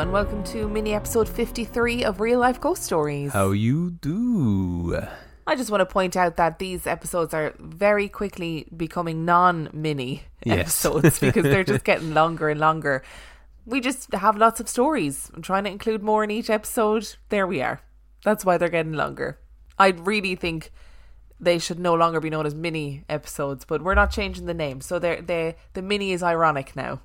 and 0.00 0.12
welcome 0.12 0.42
to 0.42 0.66
mini 0.66 0.94
episode 0.94 1.28
53 1.28 2.04
of 2.04 2.20
Real 2.20 2.38
Life 2.38 2.58
Ghost 2.58 2.82
Stories. 2.82 3.34
How 3.34 3.50
you 3.50 3.90
do? 3.90 4.98
I 5.46 5.54
just 5.54 5.70
want 5.70 5.82
to 5.82 5.86
point 5.86 6.16
out 6.16 6.36
that 6.36 6.58
these 6.58 6.86
episodes 6.86 7.34
are 7.34 7.54
very 7.58 8.08
quickly 8.08 8.66
becoming 8.74 9.26
non 9.26 9.68
mini 9.74 10.22
Yes. 10.42 10.58
episodes 10.60 11.18
because 11.20 11.42
they're 11.42 11.64
just 11.64 11.84
getting 11.84 12.14
longer 12.14 12.48
and 12.48 12.58
longer. 12.58 13.02
We 13.66 13.82
just 13.82 14.10
have 14.14 14.38
lots 14.38 14.58
of 14.58 14.70
stories. 14.70 15.30
I'm 15.34 15.42
trying 15.42 15.64
to 15.64 15.70
include 15.70 16.02
more 16.02 16.24
in 16.24 16.30
each 16.30 16.48
episode. 16.48 17.16
There 17.28 17.46
we 17.46 17.60
are. 17.60 17.82
That's 18.24 18.42
why 18.42 18.56
they're 18.56 18.70
getting 18.70 18.94
longer. 18.94 19.38
I 19.78 19.88
really 19.88 20.34
think 20.34 20.72
they 21.38 21.58
should 21.58 21.78
no 21.78 21.92
longer 21.92 22.20
be 22.20 22.30
known 22.30 22.46
as 22.46 22.54
mini 22.54 23.04
episodes, 23.10 23.66
but 23.66 23.82
we're 23.82 23.94
not 23.94 24.10
changing 24.10 24.46
the 24.46 24.54
name. 24.54 24.80
So 24.80 24.98
they're, 24.98 25.20
they 25.20 25.56
the 25.74 25.82
mini 25.82 26.12
is 26.12 26.22
ironic 26.22 26.74
now. 26.74 27.00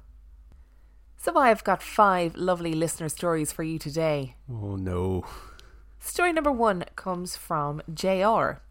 So 1.26 1.36
I've 1.36 1.64
got 1.64 1.82
five 1.82 2.36
lovely 2.36 2.76
listener 2.76 3.10
stories 3.10 3.52
for 3.52 3.64
you 3.64 3.80
today. 3.80 4.36
Oh 4.48 4.76
no. 4.76 5.26
Story 5.98 6.32
number 6.32 6.52
one 6.52 6.86
comes 6.96 7.36
from 7.36 7.82
JR. 7.92 8.62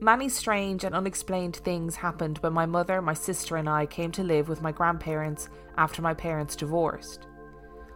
Many 0.00 0.28
strange 0.28 0.84
and 0.84 0.94
unexplained 0.94 1.56
things 1.56 1.96
happened 1.96 2.38
when 2.38 2.52
my 2.52 2.66
mother, 2.66 3.02
my 3.02 3.14
sister, 3.14 3.56
and 3.56 3.68
I 3.68 3.86
came 3.86 4.12
to 4.12 4.22
live 4.22 4.48
with 4.48 4.62
my 4.62 4.70
grandparents 4.70 5.48
after 5.76 6.00
my 6.00 6.14
parents 6.14 6.54
divorced. 6.54 7.26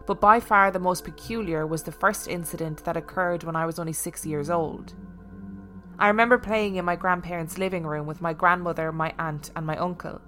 But 0.05 0.19
by 0.19 0.41
far 0.41 0.69
the 0.69 0.79
most 0.79 1.05
peculiar 1.05 1.65
was 1.65 1.81
the 1.81 1.93
first 1.93 2.27
incident 2.27 2.83
that 2.83 2.97
occurred 2.97 3.45
when 3.45 3.55
I 3.55 3.65
was 3.65 3.79
only 3.79 3.93
six 3.93 4.25
years 4.25 4.49
old. 4.49 4.95
I 5.97 6.09
remember 6.09 6.37
playing 6.37 6.75
in 6.75 6.83
my 6.83 6.97
grandparents' 6.97 7.57
living 7.57 7.87
room 7.87 8.05
with 8.05 8.21
my 8.21 8.33
grandmother, 8.33 8.91
my 8.91 9.13
aunt, 9.17 9.51
and 9.55 9.65
my 9.65 9.77
uncle. 9.77 10.19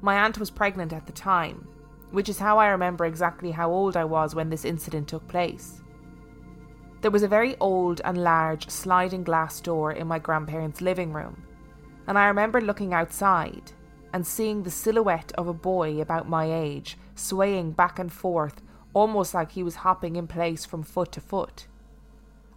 My 0.00 0.20
aunt 0.24 0.38
was 0.38 0.50
pregnant 0.50 0.94
at 0.94 1.04
the 1.04 1.12
time, 1.12 1.68
which 2.16 2.30
is 2.30 2.38
how 2.38 2.56
I 2.56 2.68
remember 2.68 3.04
exactly 3.04 3.50
how 3.50 3.70
old 3.70 3.94
I 3.94 4.06
was 4.06 4.34
when 4.34 4.48
this 4.48 4.64
incident 4.64 5.06
took 5.06 5.28
place. 5.28 5.82
There 7.02 7.10
was 7.10 7.22
a 7.22 7.28
very 7.28 7.58
old 7.58 8.00
and 8.06 8.24
large 8.24 8.70
sliding 8.70 9.22
glass 9.22 9.60
door 9.60 9.92
in 9.92 10.06
my 10.06 10.18
grandparents' 10.18 10.80
living 10.80 11.12
room, 11.12 11.42
and 12.06 12.18
I 12.18 12.28
remember 12.28 12.62
looking 12.62 12.94
outside 12.94 13.72
and 14.14 14.26
seeing 14.26 14.62
the 14.62 14.70
silhouette 14.70 15.30
of 15.36 15.46
a 15.46 15.52
boy 15.52 16.00
about 16.00 16.26
my 16.26 16.50
age 16.50 16.96
swaying 17.14 17.72
back 17.72 17.98
and 17.98 18.10
forth 18.10 18.62
almost 18.94 19.34
like 19.34 19.52
he 19.52 19.62
was 19.62 19.84
hopping 19.84 20.16
in 20.16 20.26
place 20.26 20.64
from 20.64 20.82
foot 20.82 21.12
to 21.12 21.20
foot. 21.20 21.66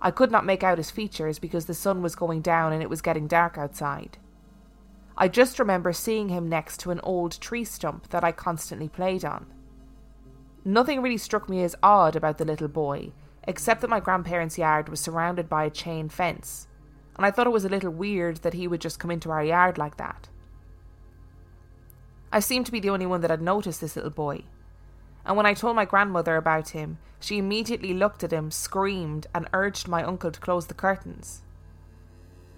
I 0.01 0.09
could 0.11 0.31
not 0.31 0.45
make 0.45 0.63
out 0.63 0.77
his 0.77 0.89
features 0.89 1.37
because 1.37 1.65
the 1.65 1.73
sun 1.73 2.01
was 2.01 2.15
going 2.15 2.39
down 2.39 2.71
and 2.71 2.81
it 2.81 2.89
was 2.89 3.01
getting 3.01 3.27
dark 3.27 3.57
outside. 3.57 4.19
I 5.21 5.27
just 5.27 5.59
remember 5.59 5.91
seeing 5.91 6.29
him 6.29 6.47
next 6.47 6.79
to 6.79 6.91
an 6.91 7.01
old 7.03 7.41
tree 7.41 7.65
stump 7.65 8.07
that 8.09 8.23
I 8.23 8.31
constantly 8.31 8.87
played 8.87 9.25
on. 9.25 9.47
Nothing 10.63 11.01
really 11.01 11.17
struck 11.17 11.49
me 11.49 11.61
as 11.61 11.75
odd 11.83 12.15
about 12.15 12.37
the 12.37 12.45
little 12.45 12.69
boy, 12.69 13.11
except 13.43 13.81
that 13.81 13.89
my 13.89 13.99
grandparents' 13.99 14.57
yard 14.57 14.87
was 14.87 15.01
surrounded 15.01 15.49
by 15.49 15.65
a 15.65 15.69
chain 15.69 16.07
fence, 16.07 16.69
and 17.17 17.25
I 17.25 17.31
thought 17.31 17.47
it 17.47 17.51
was 17.51 17.65
a 17.65 17.69
little 17.69 17.91
weird 17.91 18.37
that 18.37 18.53
he 18.53 18.65
would 18.65 18.79
just 18.79 18.97
come 18.97 19.11
into 19.11 19.29
our 19.29 19.43
yard 19.43 19.77
like 19.77 19.97
that. 19.97 20.29
I 22.31 22.39
seemed 22.39 22.65
to 22.67 22.71
be 22.71 22.79
the 22.79 22.91
only 22.91 23.05
one 23.05 23.19
that 23.19 23.29
had 23.29 23.41
noticed 23.41 23.81
this 23.81 23.97
little 23.97 24.11
boy, 24.11 24.43
and 25.25 25.35
when 25.35 25.45
I 25.45 25.53
told 25.53 25.75
my 25.75 25.83
grandmother 25.83 26.37
about 26.37 26.69
him, 26.69 26.97
she 27.19 27.37
immediately 27.37 27.93
looked 27.93 28.23
at 28.23 28.31
him, 28.31 28.51
screamed, 28.51 29.27
and 29.35 29.49
urged 29.51 29.89
my 29.89 30.01
uncle 30.01 30.31
to 30.31 30.39
close 30.39 30.67
the 30.67 30.73
curtains. 30.73 31.41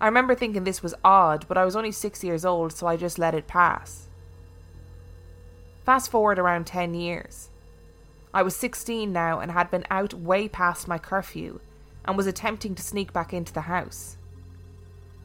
I 0.01 0.07
remember 0.07 0.33
thinking 0.33 0.63
this 0.63 0.81
was 0.81 0.95
odd, 1.03 1.45
but 1.47 1.59
I 1.59 1.63
was 1.63 1.75
only 1.75 1.91
six 1.91 2.23
years 2.23 2.43
old, 2.43 2.73
so 2.73 2.87
I 2.87 2.97
just 2.97 3.19
let 3.19 3.35
it 3.35 3.45
pass. 3.45 4.09
Fast 5.85 6.09
forward 6.09 6.39
around 6.39 6.65
10 6.65 6.95
years. 6.95 7.49
I 8.33 8.41
was 8.41 8.55
16 8.55 9.13
now 9.13 9.39
and 9.39 9.51
had 9.51 9.69
been 9.69 9.85
out 9.91 10.15
way 10.15 10.47
past 10.47 10.87
my 10.87 10.97
curfew 10.97 11.59
and 12.03 12.17
was 12.17 12.25
attempting 12.25 12.73
to 12.73 12.81
sneak 12.81 13.13
back 13.13 13.31
into 13.31 13.53
the 13.53 13.61
house. 13.61 14.17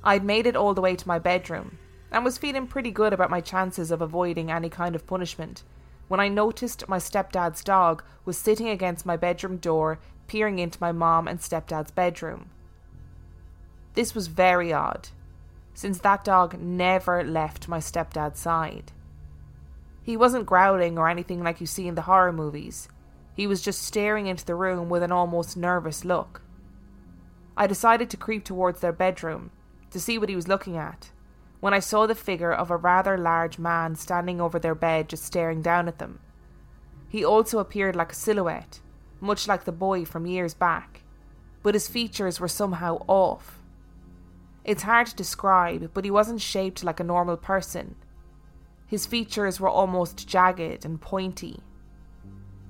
I'd 0.04 0.24
made 0.24 0.46
it 0.46 0.56
all 0.56 0.74
the 0.74 0.82
way 0.82 0.94
to 0.94 1.08
my 1.08 1.18
bedroom 1.18 1.78
and 2.12 2.22
was 2.22 2.36
feeling 2.36 2.66
pretty 2.66 2.90
good 2.90 3.14
about 3.14 3.30
my 3.30 3.40
chances 3.40 3.90
of 3.90 4.02
avoiding 4.02 4.50
any 4.50 4.68
kind 4.68 4.94
of 4.94 5.06
punishment 5.06 5.62
when 6.08 6.20
I 6.20 6.28
noticed 6.28 6.86
my 6.86 6.98
stepdad's 6.98 7.64
dog 7.64 8.04
was 8.26 8.36
sitting 8.36 8.68
against 8.68 9.06
my 9.06 9.16
bedroom 9.16 9.56
door, 9.56 9.98
peering 10.26 10.58
into 10.58 10.78
my 10.82 10.92
mom 10.92 11.26
and 11.26 11.40
stepdad's 11.40 11.90
bedroom. 11.90 12.50
This 13.96 14.14
was 14.14 14.26
very 14.26 14.74
odd, 14.74 15.08
since 15.72 15.98
that 16.00 16.22
dog 16.22 16.60
never 16.60 17.24
left 17.24 17.66
my 17.66 17.78
stepdad's 17.78 18.38
side. 18.38 18.92
He 20.02 20.18
wasn't 20.18 20.44
growling 20.44 20.98
or 20.98 21.08
anything 21.08 21.42
like 21.42 21.62
you 21.62 21.66
see 21.66 21.88
in 21.88 21.94
the 21.94 22.02
horror 22.02 22.32
movies. 22.32 22.88
He 23.34 23.46
was 23.46 23.62
just 23.62 23.82
staring 23.82 24.26
into 24.26 24.44
the 24.44 24.54
room 24.54 24.90
with 24.90 25.02
an 25.02 25.12
almost 25.12 25.56
nervous 25.56 26.04
look. 26.04 26.42
I 27.56 27.66
decided 27.66 28.10
to 28.10 28.18
creep 28.18 28.44
towards 28.44 28.80
their 28.80 28.92
bedroom 28.92 29.50
to 29.90 29.98
see 29.98 30.18
what 30.18 30.28
he 30.28 30.36
was 30.36 30.46
looking 30.46 30.76
at 30.76 31.10
when 31.60 31.72
I 31.72 31.80
saw 31.80 32.06
the 32.06 32.14
figure 32.14 32.52
of 32.52 32.70
a 32.70 32.76
rather 32.76 33.16
large 33.16 33.58
man 33.58 33.96
standing 33.96 34.42
over 34.42 34.58
their 34.58 34.74
bed 34.74 35.08
just 35.08 35.24
staring 35.24 35.62
down 35.62 35.88
at 35.88 35.98
them. 35.98 36.20
He 37.08 37.24
also 37.24 37.60
appeared 37.60 37.96
like 37.96 38.12
a 38.12 38.14
silhouette, 38.14 38.80
much 39.20 39.48
like 39.48 39.64
the 39.64 39.72
boy 39.72 40.04
from 40.04 40.26
years 40.26 40.52
back, 40.52 41.00
but 41.62 41.72
his 41.72 41.88
features 41.88 42.38
were 42.38 42.46
somehow 42.46 43.02
off. 43.08 43.62
It's 44.66 44.82
hard 44.82 45.06
to 45.06 45.14
describe, 45.14 45.92
but 45.94 46.04
he 46.04 46.10
wasn't 46.10 46.40
shaped 46.40 46.82
like 46.82 46.98
a 46.98 47.04
normal 47.04 47.36
person. 47.36 47.94
His 48.88 49.06
features 49.06 49.60
were 49.60 49.68
almost 49.68 50.26
jagged 50.26 50.84
and 50.84 51.00
pointy. 51.00 51.60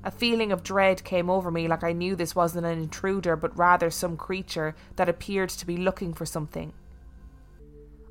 A 0.04 0.10
feeling 0.10 0.52
of 0.52 0.62
dread 0.62 1.04
came 1.04 1.30
over 1.30 1.50
me, 1.50 1.66
like 1.68 1.82
I 1.82 1.92
knew 1.92 2.14
this 2.14 2.36
wasn't 2.36 2.66
an 2.66 2.78
intruder, 2.78 3.34
but 3.34 3.56
rather 3.56 3.88
some 3.88 4.18
creature 4.18 4.74
that 4.96 5.08
appeared 5.08 5.48
to 5.48 5.66
be 5.66 5.78
looking 5.78 6.12
for 6.12 6.26
something. 6.26 6.74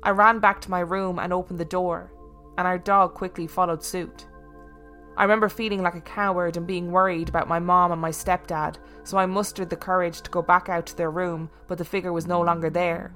I 0.02 0.10
ran 0.10 0.40
back 0.40 0.60
to 0.62 0.70
my 0.70 0.80
room 0.80 1.20
and 1.20 1.32
opened 1.32 1.60
the 1.60 1.64
door, 1.64 2.10
and 2.58 2.66
our 2.66 2.78
dog 2.78 3.14
quickly 3.14 3.46
followed 3.46 3.84
suit. 3.84 4.26
I 5.16 5.22
remember 5.22 5.48
feeling 5.48 5.84
like 5.84 5.94
a 5.94 6.00
coward 6.00 6.56
and 6.56 6.66
being 6.66 6.90
worried 6.90 7.28
about 7.28 7.46
my 7.46 7.60
mom 7.60 7.92
and 7.92 8.00
my 8.00 8.10
stepdad, 8.10 8.78
so 9.04 9.16
I 9.16 9.26
mustered 9.26 9.70
the 9.70 9.76
courage 9.76 10.22
to 10.22 10.30
go 10.30 10.42
back 10.42 10.68
out 10.68 10.86
to 10.86 10.96
their 10.96 11.12
room, 11.12 11.50
but 11.68 11.78
the 11.78 11.84
figure 11.84 12.12
was 12.12 12.26
no 12.26 12.40
longer 12.40 12.68
there. 12.68 13.14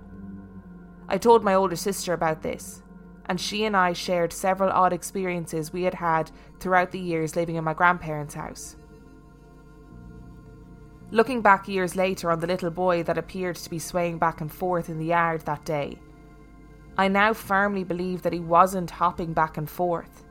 I 1.13 1.19
told 1.19 1.43
my 1.43 1.55
older 1.55 1.75
sister 1.75 2.13
about 2.13 2.43
this, 2.43 2.85
and 3.27 3.41
she 3.41 3.65
and 3.65 3.77
I 3.77 3.95
shared 3.95 4.33
several 4.33 4.71
odd 4.71 4.93
experiences 4.93 5.73
we 5.73 5.83
had 5.83 5.95
had 5.95 6.31
throughout 6.61 6.93
the 6.93 7.01
years 7.01 7.35
living 7.35 7.57
in 7.57 7.65
my 7.65 7.75
grandparents' 7.75 8.35
house. 8.35 8.77
Looking 11.11 11.43
back 11.43 11.67
years 11.67 11.97
later 11.97 12.31
on 12.31 12.39
the 12.39 12.47
little 12.47 12.71
boy 12.71 13.03
that 13.03 13.19
appeared 13.19 13.57
to 13.57 13.69
be 13.69 13.81
swaying 13.81 14.19
back 14.19 14.41
and 14.41 14.53
forth 14.53 14.89
in 14.89 15.01
the 15.01 15.07
yard 15.07 15.41
that 15.41 15.65
day, 15.65 15.99
I 16.97 17.09
now 17.09 17.33
firmly 17.33 17.83
believe 17.83 18.23
that 18.23 18.33
he 18.33 18.39
wasn't 18.39 18.93
hopping 18.93 19.33
back 19.33 19.57
and 19.57 19.69
forth, 19.69 20.25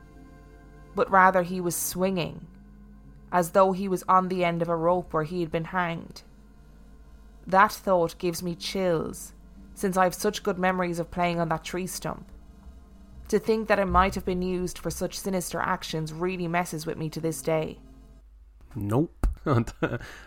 but 0.94 1.10
rather 1.10 1.42
he 1.42 1.60
was 1.60 1.76
swinging, 1.76 2.46
as 3.30 3.50
though 3.50 3.72
he 3.72 3.86
was 3.86 4.02
on 4.08 4.28
the 4.28 4.46
end 4.46 4.62
of 4.62 4.70
a 4.70 4.76
rope 4.76 5.12
where 5.12 5.24
he 5.24 5.40
had 5.40 5.52
been 5.52 5.64
hanged. 5.64 6.22
That 7.46 7.70
thought 7.70 8.16
gives 8.16 8.42
me 8.42 8.54
chills, 8.54 9.34
since 9.80 9.96
I 9.96 10.04
have 10.04 10.14
such 10.14 10.42
good 10.42 10.58
memories 10.58 10.98
of 10.98 11.10
playing 11.10 11.40
on 11.40 11.48
that 11.48 11.64
tree 11.64 11.86
stump. 11.86 12.26
To 13.28 13.38
think 13.38 13.68
that 13.68 13.78
it 13.78 13.86
might 13.86 14.14
have 14.14 14.24
been 14.24 14.42
used 14.42 14.78
for 14.78 14.90
such 14.90 15.18
sinister 15.18 15.60
actions 15.60 16.12
really 16.12 16.48
messes 16.48 16.84
with 16.84 16.98
me 16.98 17.08
to 17.10 17.20
this 17.20 17.42
day. 17.42 17.78
Nope. 18.74 19.26
this 19.44 19.66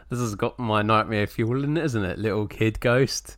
has 0.10 0.36
got 0.36 0.58
my 0.58 0.82
nightmare 0.82 1.28
fuel 1.28 1.64
in 1.64 1.78
it, 1.78 1.86
isn't 1.86 2.04
it? 2.04 2.18
Little 2.18 2.48
kid 2.48 2.80
ghost, 2.80 3.38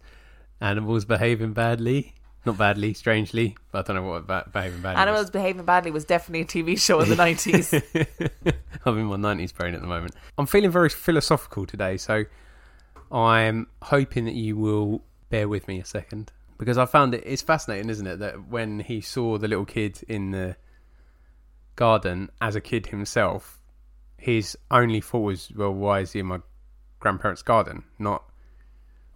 animals 0.62 1.06
behaving 1.06 1.54
badly. 1.54 2.14
Not 2.46 2.60
badly, 2.60 2.94
strangely, 2.94 3.58
but 3.72 3.90
I 3.90 3.94
don't 3.94 4.04
know 4.04 4.10
what 4.10 4.28
ba- 4.28 4.48
behaving 4.54 4.82
badly. 4.82 5.02
Animals 5.02 5.32
Behaving 5.32 5.66
Badly 5.66 5.90
was 5.90 6.06
definitely 6.06 6.42
a 6.42 6.46
TV 6.46 6.80
show 6.80 7.00
in 7.00 7.10
the 7.10 7.16
90s. 7.16 8.54
I'm 8.86 9.00
in 9.00 9.06
my 9.06 9.16
90s 9.16 9.52
brain 9.52 9.74
at 9.74 9.82
the 9.82 9.88
moment. 9.88 10.14
I'm 10.38 10.46
feeling 10.46 10.70
very 10.70 10.90
philosophical 10.90 11.66
today, 11.66 11.98
so 11.98 12.26
I'm 13.12 13.66
hoping 13.82 14.26
that 14.26 14.36
you 14.36 14.58
will 14.58 15.02
bear 15.36 15.50
with 15.50 15.68
me 15.68 15.80
a 15.82 15.86
second 15.86 16.32
because 16.58 16.78
I 16.78 16.86
found 16.86 17.14
it 17.14 17.22
it's 17.26 17.42
fascinating, 17.42 17.90
isn't 17.90 18.08
it, 18.08 18.20
that 18.20 18.48
when 18.48 18.80
he 18.80 19.02
saw 19.02 19.38
the 19.38 19.50
little 19.50 19.66
kid 19.66 20.02
in 20.08 20.32
the 20.32 20.56
garden 21.76 22.30
as 22.40 22.56
a 22.56 22.62
kid 22.62 22.88
himself, 22.88 23.60
his 24.18 24.58
only 24.72 25.02
thought 25.02 25.20
was, 25.20 25.52
"Well, 25.54 25.74
why 25.74 26.00
is 26.00 26.14
he 26.14 26.22
in 26.22 26.28
my 26.28 26.40
grandparents' 27.02 27.42
garden?" 27.42 27.84
Not, 28.00 28.24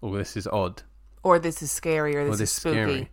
"Oh, 0.02 0.14
this 0.14 0.36
is 0.36 0.46
odd." 0.46 0.82
or 1.22 1.38
this 1.38 1.62
is 1.62 1.70
scary, 1.70 2.16
or 2.16 2.24
this, 2.24 2.30
Or 2.30 2.34
is 2.34 2.38
this 2.40 2.50
is 2.50 2.56
spooky. 2.56 2.74
scary. 2.76 3.10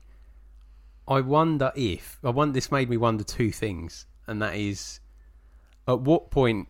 I 1.07 1.21
wonder 1.21 1.71
if 1.75 2.19
I 2.25 2.30
wonder. 2.31 2.53
This 2.53 2.71
made 2.71 2.89
me 2.89 2.98
wonder 2.98 3.24
two 3.24 3.51
things, 3.51 4.06
and 4.27 4.42
that 4.42 4.56
is, 4.56 5.00
at 5.88 6.01
what 6.01 6.30
point 6.30 6.68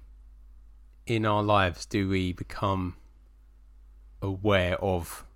in 1.07 1.25
our 1.25 1.41
lives 1.41 1.87
do 1.87 2.07
we 2.07 2.31
become 2.33 2.95
aware 4.21 4.77
of 4.83 5.26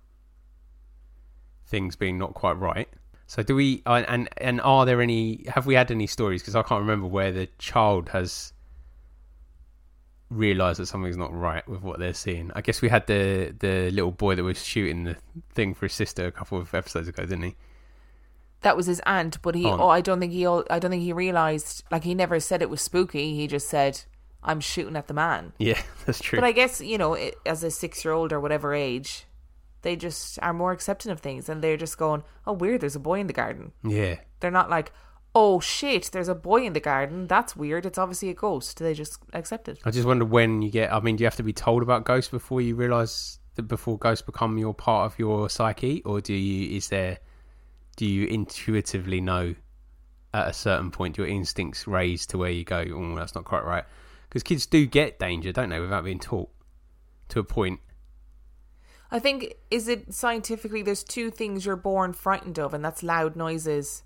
things 1.72 1.96
being 1.96 2.18
not 2.18 2.34
quite 2.34 2.58
right? 2.58 2.88
So 3.26 3.42
do 3.42 3.56
we? 3.56 3.82
And 3.86 4.06
and, 4.08 4.28
and 4.36 4.60
are 4.60 4.86
there 4.86 5.00
any? 5.00 5.46
Have 5.48 5.66
we 5.66 5.74
had 5.74 5.90
any 5.90 6.06
stories? 6.06 6.42
Because 6.42 6.54
I 6.54 6.62
can't 6.62 6.82
remember 6.82 7.06
where 7.06 7.32
the 7.32 7.48
child 7.58 8.10
has 8.10 8.52
realised 10.28 10.80
that 10.80 10.86
something's 10.86 11.16
not 11.16 11.34
right 11.34 11.66
with 11.68 11.82
what 11.82 11.98
they're 11.98 12.14
seeing. 12.14 12.50
I 12.54 12.60
guess 12.60 12.82
we 12.82 12.90
had 12.90 13.06
the 13.06 13.54
the 13.58 13.90
little 13.90 14.12
boy 14.12 14.34
that 14.34 14.44
was 14.44 14.62
shooting 14.62 15.04
the 15.04 15.16
thing 15.50 15.74
for 15.74 15.86
his 15.86 15.94
sister 15.94 16.26
a 16.26 16.30
couple 16.30 16.58
of 16.58 16.74
episodes 16.74 17.08
ago, 17.08 17.22
didn't 17.22 17.42
he? 17.42 17.56
That 18.60 18.76
was 18.76 18.86
his 18.86 19.00
aunt, 19.06 19.40
but 19.40 19.54
he. 19.54 19.64
Oh. 19.64 19.78
Oh, 19.80 19.88
I 19.88 20.02
don't 20.02 20.20
think 20.20 20.32
he. 20.32 20.46
I 20.46 20.78
don't 20.78 20.90
think 20.90 21.02
he 21.02 21.14
realized. 21.14 21.84
Like 21.90 22.04
he 22.04 22.14
never 22.14 22.38
said 22.38 22.60
it 22.60 22.70
was 22.70 22.82
spooky. 22.82 23.34
He 23.34 23.46
just 23.46 23.68
said, 23.68 24.02
"I'm 24.44 24.60
shooting 24.60 24.94
at 24.94 25.08
the 25.08 25.14
man." 25.14 25.54
Yeah, 25.58 25.80
that's 26.06 26.20
true. 26.20 26.38
But 26.38 26.44
I 26.44 26.52
guess 26.52 26.82
you 26.82 26.98
know, 26.98 27.16
as 27.46 27.64
a 27.64 27.70
six-year-old 27.70 28.30
or 28.30 28.40
whatever 28.40 28.74
age, 28.74 29.24
they 29.82 29.96
just 29.96 30.38
are 30.42 30.52
more 30.52 30.72
accepting 30.72 31.12
of 31.12 31.20
things, 31.20 31.48
and 31.48 31.62
they're 31.62 31.76
just 31.76 31.98
going, 31.98 32.22
"Oh, 32.46 32.52
weird. 32.52 32.80
There's 32.80 32.96
a 32.96 33.00
boy 33.00 33.20
in 33.20 33.26
the 33.26 33.32
garden." 33.32 33.72
yeah, 33.84 34.16
They're 34.40 34.50
not 34.50 34.70
like, 34.70 34.92
"Oh 35.34 35.60
shit, 35.60 36.10
there's 36.12 36.28
a 36.28 36.34
boy 36.34 36.64
in 36.64 36.72
the 36.72 36.80
garden. 36.80 37.26
That's 37.26 37.54
weird. 37.56 37.86
It's 37.86 37.98
obviously 37.98 38.30
a 38.30 38.34
ghost." 38.34 38.78
They 38.78 38.94
just 38.94 39.18
accept 39.32 39.68
it. 39.68 39.78
I 39.84 39.90
just 39.90 40.06
wonder 40.06 40.24
when 40.24 40.62
you 40.62 40.70
get. 40.70 40.92
I 40.92 41.00
mean, 41.00 41.16
do 41.16 41.22
you 41.22 41.26
have 41.26 41.36
to 41.36 41.42
be 41.42 41.52
told 41.52 41.82
about 41.82 42.04
ghosts 42.04 42.30
before 42.30 42.60
you 42.60 42.74
realise 42.74 43.38
that 43.54 43.64
before 43.64 43.98
ghosts 43.98 44.24
become 44.24 44.56
your 44.58 44.74
part 44.74 45.12
of 45.12 45.18
your 45.18 45.50
psyche, 45.50 46.02
or 46.04 46.20
do 46.20 46.34
you? 46.34 46.76
Is 46.76 46.88
there? 46.88 47.18
Do 47.96 48.06
you 48.06 48.26
intuitively 48.26 49.20
know 49.20 49.54
at 50.32 50.48
a 50.48 50.52
certain 50.54 50.90
point 50.90 51.18
your 51.18 51.26
instincts 51.26 51.86
raise 51.86 52.26
to 52.26 52.38
where 52.38 52.50
you 52.50 52.64
go? 52.64 52.84
Oh, 52.90 53.14
that's 53.14 53.34
not 53.34 53.44
quite 53.44 53.64
right. 53.64 53.84
Because 54.28 54.42
kids 54.42 54.64
do 54.64 54.86
get 54.86 55.18
danger, 55.18 55.52
don't 55.52 55.68
they, 55.68 55.78
without 55.78 56.04
being 56.04 56.18
taught 56.18 56.48
to 57.28 57.40
a 57.40 57.44
point. 57.44 57.80
I 59.12 59.18
think 59.18 59.54
is 59.70 59.86
it 59.88 60.12
scientifically 60.14 60.82
there's 60.82 61.04
two 61.04 61.30
things 61.30 61.64
you're 61.66 61.76
born 61.76 62.12
frightened 62.14 62.58
of, 62.58 62.72
and 62.74 62.84
that's 62.84 63.02
loud 63.02 63.36
noises 63.36 64.02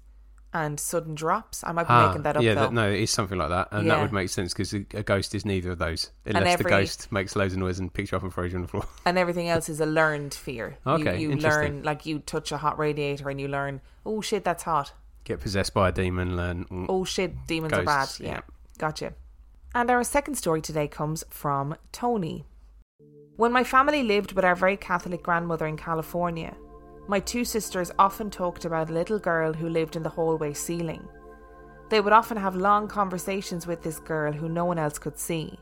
and 0.53 0.81
sudden 0.81 1.15
drops. 1.15 1.63
I 1.65 1.73
might 1.73 1.85
be 1.85 1.93
Ah, 1.93 2.09
making 2.09 2.23
that 2.23 2.37
up 2.37 2.43
yeah, 2.43 2.55
that, 2.55 2.73
no, 2.73 2.91
it 2.91 3.01
is 3.01 3.11
something 3.11 3.37
like 3.39 3.51
that, 3.51 3.69
and 3.73 3.89
that 3.91 4.01
would 4.01 4.13
make 4.13 4.29
sense 4.31 4.53
because 4.53 4.73
a, 4.75 4.85
a 4.95 5.03
ghost 5.03 5.35
is 5.35 5.45
neither 5.45 5.71
of 5.73 5.79
those, 5.79 6.11
unless 6.25 6.47
every- 6.55 6.65
the 6.65 6.71
ghost 6.71 7.13
makes 7.13 7.37
loads 7.37 7.53
of 7.53 7.61
noise 7.61 7.79
and 7.79 7.93
picks 7.93 8.11
you 8.11 8.17
up 8.17 8.25
and 8.25 8.33
throws 8.35 8.53
you 8.53 8.57
on 8.59 8.63
the 8.63 8.69
floor. 8.69 8.85
and 9.07 9.17
everything 9.17 9.49
else 9.49 9.69
is 9.69 9.81
a 9.81 9.87
learned 9.87 10.35
fear. 10.35 10.77
Okay, 10.87 11.21
you, 11.21 11.31
you 11.31 11.37
learn 11.37 11.83
like 11.85 12.05
you 12.07 12.19
touch 12.19 12.51
a 12.53 12.57
hot 12.59 12.79
radiator 12.79 13.29
and 13.31 13.41
you 13.41 13.49
learn, 13.49 13.81
oh 14.05 14.21
shit, 14.21 14.45
that's 14.45 14.65
hot. 14.65 14.93
Get 15.25 15.41
possessed 15.41 15.75
by 15.75 15.89
a 15.91 15.93
demon, 15.93 16.37
learn. 16.37 16.65
mm, 16.67 16.87
Oh 16.89 17.05
shit, 17.05 17.47
demons 17.47 17.73
are 17.75 17.83
bad. 17.83 18.09
Yeah. 18.19 18.27
yeah. 18.29 18.41
gotcha. 18.79 19.13
And 19.75 19.91
our 19.91 20.05
second 20.05 20.37
story 20.37 20.63
today 20.63 20.89
comes 20.89 21.23
from 21.29 21.77
Tony. 21.93 22.45
When 23.37 23.53
my 23.53 23.65
family 23.65 24.03
lived 24.03 24.33
with 24.33 24.47
our 24.47 24.55
very 24.55 24.79
Catholic 24.79 25.23
grandmother 25.23 25.67
in 25.67 25.77
California, 25.77 26.57
my 27.07 27.21
two 27.21 27.45
sisters 27.45 27.93
often 27.99 28.31
talked 28.31 28.65
about 28.65 28.89
a 28.89 28.95
little 28.95 29.19
girl 29.19 29.53
who 29.53 29.69
lived 29.69 29.95
in 29.95 30.03
the 30.03 30.09
hallway 30.09 30.55
ceiling. 30.55 31.07
They 31.91 32.01
would 32.01 32.15
often 32.15 32.39
have 32.39 32.57
long 32.57 32.89
conversations 32.89 33.67
with 33.67 33.83
this 33.83 33.99
girl 33.99 34.33
who 34.33 34.49
no 34.49 34.65
one 34.65 34.79
else 34.79 34.99
could 34.99 35.19
see. 35.19 35.59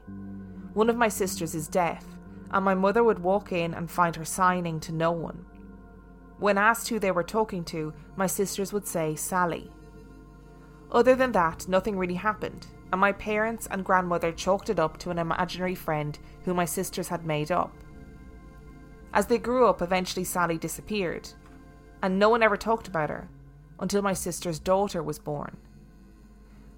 One 0.75 0.89
of 0.89 0.97
my 0.97 1.09
sisters 1.09 1.53
is 1.53 1.67
deaf, 1.67 2.05
and 2.53 2.65
my 2.65 2.75
mother 2.75 3.03
would 3.03 3.19
walk 3.19 3.51
in 3.51 3.75
and 3.75 3.91
find 3.91 4.15
her 4.15 4.25
signing 4.25 4.79
to 4.81 4.93
no 4.93 5.11
one. 5.11 5.45
When 6.39 6.59
asked 6.59 6.89
who 6.89 7.01
they 7.01 7.11
were 7.11 7.25
talking 7.25 7.65
to, 7.65 7.93
my 8.15 8.29
sisters 8.29 8.73
would 8.73 8.87
say 8.87 9.17
Sally. 9.17 9.69
Other 10.93 11.17
than 11.17 11.33
that, 11.33 11.67
nothing 11.67 11.99
really 11.99 12.15
happened, 12.15 12.69
and 12.95 13.01
my 13.01 13.11
parents 13.11 13.67
and 13.73 13.85
grandmother 13.85 14.31
chalked 14.31 14.71
it 14.71 14.79
up 14.79 14.99
to 14.99 15.11
an 15.11 15.19
imaginary 15.19 15.75
friend 15.75 16.17
who 16.45 16.55
my 16.55 16.65
sisters 16.65 17.09
had 17.09 17.27
made 17.27 17.51
up. 17.51 17.75
As 19.13 19.27
they 19.27 19.37
grew 19.37 19.67
up, 19.67 19.83
eventually 19.83 20.23
Sally 20.23 20.59
disappeared, 20.59 21.29
and 22.05 22.21
no 22.21 22.29
one 22.29 22.41
ever 22.41 22.57
talked 22.57 22.87
about 22.87 23.11
her 23.11 23.27
until 23.81 24.01
my 24.01 24.13
sister's 24.13 24.61
daughter 24.61 25.03
was 25.03 25.19
born. 25.19 25.57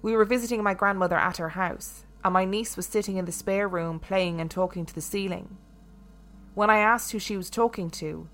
We 0.01 0.15
were 0.15 0.25
visiting 0.25 0.63
my 0.63 0.73
grandmother 0.73 1.17
at 1.17 1.37
her 1.37 1.49
house, 1.49 2.03
and 2.25 2.33
my 2.33 2.45
niece 2.45 2.75
was 2.75 2.87
sitting 2.87 3.17
in 3.17 3.25
the 3.25 3.31
spare 3.31 3.67
room 3.67 3.99
playing 3.99 4.41
and 4.41 4.49
talking 4.49 4.87
to 4.87 4.95
the 4.95 5.01
ceiling. 5.01 5.55
When 6.55 6.71
I 6.71 6.79
asked 6.79 7.11
who 7.11 7.19
she 7.19 7.37
was 7.37 7.51
talking 7.51 7.91
to, 7.91 8.27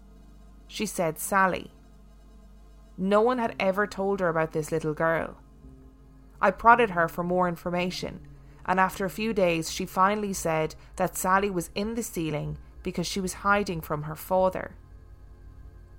she 0.68 0.86
said 0.86 1.20
Sally. 1.20 1.72
No 2.98 3.20
one 3.20 3.40
had 3.40 3.58
ever 3.60 3.86
told 3.88 4.22
her 4.22 4.30
about 4.30 4.54
this 4.54 4.72
little 4.72 4.94
girl. 4.94 5.36
I 6.44 6.52
prodded 6.52 6.90
her 6.90 7.08
for 7.08 7.24
more 7.24 7.48
information, 7.48 8.20
and 8.66 8.78
after 8.78 9.06
a 9.06 9.10
few 9.10 9.32
days, 9.32 9.72
she 9.72 9.86
finally 9.86 10.34
said 10.34 10.76
that 10.98 11.16
Sally 11.16 11.50
was 11.50 11.70
in 11.74 11.96
the 11.96 12.04
ceiling 12.04 12.58
because 12.84 13.08
she 13.08 13.22
was 13.22 13.46
hiding 13.46 13.80
from 13.80 14.04
her 14.04 14.16
father. 14.18 14.76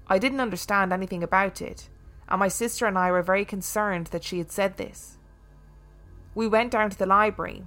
I 0.06 0.18
didn't 0.18 0.42
understand 0.42 0.92
anything 0.92 1.22
about 1.22 1.62
it, 1.62 1.88
and 2.28 2.40
my 2.40 2.48
sister 2.48 2.84
and 2.84 2.98
I 2.98 3.10
were 3.10 3.22
very 3.22 3.46
concerned 3.46 4.08
that 4.08 4.22
she 4.22 4.36
had 4.36 4.52
said 4.52 4.76
this. 4.76 5.16
We 6.34 6.46
went 6.46 6.72
down 6.72 6.90
to 6.90 6.98
the 6.98 7.06
library 7.06 7.64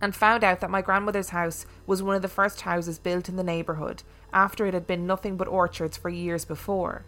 and 0.00 0.16
found 0.16 0.42
out 0.42 0.60
that 0.60 0.70
my 0.70 0.80
grandmother's 0.80 1.30
house 1.30 1.66
was 1.86 2.02
one 2.02 2.16
of 2.16 2.22
the 2.22 2.28
first 2.28 2.62
houses 2.62 2.98
built 2.98 3.28
in 3.28 3.36
the 3.36 3.44
neighbourhood 3.44 4.04
after 4.32 4.64
it 4.64 4.72
had 4.72 4.86
been 4.86 5.06
nothing 5.06 5.36
but 5.36 5.48
orchards 5.48 5.98
for 5.98 6.08
years 6.08 6.46
before. 6.46 7.04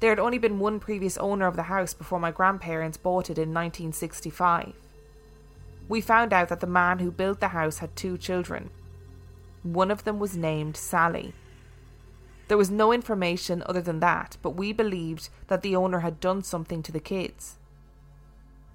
There 0.00 0.10
had 0.10 0.18
only 0.18 0.38
been 0.38 0.58
one 0.58 0.80
previous 0.80 1.18
owner 1.18 1.46
of 1.46 1.56
the 1.56 1.64
house 1.64 1.92
before 1.92 2.18
my 2.18 2.30
grandparents 2.30 2.96
bought 2.96 3.28
it 3.28 3.38
in 3.38 3.52
1965. 3.52 4.72
We 5.88 6.00
found 6.00 6.32
out 6.32 6.48
that 6.48 6.60
the 6.60 6.66
man 6.66 7.00
who 7.00 7.10
built 7.10 7.40
the 7.40 7.48
house 7.48 7.78
had 7.78 7.94
two 7.94 8.16
children. 8.16 8.70
One 9.62 9.90
of 9.90 10.04
them 10.04 10.18
was 10.18 10.36
named 10.36 10.76
Sally. 10.76 11.34
There 12.48 12.56
was 12.56 12.70
no 12.70 12.92
information 12.92 13.62
other 13.66 13.82
than 13.82 14.00
that, 14.00 14.38
but 14.40 14.56
we 14.56 14.72
believed 14.72 15.28
that 15.48 15.62
the 15.62 15.76
owner 15.76 16.00
had 16.00 16.18
done 16.18 16.42
something 16.42 16.82
to 16.82 16.92
the 16.92 16.98
kids. 16.98 17.58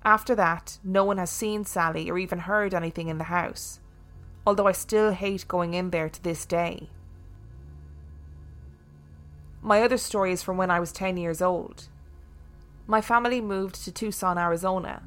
After 0.04 0.36
that, 0.36 0.78
no 0.84 1.04
one 1.04 1.18
has 1.18 1.32
seen 1.32 1.66
Sally 1.66 2.10
or 2.10 2.20
even 2.20 2.40
heard 2.40 2.76
anything 2.76 3.08
in 3.08 3.18
the 3.18 3.26
house, 3.26 3.80
although 4.46 4.68
I 4.68 4.74
still 4.74 5.12
hate 5.12 5.48
going 5.48 5.74
in 5.74 5.90
there 5.90 6.10
to 6.10 6.24
this 6.24 6.46
day. 6.46 6.90
My 9.66 9.82
other 9.82 9.98
story 9.98 10.32
is 10.32 10.44
from 10.44 10.58
when 10.58 10.70
I 10.70 10.80
was 10.80 10.92
10 10.92 11.18
years 11.18 11.42
old. 11.42 11.88
My 12.86 13.02
family 13.02 13.42
moved 13.42 13.84
to 13.84 13.92
Tucson, 13.92 14.38
Arizona. 14.38 15.02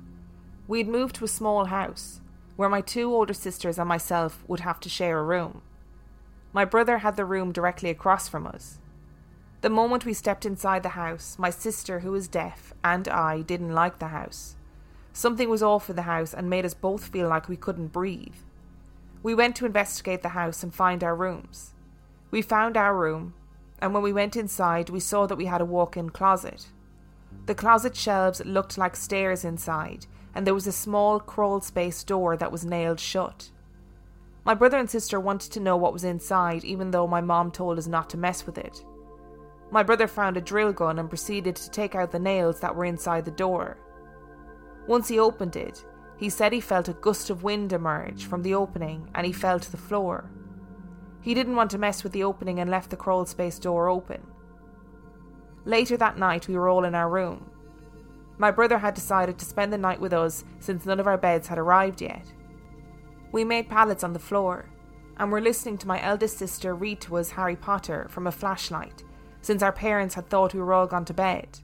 We 0.67 0.79
had 0.79 0.89
moved 0.89 1.15
to 1.15 1.25
a 1.25 1.29
small 1.29 1.67
house 1.67 2.21
where 2.57 2.69
my 2.69 2.81
two 2.81 3.15
older 3.15 3.35
sisters 3.35 3.79
and 3.79 3.89
myself 3.89 4.43
would 4.49 4.59
have 4.59 4.81
to 4.81 4.89
share 4.89 5.21
a 5.21 5.23
room. 5.23 5.63
My 6.53 6.65
brother 6.65 6.99
had 6.99 7.15
the 7.15 7.25
room 7.25 7.53
directly 7.53 7.89
across 7.89 8.29
from 8.29 8.49
us. 8.49 8.81
The 9.61 9.71
moment 9.71 10.05
we 10.05 10.13
stepped 10.13 10.45
inside 10.45 10.83
the 10.83 10.99
house, 11.01 11.37
my 11.39 11.51
sister, 11.51 12.01
who 12.01 12.13
is 12.17 12.27
deaf, 12.27 12.75
and 12.83 13.07
I 13.07 13.43
didn't 13.43 13.77
like 13.77 14.01
the 14.01 14.09
house. 14.09 14.57
Something 15.13 15.49
was 15.49 15.63
off 15.63 15.89
in 15.89 15.95
the 15.95 16.03
house 16.03 16.35
and 16.35 16.51
made 16.51 16.65
us 16.65 16.75
both 16.75 17.07
feel 17.07 17.29
like 17.29 17.49
we 17.49 17.57
couldn't 17.57 17.93
breathe. 17.93 18.35
We 19.23 19.37
went 19.37 19.55
to 19.55 19.67
investigate 19.67 20.23
the 20.23 20.31
house 20.31 20.65
and 20.65 20.75
find 20.75 21.05
our 21.05 21.15
rooms. 21.15 21.75
We 22.33 22.43
found 22.43 22.77
our 22.77 22.97
room, 22.97 23.35
and 23.81 23.95
when 23.95 24.03
we 24.03 24.13
went 24.13 24.37
inside, 24.37 24.91
we 24.91 25.01
saw 25.01 25.27
that 25.27 25.37
we 25.37 25.47
had 25.47 25.61
a 25.61 25.67
walk 25.67 25.97
in 25.97 26.11
closet. 26.11 26.67
The 27.47 27.55
closet 27.55 27.97
shelves 27.97 28.45
looked 28.45 28.77
like 28.79 28.97
stairs 28.97 29.45
inside, 29.45 30.07
and 30.35 30.47
there 30.47 30.55
was 30.55 30.67
a 30.67 30.73
small 30.73 31.21
crawl 31.21 31.61
space 31.61 32.05
door 32.05 32.37
that 32.37 32.53
was 32.53 32.65
nailed 32.65 33.01
shut. 33.01 33.51
My 34.45 34.55
brother 34.55 34.79
and 34.79 34.89
sister 34.89 35.21
wanted 35.21 35.53
to 35.53 35.61
know 35.61 35.77
what 35.77 35.93
was 35.93 36.05
inside, 36.05 36.65
even 36.65 36.91
though 36.91 37.07
my 37.07 37.21
mom 37.21 37.51
told 37.51 37.79
us 37.79 37.87
not 37.87 38.09
to 38.11 38.17
mess 38.17 38.47
with 38.47 38.59
it. 38.59 38.85
My 39.71 39.83
brother 39.83 40.07
found 40.07 40.37
a 40.37 40.41
drill 40.41 40.73
gun 40.73 40.99
and 40.99 41.09
proceeded 41.09 41.57
to 41.57 41.71
take 41.71 41.95
out 41.95 42.11
the 42.11 42.19
nails 42.19 42.61
that 42.61 42.75
were 42.75 42.87
inside 42.87 43.25
the 43.25 43.31
door. 43.31 43.79
Once 44.87 45.09
he 45.09 45.19
opened 45.19 45.57
it, 45.57 45.85
he 46.17 46.31
said 46.31 46.53
he 46.53 46.61
felt 46.61 46.89
a 46.89 46.95
gust 46.95 47.29
of 47.31 47.43
wind 47.43 47.73
emerge 47.73 48.25
from 48.25 48.43
the 48.43 48.55
opening 48.55 49.09
and 49.15 49.27
he 49.27 49.33
fell 49.33 49.61
to 49.61 49.71
the 49.71 49.77
floor. 49.77 50.31
He 51.21 51.35
didn't 51.35 51.57
want 51.57 51.71
to 51.73 51.79
mess 51.79 52.03
with 52.03 52.13
the 52.13 52.25
opening 52.25 52.61
and 52.61 52.71
left 52.71 52.91
the 52.91 52.97
crawl 52.97 53.27
space 53.27 53.59
door 53.59 53.89
open. 53.89 54.27
Later 55.65 55.97
that 55.97 56.19
night, 56.19 56.49
we 56.49 56.57
were 56.57 56.69
all 56.69 56.85
in 56.85 56.95
our 56.95 57.09
room. 57.09 57.51
My 58.39 58.51
brother 58.51 58.79
had 58.79 58.95
decided 58.95 59.39
to 59.39 59.45
spend 59.45 59.73
the 59.73 59.79
night 59.79 60.01
with 60.01 60.13
us 60.13 60.45
since 60.61 60.87
none 60.87 61.01
of 61.01 61.07
our 61.07 61.19
beds 61.19 61.49
had 61.49 61.59
arrived 61.59 62.01
yet. 62.01 62.33
We 63.33 63.45
made 63.45 63.69
pallets 63.69 64.05
on 64.05 64.13
the 64.13 64.19
floor 64.19 64.71
and 65.19 65.33
were 65.33 65.41
listening 65.41 65.77
to 65.79 65.89
my 65.89 66.03
eldest 66.03 66.39
sister 66.39 66.75
read 66.75 67.01
to 67.03 67.17
us 67.17 67.31
Harry 67.31 67.57
Potter 67.57 68.07
from 68.09 68.27
a 68.27 68.33
flashlight 68.33 69.03
since 69.43 69.63
our 69.63 69.73
parents 69.73 70.15
had 70.15 70.29
thought 70.29 70.55
we 70.55 70.61
were 70.61 70.73
all 70.73 70.87
gone 70.87 71.05
to 71.07 71.15
bed. 71.15 71.61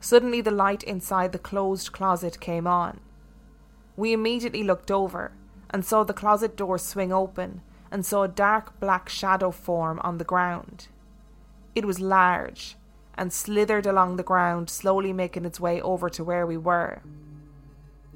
Suddenly, 0.00 0.40
the 0.40 0.50
light 0.50 0.82
inside 0.82 1.32
the 1.32 1.38
closed 1.38 1.92
closet 1.92 2.40
came 2.40 2.66
on. 2.66 3.00
We 3.96 4.12
immediately 4.12 4.62
looked 4.62 4.90
over 4.90 5.32
and 5.70 5.84
saw 5.84 6.04
the 6.04 6.14
closet 6.14 6.56
door 6.56 6.78
swing 6.78 7.12
open 7.12 7.60
and 7.90 8.06
saw 8.06 8.22
a 8.22 8.28
dark 8.28 8.78
black 8.80 9.08
shadow 9.08 9.50
form 9.50 10.00
on 10.02 10.18
the 10.18 10.24
ground. 10.24 10.88
It 11.74 11.84
was 11.84 12.00
large 12.00 12.76
and 13.14 13.32
slithered 13.32 13.86
along 13.86 14.16
the 14.16 14.22
ground, 14.22 14.70
slowly 14.70 15.12
making 15.12 15.44
its 15.44 15.60
way 15.60 15.80
over 15.80 16.08
to 16.10 16.24
where 16.24 16.46
we 16.46 16.56
were. 16.56 17.02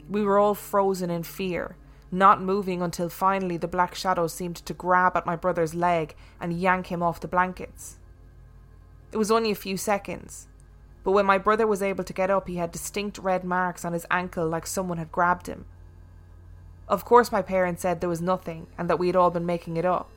We 0.09 0.23
were 0.23 0.39
all 0.39 0.55
frozen 0.55 1.11
in 1.11 1.23
fear, 1.23 1.77
not 2.11 2.41
moving 2.41 2.81
until 2.81 3.09
finally 3.09 3.57
the 3.57 3.69
black 3.69 3.95
shadow 3.95 4.27
seemed 4.27 4.57
to 4.57 4.75
grab 4.75 5.17
at 5.17 5.27
my 5.27 5.37
brother's 5.37 5.75
leg 5.75 6.15
and 6.41 6.59
yank 6.59 6.87
him 6.87 7.03
off 7.03 7.21
the 7.21 7.29
blankets. 7.29 7.97
It 9.13 9.17
was 9.17 9.31
only 9.31 9.51
a 9.51 9.57
few 9.57 9.77
seconds, 9.77 10.49
but 11.03 11.13
when 11.13 11.27
my 11.27 11.39
brother 11.39 11.67
was 11.67 11.83
able 11.83 12.05
to 12.05 12.13
get 12.13 12.31
up, 12.31 12.49
he 12.49 12.57
had 12.57 12.73
distinct 12.73 13.19
red 13.19 13.45
marks 13.45 13.85
on 13.85 13.93
his 13.93 14.07
ankle 14.11 14.49
like 14.49 14.67
someone 14.67 14.99
had 14.99 15.13
grabbed 15.13 15.47
him. 15.47 15.67
Of 16.89 17.05
course, 17.05 17.33
my 17.33 17.43
parents 17.43 17.83
said 17.83 18.01
there 18.01 18.09
was 18.09 18.21
nothing 18.21 18.67
and 18.77 18.91
that 18.91 18.99
we 18.99 19.07
had 19.07 19.17
all 19.17 19.31
been 19.31 19.47
making 19.47 19.77
it 19.77 19.85
up. 19.85 20.11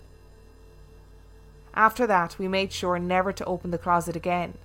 After 1.73 2.07
that, 2.07 2.37
we 2.39 2.47
made 2.47 2.73
sure 2.73 2.97
never 2.97 3.31
to 3.31 3.45
open 3.45 3.71
the 3.71 3.77
closet 3.77 4.15
again. 4.15 4.55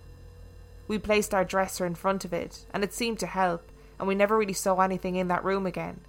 We 0.89 0.99
placed 0.99 1.35
our 1.35 1.45
dresser 1.45 1.87
in 1.87 1.95
front 1.95 2.25
of 2.25 2.33
it, 2.33 2.65
and 2.73 2.83
it 2.83 2.93
seemed 2.95 3.19
to 3.21 3.27
help, 3.27 3.71
and 3.99 4.09
we 4.09 4.15
never 4.15 4.37
really 4.37 4.53
saw 4.53 4.81
anything 4.81 5.17
in 5.17 5.29
that 5.29 5.45
room 5.45 5.67
again. 5.67 6.01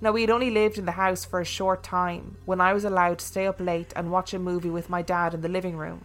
Now, 0.00 0.12
we 0.12 0.20
had 0.20 0.30
only 0.30 0.50
lived 0.50 0.78
in 0.78 0.84
the 0.84 0.92
house 0.92 1.24
for 1.24 1.40
a 1.40 1.44
short 1.44 1.82
time 1.82 2.36
when 2.44 2.60
I 2.60 2.72
was 2.72 2.84
allowed 2.84 3.18
to 3.18 3.26
stay 3.26 3.46
up 3.46 3.60
late 3.60 3.92
and 3.96 4.12
watch 4.12 4.32
a 4.32 4.38
movie 4.38 4.70
with 4.70 4.88
my 4.88 5.02
dad 5.02 5.34
in 5.34 5.40
the 5.40 5.48
living 5.48 5.76
room. 5.76 6.04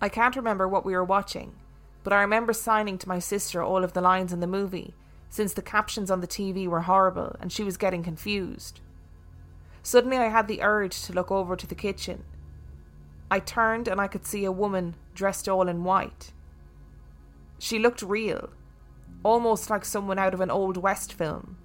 I 0.00 0.10
can't 0.10 0.36
remember 0.36 0.68
what 0.68 0.84
we 0.84 0.92
were 0.92 1.04
watching, 1.04 1.54
but 2.04 2.12
I 2.12 2.20
remember 2.20 2.52
signing 2.52 2.98
to 2.98 3.08
my 3.08 3.18
sister 3.18 3.62
all 3.62 3.82
of 3.82 3.94
the 3.94 4.02
lines 4.02 4.32
in 4.32 4.40
the 4.40 4.46
movie, 4.46 4.94
since 5.28 5.52
the 5.52 5.62
captions 5.62 6.10
on 6.10 6.20
the 6.20 6.26
TV 6.26 6.66
were 6.66 6.82
horrible 6.82 7.36
and 7.40 7.52
she 7.52 7.62
was 7.62 7.76
getting 7.76 8.02
confused. 8.02 8.80
Suddenly, 9.82 10.16
I 10.16 10.28
had 10.28 10.48
the 10.48 10.62
urge 10.62 11.02
to 11.02 11.12
look 11.12 11.30
over 11.30 11.54
to 11.54 11.66
the 11.66 11.74
kitchen. 11.74 12.24
I 13.30 13.40
turned 13.40 13.88
and 13.88 14.00
I 14.00 14.08
could 14.08 14.26
see 14.26 14.44
a 14.44 14.52
woman 14.52 14.96
dressed 15.14 15.48
all 15.48 15.68
in 15.68 15.84
white. 15.84 16.32
She 17.58 17.78
looked 17.78 18.02
real, 18.02 18.50
almost 19.22 19.70
like 19.70 19.84
someone 19.84 20.18
out 20.18 20.34
of 20.34 20.40
an 20.40 20.50
Old 20.50 20.76
West 20.76 21.12
film. 21.12 21.56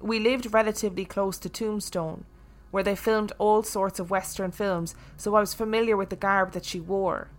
We 0.00 0.18
lived 0.18 0.52
relatively 0.52 1.04
close 1.04 1.38
to 1.38 1.48
Tombstone, 1.48 2.24
where 2.70 2.82
they 2.82 2.96
filmed 2.96 3.32
all 3.38 3.62
sorts 3.62 3.98
of 3.98 4.10
Western 4.10 4.50
films, 4.50 4.94
so 5.16 5.34
I 5.34 5.40
was 5.40 5.54
familiar 5.54 5.96
with 5.96 6.10
the 6.10 6.16
garb 6.16 6.52
that 6.52 6.64
she 6.64 6.80
wore. 6.80 7.30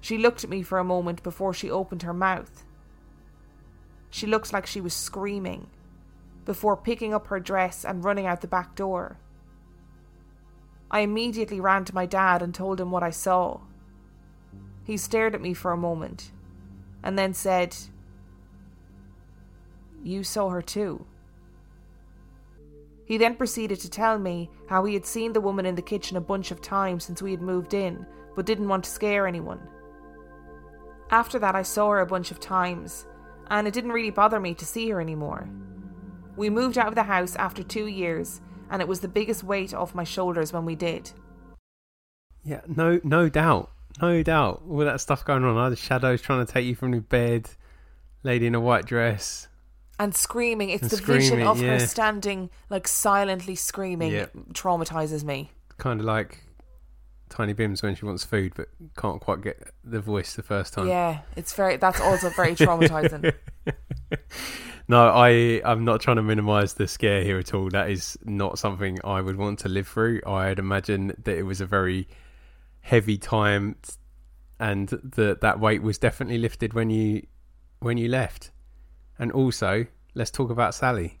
She 0.00 0.18
looked 0.18 0.44
at 0.44 0.50
me 0.50 0.62
for 0.62 0.78
a 0.78 0.84
moment 0.84 1.22
before 1.22 1.54
she 1.54 1.70
opened 1.70 2.02
her 2.02 2.12
mouth. 2.12 2.64
She 4.14 4.28
looked 4.28 4.52
like 4.52 4.64
she 4.64 4.80
was 4.80 4.94
screaming, 4.94 5.66
before 6.44 6.76
picking 6.76 7.12
up 7.12 7.26
her 7.26 7.40
dress 7.40 7.84
and 7.84 8.04
running 8.04 8.26
out 8.26 8.42
the 8.42 8.46
back 8.46 8.76
door. 8.76 9.18
I 10.88 11.00
immediately 11.00 11.58
ran 11.58 11.84
to 11.86 11.94
my 11.96 12.06
dad 12.06 12.40
and 12.40 12.54
told 12.54 12.80
him 12.80 12.92
what 12.92 13.02
I 13.02 13.10
saw. 13.10 13.62
He 14.84 14.96
stared 14.96 15.34
at 15.34 15.40
me 15.40 15.52
for 15.52 15.72
a 15.72 15.76
moment 15.76 16.30
and 17.02 17.18
then 17.18 17.34
said, 17.34 17.76
You 20.04 20.22
saw 20.22 20.50
her 20.50 20.62
too. 20.62 21.06
He 23.06 23.18
then 23.18 23.34
proceeded 23.34 23.80
to 23.80 23.90
tell 23.90 24.16
me 24.20 24.48
how 24.68 24.84
he 24.84 24.94
had 24.94 25.06
seen 25.06 25.32
the 25.32 25.40
woman 25.40 25.66
in 25.66 25.74
the 25.74 25.82
kitchen 25.82 26.16
a 26.16 26.20
bunch 26.20 26.52
of 26.52 26.62
times 26.62 27.02
since 27.02 27.20
we 27.20 27.32
had 27.32 27.42
moved 27.42 27.74
in, 27.74 28.06
but 28.36 28.46
didn't 28.46 28.68
want 28.68 28.84
to 28.84 28.90
scare 28.90 29.26
anyone. 29.26 29.66
After 31.10 31.40
that, 31.40 31.56
I 31.56 31.62
saw 31.62 31.90
her 31.90 32.00
a 32.00 32.06
bunch 32.06 32.30
of 32.30 32.38
times, 32.38 33.06
and 33.50 33.66
it 33.66 33.74
didn't 33.74 33.92
really 33.92 34.10
bother 34.10 34.40
me 34.40 34.54
to 34.54 34.64
see 34.64 34.88
her 34.90 35.00
anymore. 35.00 35.48
We 36.36 36.50
moved 36.50 36.78
out 36.78 36.88
of 36.88 36.94
the 36.94 37.04
house 37.04 37.36
after 37.36 37.62
two 37.62 37.86
years, 37.86 38.40
and 38.70 38.82
it 38.82 38.88
was 38.88 39.00
the 39.00 39.08
biggest 39.08 39.44
weight 39.44 39.72
off 39.74 39.94
my 39.94 40.04
shoulders 40.04 40.52
when 40.52 40.64
we 40.64 40.74
did. 40.74 41.10
Yeah, 42.44 42.60
no, 42.66 43.00
no 43.04 43.28
doubt, 43.28 43.70
no 44.02 44.22
doubt. 44.22 44.62
All 44.68 44.78
that 44.78 45.00
stuff 45.00 45.24
going 45.24 45.44
on, 45.44 45.70
the 45.70 45.76
shadows 45.76 46.20
trying 46.20 46.44
to 46.44 46.52
take 46.52 46.66
you 46.66 46.74
from 46.74 46.92
your 46.92 47.02
bed, 47.02 47.48
lady 48.22 48.46
in 48.46 48.54
a 48.54 48.60
white 48.60 48.84
dress, 48.86 49.48
and 49.98 50.14
screaming. 50.14 50.70
It's 50.70 50.82
And 50.82 50.90
the 50.90 50.96
vision 51.02 51.42
of 51.42 51.62
yeah. 51.62 51.78
her 51.78 51.80
standing, 51.80 52.50
like 52.68 52.88
silently 52.88 53.54
screaming, 53.54 54.12
Yeah. 54.12 54.26
traumatizes 54.52 55.22
me. 55.24 55.52
kind 55.78 56.00
of 56.00 56.06
like 56.06 56.43
Tiny 57.34 57.52
Bims 57.52 57.82
when 57.82 57.96
she 57.96 58.04
wants 58.04 58.24
food 58.24 58.52
but 58.54 58.68
can't 58.96 59.20
quite 59.20 59.42
get 59.42 59.72
the 59.82 60.00
voice 60.00 60.34
the 60.34 60.42
first 60.42 60.72
time. 60.72 60.88
Yeah, 60.88 61.20
it's 61.36 61.52
very. 61.52 61.76
That's 61.76 62.00
also 62.00 62.30
very 62.30 62.54
traumatizing. 62.54 63.34
No, 64.86 65.08
I 65.08 65.62
I'm 65.64 65.84
not 65.84 66.00
trying 66.00 66.16
to 66.16 66.22
minimise 66.22 66.74
the 66.74 66.86
scare 66.86 67.22
here 67.22 67.38
at 67.38 67.54
all. 67.54 67.70
That 67.70 67.90
is 67.90 68.18
not 68.24 68.58
something 68.58 68.98
I 69.02 69.20
would 69.20 69.36
want 69.36 69.60
to 69.60 69.68
live 69.68 69.88
through. 69.88 70.20
I'd 70.26 70.58
imagine 70.58 71.08
that 71.24 71.36
it 71.36 71.44
was 71.44 71.60
a 71.60 71.66
very 71.66 72.06
heavy 72.82 73.16
time, 73.16 73.76
and 74.60 74.88
that 74.88 75.40
that 75.40 75.58
weight 75.58 75.82
was 75.82 75.96
definitely 75.96 76.38
lifted 76.38 76.74
when 76.74 76.90
you 76.90 77.26
when 77.80 77.96
you 77.96 78.08
left. 78.08 78.50
And 79.18 79.32
also, 79.32 79.86
let's 80.14 80.30
talk 80.30 80.50
about 80.50 80.74
Sally, 80.74 81.18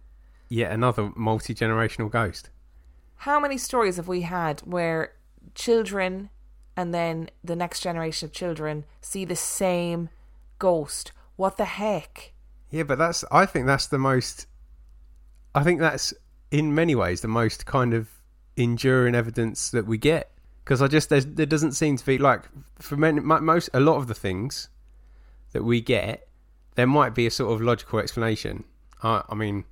yet 0.48 0.70
another 0.70 1.10
multi 1.16 1.54
generational 1.54 2.10
ghost. 2.10 2.50
How 3.16 3.40
many 3.40 3.56
stories 3.56 3.96
have 3.96 4.08
we 4.08 4.22
had 4.22 4.60
where 4.60 5.12
children 5.54 6.30
and 6.76 6.92
then 6.92 7.30
the 7.42 7.56
next 7.56 7.80
generation 7.80 8.26
of 8.26 8.32
children 8.32 8.84
see 9.00 9.24
the 9.24 9.36
same 9.36 10.08
ghost? 10.58 11.12
What 11.36 11.56
the 11.56 11.64
heck? 11.64 12.32
Yeah, 12.70 12.82
but 12.84 12.98
that's 12.98 13.24
I 13.30 13.46
think 13.46 13.66
that's 13.66 13.86
the 13.86 13.98
most 13.98 14.46
I 15.54 15.62
think 15.62 15.80
that's 15.80 16.12
in 16.50 16.74
many 16.74 16.94
ways 16.94 17.20
the 17.20 17.28
most 17.28 17.66
kind 17.66 17.94
of 17.94 18.08
enduring 18.56 19.14
evidence 19.14 19.70
that 19.70 19.86
we 19.86 19.98
get 19.98 20.30
because 20.64 20.80
I 20.80 20.88
just 20.88 21.08
there 21.08 21.20
doesn't 21.20 21.72
seem 21.72 21.96
to 21.96 22.06
be 22.06 22.18
like 22.18 22.42
for 22.78 22.96
many, 22.96 23.20
most 23.20 23.70
a 23.74 23.80
lot 23.80 23.96
of 23.96 24.06
the 24.06 24.14
things 24.14 24.68
that 25.52 25.62
we 25.62 25.80
get 25.80 26.28
there 26.74 26.86
might 26.86 27.14
be 27.14 27.26
a 27.26 27.30
sort 27.30 27.52
of 27.52 27.60
logical 27.60 27.98
explanation. 27.98 28.64
I, 29.02 29.22
I 29.28 29.34
mean, 29.34 29.64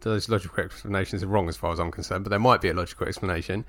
those 0.00 0.28
logical 0.28 0.62
explanations 0.62 1.22
are 1.22 1.26
wrong 1.26 1.48
as 1.48 1.56
far 1.56 1.72
as 1.72 1.80
I'm 1.80 1.90
concerned, 1.90 2.24
but 2.24 2.30
there 2.30 2.38
might 2.38 2.60
be 2.60 2.68
a 2.68 2.74
logical 2.74 3.08
explanation. 3.08 3.64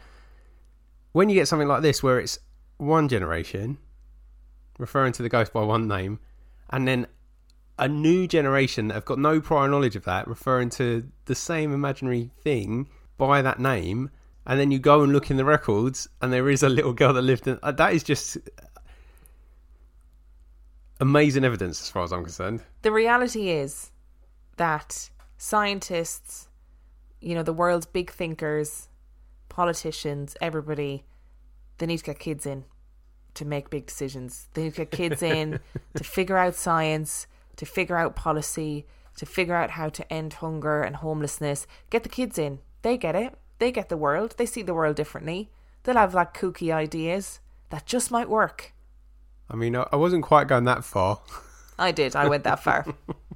When 1.12 1.30
you 1.30 1.36
get 1.36 1.48
something 1.48 1.68
like 1.68 1.82
this, 1.82 2.02
where 2.02 2.20
it's 2.20 2.40
one 2.78 3.08
generation 3.08 3.78
referring 4.78 5.14
to 5.14 5.24
the 5.24 5.30
ghost 5.30 5.54
by 5.54 5.64
one 5.64 5.88
name, 5.88 6.20
and 6.70 6.88
then 6.88 7.08
a 7.78 7.88
new 7.88 8.28
generation 8.28 8.88
that 8.88 8.94
have 8.94 9.06
got 9.06 9.20
no 9.20 9.42
prior 9.42 9.68
knowledge 9.68 9.96
of 9.96 10.06
that 10.06 10.28
referring 10.28 10.70
to 10.70 11.10
the 11.26 11.36
same 11.36 11.74
imaginary 11.74 12.32
thing 12.44 12.88
by 13.18 13.42
that 13.42 13.60
name, 13.60 14.10
and 14.46 14.60
then 14.60 14.72
you 14.72 14.80
go 14.80 15.04
and 15.04 15.12
look 15.12 15.30
in 15.30 15.38
the 15.38 15.46
records, 15.46 16.08
and 16.22 16.32
there 16.32 16.50
is 16.50 16.64
a 16.64 16.70
little 16.70 16.94
girl 16.94 17.14
that 17.14 17.22
lived 17.22 17.48
in. 17.48 17.60
Uh, 17.62 17.72
that 17.72 17.94
is 17.94 18.04
just 18.04 18.38
amazing 21.00 21.44
evidence, 21.44 21.82
as 21.82 21.90
far 21.90 22.04
as 22.04 22.14
I'm 22.14 22.24
concerned. 22.24 22.64
The 22.84 22.92
reality 22.92 23.50
is 23.50 23.92
that 24.58 25.10
scientists, 25.38 26.48
you 27.20 27.36
know, 27.36 27.44
the 27.44 27.54
world's 27.54 27.86
big 27.86 28.12
thinkers, 28.12 28.88
politicians, 29.52 30.36
everybody, 30.42 31.04
they 31.78 31.86
need 31.86 31.98
to 31.98 32.04
get 32.04 32.20
kids 32.20 32.46
in 32.46 32.66
to 33.36 33.46
make 33.46 33.70
big 33.70 33.86
decisions. 33.86 34.48
They 34.54 34.64
need 34.64 34.76
to 34.76 34.86
get 34.86 34.92
kids 34.92 35.22
in 35.38 35.60
to 35.96 36.04
figure 36.04 36.38
out 36.38 36.56
science, 36.56 37.28
to 37.58 37.66
figure 37.66 37.98
out 37.98 38.16
policy, 38.16 38.86
to 39.18 39.26
figure 39.26 39.56
out 39.56 39.72
how 39.72 39.90
to 39.90 40.12
end 40.12 40.34
hunger 40.34 40.82
and 40.82 40.96
homelessness. 40.96 41.68
Get 41.90 42.04
the 42.04 42.10
kids 42.10 42.40
in. 42.40 42.60
They 42.82 42.98
get 42.98 43.16
it. 43.16 43.38
They 43.60 43.72
get 43.72 43.90
the 43.90 43.98
world. 43.98 44.36
They 44.38 44.46
see 44.46 44.62
the 44.64 44.74
world 44.74 44.96
differently. 44.96 45.52
They'll 45.84 45.96
have 45.96 46.14
like 46.14 46.34
kooky 46.34 46.74
ideas 46.74 47.40
that 47.70 47.86
just 47.86 48.10
might 48.10 48.30
work. 48.30 48.74
I 49.50 49.56
mean, 49.56 49.76
I 49.76 49.86
I 49.92 49.98
wasn't 49.98 50.24
quite 50.24 50.48
going 50.48 50.64
that 50.64 50.84
far. 50.84 51.22
I 51.78 51.92
did. 51.92 52.16
I 52.16 52.28
went 52.28 52.44
that 52.46 52.64
far. 52.64 52.86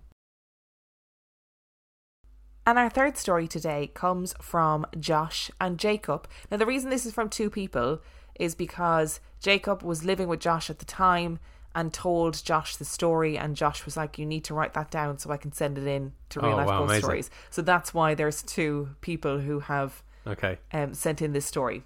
and 2.65 2.77
our 2.79 2.89
third 2.89 3.17
story 3.17 3.47
today 3.47 3.91
comes 3.93 4.33
from 4.41 4.85
Josh 4.99 5.51
and 5.61 5.77
Jacob. 5.77 6.27
Now, 6.49 6.57
the 6.57 6.65
reason 6.65 6.89
this 6.89 7.05
is 7.05 7.13
from 7.13 7.29
two 7.29 7.49
people 7.49 8.01
is 8.39 8.55
because 8.55 9.19
Jacob 9.39 9.83
was 9.83 10.03
living 10.03 10.27
with 10.27 10.39
Josh 10.39 10.69
at 10.69 10.79
the 10.79 10.85
time 10.85 11.39
and 11.75 11.93
told 11.93 12.43
Josh 12.43 12.77
the 12.77 12.85
story, 12.85 13.37
and 13.37 13.55
Josh 13.55 13.83
was 13.85 13.97
like, 13.97 14.17
"You 14.17 14.25
need 14.25 14.45
to 14.45 14.53
write 14.53 14.73
that 14.73 14.89
down 14.89 15.17
so 15.17 15.29
I 15.31 15.37
can 15.37 15.51
send 15.51 15.77
it 15.77 15.85
in 15.85 16.13
to 16.29 16.39
real 16.39 16.53
Oh, 16.53 16.55
life 16.55 16.67
wow, 16.67 16.79
ghost 16.79 16.89
amazing. 16.91 17.03
stories." 17.03 17.29
So 17.49 17.61
that's 17.61 17.93
why 17.93 18.13
there's 18.15 18.41
two 18.41 18.89
people 19.01 19.39
who 19.39 19.59
have 19.59 20.01
Okay. 20.25 20.57
um, 20.71 20.93
sent 20.93 21.21
in 21.21 21.33
this 21.33 21.45
story. 21.45 21.83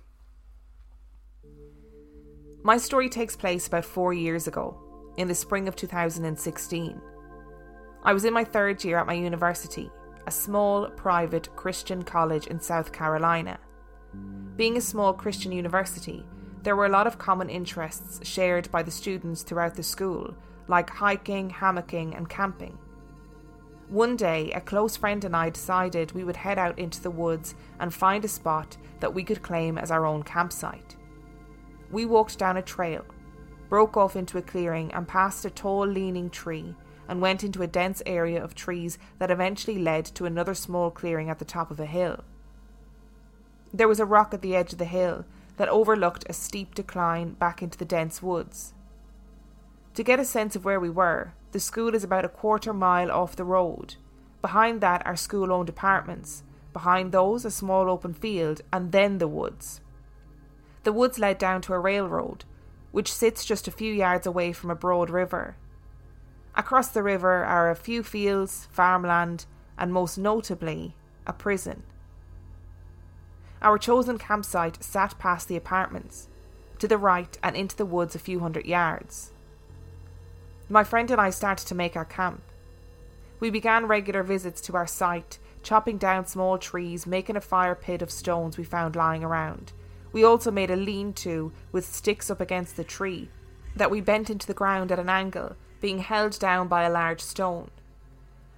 My 2.63 2.77
story 2.77 3.09
takes 3.09 3.35
place 3.35 3.67
about 3.67 3.85
four 3.85 4.13
years 4.13 4.47
ago, 4.47 4.77
in 5.17 5.27
the 5.27 5.35
spring 5.35 5.67
of 5.67 5.75
2016. 5.75 7.01
I 8.03 8.13
was 8.13 8.25
in 8.25 8.33
my 8.33 8.43
third 8.43 8.83
year 8.83 8.97
at 8.99 9.07
my 9.07 9.13
university, 9.13 9.89
a 10.29 10.31
small 10.31 10.87
private 10.89 11.49
Christian 11.55 12.03
college 12.03 12.45
in 12.45 12.59
South 12.59 12.91
Carolina. 12.91 13.57
Being 14.57 14.77
a 14.77 14.81
small 14.81 15.11
Christian 15.11 15.51
university, 15.51 16.23
there 16.61 16.75
were 16.75 16.85
a 16.85 16.95
lot 16.97 17.07
of 17.07 17.17
common 17.17 17.49
interests 17.49 18.19
shared 18.21 18.69
by 18.69 18.83
the 18.83 18.91
students 18.91 19.41
throughout 19.41 19.73
the 19.73 19.81
school, 19.81 20.35
like 20.67 20.87
hiking, 20.91 21.49
hammocking, 21.49 22.15
and 22.15 22.29
camping. 22.29 22.77
One 23.87 24.15
day, 24.15 24.51
a 24.51 24.61
close 24.61 24.95
friend 24.95 25.25
and 25.25 25.35
I 25.35 25.49
decided 25.49 26.11
we 26.11 26.23
would 26.23 26.37
head 26.37 26.59
out 26.59 26.77
into 26.77 27.01
the 27.01 27.09
woods 27.09 27.55
and 27.79 27.91
find 27.91 28.23
a 28.23 28.27
spot 28.27 28.77
that 28.99 29.15
we 29.15 29.23
could 29.23 29.41
claim 29.41 29.79
as 29.79 29.89
our 29.89 30.05
own 30.05 30.21
campsite. 30.21 30.95
We 31.89 32.05
walked 32.05 32.37
down 32.37 32.57
a 32.57 32.61
trail, 32.61 33.03
broke 33.67 33.97
off 33.97 34.15
into 34.15 34.37
a 34.37 34.43
clearing, 34.43 34.93
and 34.93 35.07
passed 35.07 35.43
a 35.45 35.49
tall, 35.49 35.87
leaning 35.87 36.29
tree, 36.29 36.75
and 37.09 37.19
went 37.19 37.43
into 37.43 37.61
a 37.61 37.67
dense 37.67 38.01
area 38.05 38.41
of 38.41 38.55
trees 38.55 38.97
that 39.17 39.31
eventually 39.31 39.77
led 39.77 40.05
to 40.05 40.25
another 40.25 40.53
small 40.53 40.89
clearing 40.89 41.29
at 41.29 41.39
the 41.39 41.45
top 41.45 41.69
of 41.71 41.79
a 41.79 41.85
hill. 41.85 42.23
There 43.73 43.89
was 43.89 43.99
a 43.99 44.05
rock 44.05 44.33
at 44.33 44.41
the 44.41 44.55
edge 44.55 44.71
of 44.71 44.79
the 44.79 44.85
hill 44.85 45.25
that 45.57 45.67
overlooked 45.67 46.25
a 46.29 46.33
steep 46.33 46.73
decline 46.73 47.31
back 47.33 47.61
into 47.61 47.77
the 47.77 47.83
dense 47.83 48.23
woods. 48.23 48.73
To 49.95 50.03
get 50.03 50.21
a 50.21 50.25
sense 50.25 50.55
of 50.55 50.63
where 50.63 50.79
we 50.79 50.89
were, 50.89 51.33
the 51.51 51.59
school 51.59 51.93
is 51.93 52.05
about 52.05 52.23
a 52.23 52.29
quarter 52.29 52.71
mile 52.71 53.11
off 53.11 53.35
the 53.35 53.43
road, 53.43 53.95
Behind 54.41 54.79
that 54.79 55.05
are 55.05 55.15
school 55.15 55.51
owned 55.51 55.69
apartments. 55.69 56.43
Behind 56.71 57.11
those, 57.11 57.43
a 57.43 57.51
small 57.51 57.89
open 57.89 58.13
field, 58.13 58.61
and 58.71 58.91
then 58.91 59.17
the 59.17 59.27
woods. 59.27 59.81
The 60.83 60.93
woods 60.93 61.19
led 61.19 61.37
down 61.37 61.61
to 61.63 61.73
a 61.73 61.79
railroad, 61.79 62.45
which 62.91 63.11
sits 63.11 63.43
just 63.43 63.67
a 63.67 63.71
few 63.71 63.93
yards 63.93 64.25
away 64.25 64.53
from 64.53 64.71
a 64.71 64.75
broad 64.75 65.09
river. 65.09 65.57
Across 66.55 66.89
the 66.89 67.03
river 67.03 67.43
are 67.45 67.69
a 67.69 67.75
few 67.75 68.03
fields, 68.03 68.67
farmland, 68.71 69.45
and 69.77 69.93
most 69.93 70.17
notably, 70.17 70.95
a 71.25 71.33
prison. 71.33 71.83
Our 73.61 73.77
chosen 73.77 74.17
campsite 74.17 74.83
sat 74.83 75.17
past 75.19 75.47
the 75.47 75.55
apartments, 75.55 76.27
to 76.79 76.87
the 76.87 76.97
right 76.97 77.37
and 77.43 77.55
into 77.55 77.75
the 77.75 77.85
woods 77.85 78.15
a 78.15 78.19
few 78.19 78.39
hundred 78.39 78.65
yards. 78.65 79.31
My 80.69 80.83
friend 80.83 81.09
and 81.11 81.19
I 81.19 81.29
started 81.29 81.67
to 81.67 81.75
make 81.75 81.95
our 81.95 82.05
camp. 82.05 82.41
We 83.39 83.49
began 83.49 83.87
regular 83.87 84.23
visits 84.23 84.61
to 84.61 84.75
our 84.75 84.87
site, 84.87 85.39
chopping 85.63 85.97
down 85.97 86.25
small 86.25 86.57
trees, 86.57 87.05
making 87.05 87.35
a 87.35 87.41
fire 87.41 87.75
pit 87.75 88.01
of 88.01 88.11
stones 88.11 88.57
we 88.57 88.63
found 88.63 88.95
lying 88.95 89.23
around. 89.23 89.73
We 90.11 90.23
also 90.23 90.51
made 90.51 90.71
a 90.71 90.75
lean 90.75 91.13
to 91.13 91.51
with 91.71 91.85
sticks 91.85 92.29
up 92.29 92.41
against 92.41 92.77
the 92.77 92.83
tree 92.83 93.29
that 93.75 93.91
we 93.91 94.01
bent 94.01 94.29
into 94.29 94.47
the 94.47 94.53
ground 94.53 94.91
at 94.91 94.99
an 94.99 95.09
angle, 95.09 95.55
being 95.79 95.99
held 95.99 96.37
down 96.39 96.67
by 96.67 96.83
a 96.83 96.91
large 96.91 97.21
stone. 97.21 97.69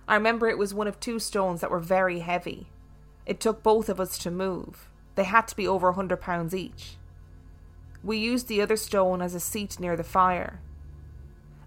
I 0.07 0.15
remember 0.15 0.49
it 0.49 0.57
was 0.57 0.73
one 0.73 0.87
of 0.87 0.99
two 0.99 1.19
stones 1.19 1.61
that 1.61 1.71
were 1.71 1.79
very 1.79 2.19
heavy. 2.19 2.67
It 3.25 3.39
took 3.39 3.63
both 3.63 3.89
of 3.89 3.99
us 3.99 4.17
to 4.19 4.31
move. 4.31 4.89
They 5.15 5.23
had 5.23 5.47
to 5.49 5.55
be 5.55 5.67
over 5.67 5.89
a 5.89 5.93
hundred 5.93 6.21
pounds 6.21 6.55
each. 6.55 6.97
We 8.03 8.17
used 8.17 8.47
the 8.47 8.61
other 8.61 8.77
stone 8.77 9.21
as 9.21 9.35
a 9.35 9.39
seat 9.39 9.79
near 9.79 9.95
the 9.95 10.03
fire. 10.03 10.59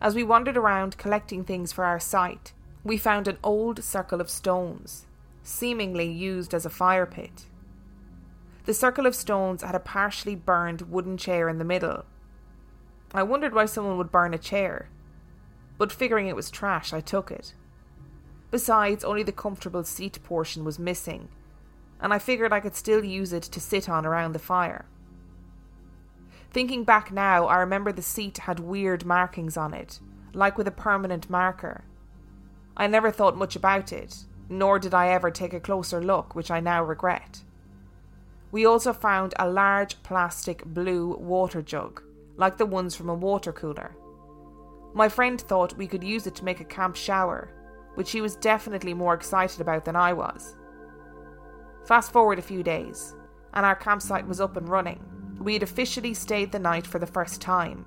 As 0.00 0.14
we 0.14 0.24
wandered 0.24 0.56
around 0.56 0.98
collecting 0.98 1.44
things 1.44 1.72
for 1.72 1.84
our 1.84 2.00
site, 2.00 2.52
we 2.82 2.98
found 2.98 3.28
an 3.28 3.38
old 3.42 3.82
circle 3.82 4.20
of 4.20 4.28
stones, 4.28 5.06
seemingly 5.42 6.10
used 6.10 6.52
as 6.52 6.66
a 6.66 6.70
fire 6.70 7.06
pit. 7.06 7.44
The 8.66 8.74
circle 8.74 9.06
of 9.06 9.14
stones 9.14 9.62
had 9.62 9.74
a 9.74 9.80
partially 9.80 10.34
burned 10.34 10.82
wooden 10.82 11.16
chair 11.16 11.48
in 11.48 11.58
the 11.58 11.64
middle. 11.64 12.04
I 13.14 13.22
wondered 13.22 13.54
why 13.54 13.66
someone 13.66 13.96
would 13.96 14.10
burn 14.10 14.34
a 14.34 14.38
chair, 14.38 14.88
but 15.78 15.92
figuring 15.92 16.28
it 16.28 16.36
was 16.36 16.50
trash, 16.50 16.92
I 16.92 17.00
took 17.00 17.30
it. 17.30 17.54
Besides, 18.50 19.04
only 19.04 19.22
the 19.22 19.32
comfortable 19.32 19.84
seat 19.84 20.22
portion 20.22 20.64
was 20.64 20.78
missing, 20.78 21.28
and 22.00 22.12
I 22.12 22.18
figured 22.18 22.52
I 22.52 22.60
could 22.60 22.76
still 22.76 23.04
use 23.04 23.32
it 23.32 23.42
to 23.44 23.60
sit 23.60 23.88
on 23.88 24.06
around 24.06 24.32
the 24.32 24.38
fire. 24.38 24.86
Thinking 26.52 26.84
back 26.84 27.10
now, 27.10 27.46
I 27.46 27.56
remember 27.58 27.92
the 27.92 28.02
seat 28.02 28.38
had 28.38 28.60
weird 28.60 29.04
markings 29.04 29.56
on 29.56 29.74
it, 29.74 29.98
like 30.32 30.56
with 30.56 30.68
a 30.68 30.72
permanent 30.72 31.28
marker 31.28 31.84
I 32.76 32.86
never 32.88 33.10
thought 33.10 33.36
much 33.36 33.54
about 33.54 33.92
it, 33.92 34.24
nor 34.48 34.78
did 34.78 34.94
I 34.94 35.08
ever 35.08 35.30
take 35.30 35.52
a 35.52 35.60
closer 35.60 36.02
look, 36.02 36.34
which 36.34 36.50
I 36.50 36.60
now 36.60 36.82
regret. 36.82 37.42
We 38.50 38.66
also 38.66 38.92
found 38.92 39.34
a 39.38 39.48
large 39.48 40.02
plastic 40.02 40.64
blue 40.64 41.16
water 41.16 41.62
jug, 41.62 42.02
like 42.36 42.56
the 42.56 42.66
ones 42.66 42.96
from 42.96 43.08
a 43.08 43.14
water 43.14 43.52
cooler. 43.52 43.94
My 44.94 45.08
friend 45.08 45.40
thought 45.40 45.76
we 45.76 45.86
could 45.86 46.02
use 46.02 46.26
it 46.26 46.34
to 46.36 46.44
make 46.44 46.60
a 46.60 46.64
camp 46.64 46.96
shower, 46.96 47.52
which 47.94 48.12
he 48.12 48.20
was 48.20 48.36
definitely 48.36 48.94
more 48.94 49.14
excited 49.14 49.60
about 49.60 49.84
than 49.84 49.96
I 49.96 50.12
was. 50.12 50.56
Fast 51.84 52.12
forward 52.12 52.38
a 52.38 52.42
few 52.42 52.62
days, 52.62 53.14
and 53.52 53.66
our 53.66 53.76
campsite 53.76 54.26
was 54.26 54.40
up 54.40 54.56
and 54.56 54.68
running. 54.68 55.04
We 55.38 55.52
had 55.52 55.62
officially 55.62 56.14
stayed 56.14 56.52
the 56.52 56.58
night 56.58 56.86
for 56.86 56.98
the 56.98 57.06
first 57.06 57.40
time, 57.40 57.84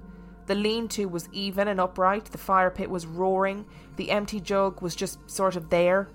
the 0.48 0.56
lean 0.56 0.88
to 0.90 1.06
was 1.08 1.28
even 1.34 1.68
and 1.68 1.80
upright, 1.80 2.26
the 2.26 2.38
fire 2.38 2.72
pit 2.72 2.90
was 2.90 3.06
roaring, 3.06 3.66
the 3.98 4.10
empty 4.10 4.40
jug 4.40 4.82
was 4.82 4.96
just 4.96 5.20
sort 5.30 5.58
of 5.58 5.70
there. 5.70 6.08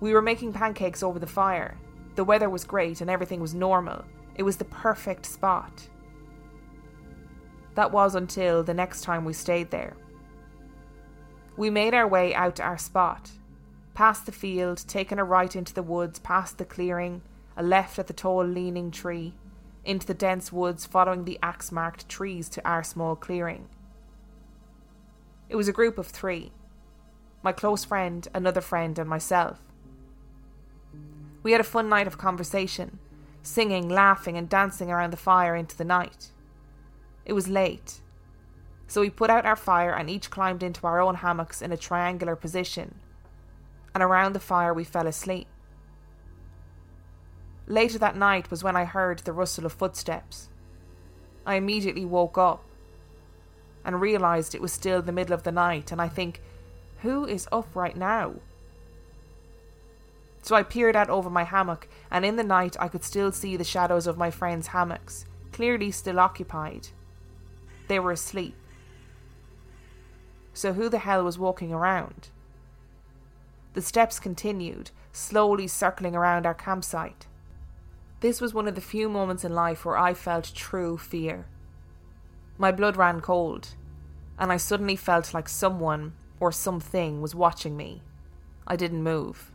We 0.00 0.12
were 0.12 0.22
making 0.22 0.52
pancakes 0.52 1.02
over 1.02 1.18
the 1.18 1.26
fire. 1.26 1.78
The 2.14 2.24
weather 2.24 2.50
was 2.50 2.64
great 2.64 3.00
and 3.00 3.08
everything 3.08 3.40
was 3.40 3.54
normal. 3.54 4.04
It 4.34 4.42
was 4.42 4.58
the 4.58 4.66
perfect 4.66 5.24
spot. 5.24 5.88
That 7.78 7.92
was 7.92 8.16
until 8.16 8.64
the 8.64 8.74
next 8.74 9.02
time 9.02 9.24
we 9.24 9.32
stayed 9.32 9.70
there. 9.70 9.94
We 11.56 11.70
made 11.70 11.94
our 11.94 12.08
way 12.08 12.34
out 12.34 12.56
to 12.56 12.64
our 12.64 12.76
spot, 12.76 13.30
past 13.94 14.26
the 14.26 14.32
field, 14.32 14.82
taking 14.88 15.20
a 15.20 15.24
right 15.24 15.54
into 15.54 15.72
the 15.72 15.84
woods, 15.84 16.18
past 16.18 16.58
the 16.58 16.64
clearing, 16.64 17.22
a 17.56 17.62
left 17.62 18.00
at 18.00 18.08
the 18.08 18.12
tall 18.12 18.44
leaning 18.44 18.90
tree 18.90 19.34
into 19.84 20.08
the 20.08 20.12
dense 20.12 20.50
woods 20.50 20.86
following 20.86 21.24
the 21.24 21.38
axe 21.40 21.70
marked 21.70 22.08
trees 22.08 22.48
to 22.48 22.68
our 22.68 22.82
small 22.82 23.14
clearing. 23.14 23.68
It 25.48 25.54
was 25.54 25.68
a 25.68 25.72
group 25.72 25.98
of 25.98 26.08
three 26.08 26.50
my 27.44 27.52
close 27.52 27.84
friend, 27.84 28.26
another 28.34 28.60
friend, 28.60 28.98
and 28.98 29.08
myself. 29.08 29.60
We 31.44 31.52
had 31.52 31.60
a 31.60 31.74
fun 31.76 31.88
night 31.88 32.08
of 32.08 32.18
conversation, 32.18 32.98
singing, 33.44 33.88
laughing, 33.88 34.36
and 34.36 34.48
dancing 34.48 34.90
around 34.90 35.12
the 35.12 35.16
fire 35.16 35.54
into 35.54 35.76
the 35.76 35.84
night. 35.84 36.32
It 37.28 37.34
was 37.34 37.46
late, 37.46 38.00
so 38.86 39.02
we 39.02 39.10
put 39.10 39.28
out 39.28 39.44
our 39.44 39.54
fire 39.54 39.92
and 39.92 40.08
each 40.08 40.30
climbed 40.30 40.62
into 40.62 40.86
our 40.86 40.98
own 40.98 41.16
hammocks 41.16 41.60
in 41.60 41.70
a 41.70 41.76
triangular 41.76 42.34
position, 42.34 42.94
and 43.94 44.02
around 44.02 44.32
the 44.32 44.40
fire 44.40 44.72
we 44.72 44.82
fell 44.82 45.06
asleep. 45.06 45.46
Later 47.66 47.98
that 47.98 48.16
night 48.16 48.50
was 48.50 48.64
when 48.64 48.76
I 48.76 48.86
heard 48.86 49.18
the 49.18 49.34
rustle 49.34 49.66
of 49.66 49.74
footsteps. 49.74 50.48
I 51.44 51.56
immediately 51.56 52.06
woke 52.06 52.38
up 52.38 52.64
and 53.84 54.00
realised 54.00 54.54
it 54.54 54.62
was 54.62 54.72
still 54.72 55.02
the 55.02 55.12
middle 55.12 55.34
of 55.34 55.42
the 55.42 55.52
night, 55.52 55.92
and 55.92 56.00
I 56.00 56.08
think, 56.08 56.40
who 57.02 57.26
is 57.26 57.46
up 57.52 57.68
right 57.76 57.96
now? 57.96 58.36
So 60.40 60.56
I 60.56 60.62
peered 60.62 60.96
out 60.96 61.10
over 61.10 61.28
my 61.28 61.44
hammock, 61.44 61.88
and 62.10 62.24
in 62.24 62.36
the 62.36 62.42
night 62.42 62.74
I 62.80 62.88
could 62.88 63.04
still 63.04 63.32
see 63.32 63.54
the 63.54 63.64
shadows 63.64 64.06
of 64.06 64.16
my 64.16 64.30
friends' 64.30 64.68
hammocks, 64.68 65.26
clearly 65.52 65.90
still 65.90 66.18
occupied. 66.18 66.88
They 67.88 67.98
were 67.98 68.12
asleep. 68.12 68.54
So 70.52 70.74
who 70.74 70.88
the 70.88 70.98
hell 70.98 71.24
was 71.24 71.38
walking 71.38 71.72
around? 71.72 72.28
The 73.74 73.82
steps 73.82 74.18
continued, 74.18 74.90
slowly 75.12 75.66
circling 75.66 76.14
around 76.14 76.46
our 76.46 76.54
campsite. 76.54 77.26
This 78.20 78.40
was 78.40 78.52
one 78.52 78.66
of 78.66 78.74
the 78.74 78.80
few 78.80 79.08
moments 79.08 79.44
in 79.44 79.54
life 79.54 79.84
where 79.84 79.96
I 79.96 80.14
felt 80.14 80.52
true 80.54 80.98
fear. 80.98 81.46
My 82.58 82.72
blood 82.72 82.96
ran 82.96 83.20
cold, 83.20 83.76
and 84.38 84.50
I 84.50 84.56
suddenly 84.56 84.96
felt 84.96 85.32
like 85.32 85.48
someone 85.48 86.12
or 86.40 86.50
something 86.50 87.20
was 87.20 87.34
watching 87.34 87.76
me. 87.76 88.02
I 88.66 88.76
didn't 88.76 89.02
move. 89.02 89.52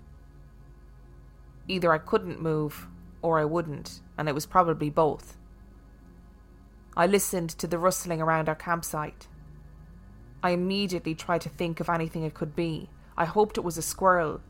Either 1.68 1.92
I 1.92 1.98
couldn't 1.98 2.42
move 2.42 2.88
or 3.22 3.40
I 3.40 3.46
wouldn't, 3.46 4.00
and 4.18 4.30
it 4.30 4.36
was 4.36 4.46
probably 4.46 4.90
both. 4.90 5.38
I 6.96 7.08
listened 7.08 7.50
to 7.52 7.68
the 7.68 7.80
rustling 7.80 8.22
around 8.22 8.48
our 8.48 8.56
campsite. 8.56 9.28
I 10.44 10.52
immediately 10.52 11.16
tried 11.16 11.42
to 11.42 11.50
think 11.50 11.80
of 11.80 11.90
anything 11.90 12.24
it 12.24 12.36
could 12.36 12.56
be. 12.56 12.90
I 13.18 13.26
hoped 13.26 13.58
it 13.58 13.64
was 13.64 13.78
a 13.78 13.82
squirrel, 13.82 14.42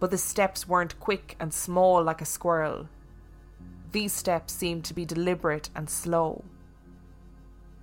but 0.00 0.10
the 0.10 0.18
steps 0.18 0.66
weren't 0.66 0.98
quick 0.98 1.36
and 1.38 1.54
small 1.54 2.02
like 2.02 2.20
a 2.20 2.26
squirrel. 2.26 2.88
These 3.92 4.12
steps 4.12 4.52
seemed 4.52 4.84
to 4.86 4.94
be 4.94 5.04
deliberate 5.04 5.70
and 5.74 5.88
slow. 5.88 6.44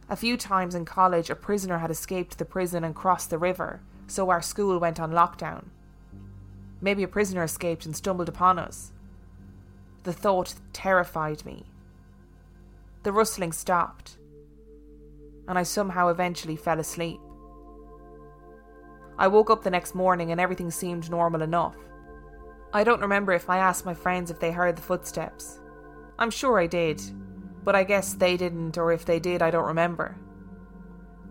A 0.10 0.18
few 0.18 0.36
times 0.36 0.76
in 0.76 0.84
college, 0.84 1.30
a 1.30 1.36
prisoner 1.36 1.78
had 1.78 1.90
escaped 1.90 2.38
the 2.38 2.46
prison 2.46 2.84
and 2.84 2.94
crossed 2.94 3.30
the 3.30 3.38
river, 3.38 3.82
so 4.06 4.30
our 4.30 4.42
school 4.42 4.78
went 4.80 5.00
on 5.00 5.12
lockdown. 5.12 5.66
Maybe 6.82 7.04
a 7.04 7.08
prisoner 7.08 7.44
escaped 7.44 7.86
and 7.86 7.96
stumbled 7.96 8.28
upon 8.28 8.60
us. 8.60 8.92
The 10.04 10.12
thought 10.12 10.56
terrified 10.74 11.46
me. 11.46 11.66
The 13.04 13.12
rustling 13.12 13.52
stopped, 13.52 14.18
and 15.48 15.60
I 15.60 15.64
somehow 15.64 16.08
eventually 16.08 16.56
fell 16.56 16.80
asleep. 16.80 17.20
I 19.18 19.28
woke 19.28 19.50
up 19.50 19.64
the 19.64 19.70
next 19.70 19.94
morning 19.94 20.32
and 20.32 20.40
everything 20.42 20.72
seemed 20.72 21.12
normal 21.12 21.42
enough. 21.42 21.76
I 22.74 22.84
don't 22.84 23.02
remember 23.02 23.34
if 23.34 23.50
I 23.50 23.58
asked 23.58 23.86
my 23.86 23.94
friends 23.94 24.32
if 24.32 24.40
they 24.40 24.52
heard 24.52 24.76
the 24.76 24.82
footsteps. 24.82 25.60
I'm 26.18 26.32
sure 26.32 26.60
I 26.60 26.66
did, 26.66 27.02
but 27.64 27.76
I 27.76 27.84
guess 27.84 28.14
they 28.14 28.38
didn't, 28.38 28.78
or 28.78 28.92
if 28.92 29.06
they 29.06 29.20
did, 29.20 29.42
I 29.42 29.52
don't 29.52 29.68
remember. 29.68 30.18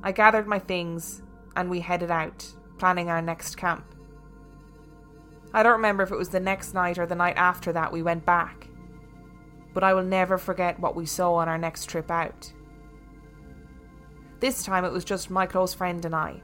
I 0.02 0.12
gathered 0.12 0.46
my 0.46 0.58
things 0.58 1.22
and 1.56 1.70
we 1.70 1.80
headed 1.80 2.10
out, 2.10 2.46
planning 2.78 3.08
our 3.08 3.22
next 3.22 3.56
camp. 3.56 3.94
I 5.54 5.62
don't 5.62 5.72
remember 5.72 6.02
if 6.02 6.12
it 6.12 6.18
was 6.18 6.28
the 6.28 6.40
next 6.40 6.74
night 6.74 6.98
or 6.98 7.06
the 7.06 7.14
night 7.14 7.36
after 7.36 7.72
that 7.72 7.92
we 7.92 8.02
went 8.02 8.24
back, 8.24 8.68
but 9.74 9.84
I 9.84 9.94
will 9.94 10.02
never 10.02 10.38
forget 10.38 10.78
what 10.80 10.94
we 10.94 11.06
saw 11.06 11.34
on 11.34 11.48
our 11.48 11.58
next 11.58 11.86
trip 11.86 12.10
out. 12.10 12.52
This 14.40 14.64
time 14.64 14.84
it 14.84 14.92
was 14.92 15.04
just 15.04 15.30
my 15.30 15.46
close 15.46 15.72
friend 15.72 16.04
and 16.04 16.14
I. 16.14 16.42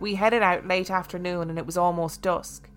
We 0.00 0.14
headed 0.14 0.42
out 0.42 0.66
late 0.66 0.90
afternoon 0.90 1.50
and 1.50 1.58
it 1.58 1.66
was 1.66 1.76
almost 1.76 2.22
dusk. 2.22 2.68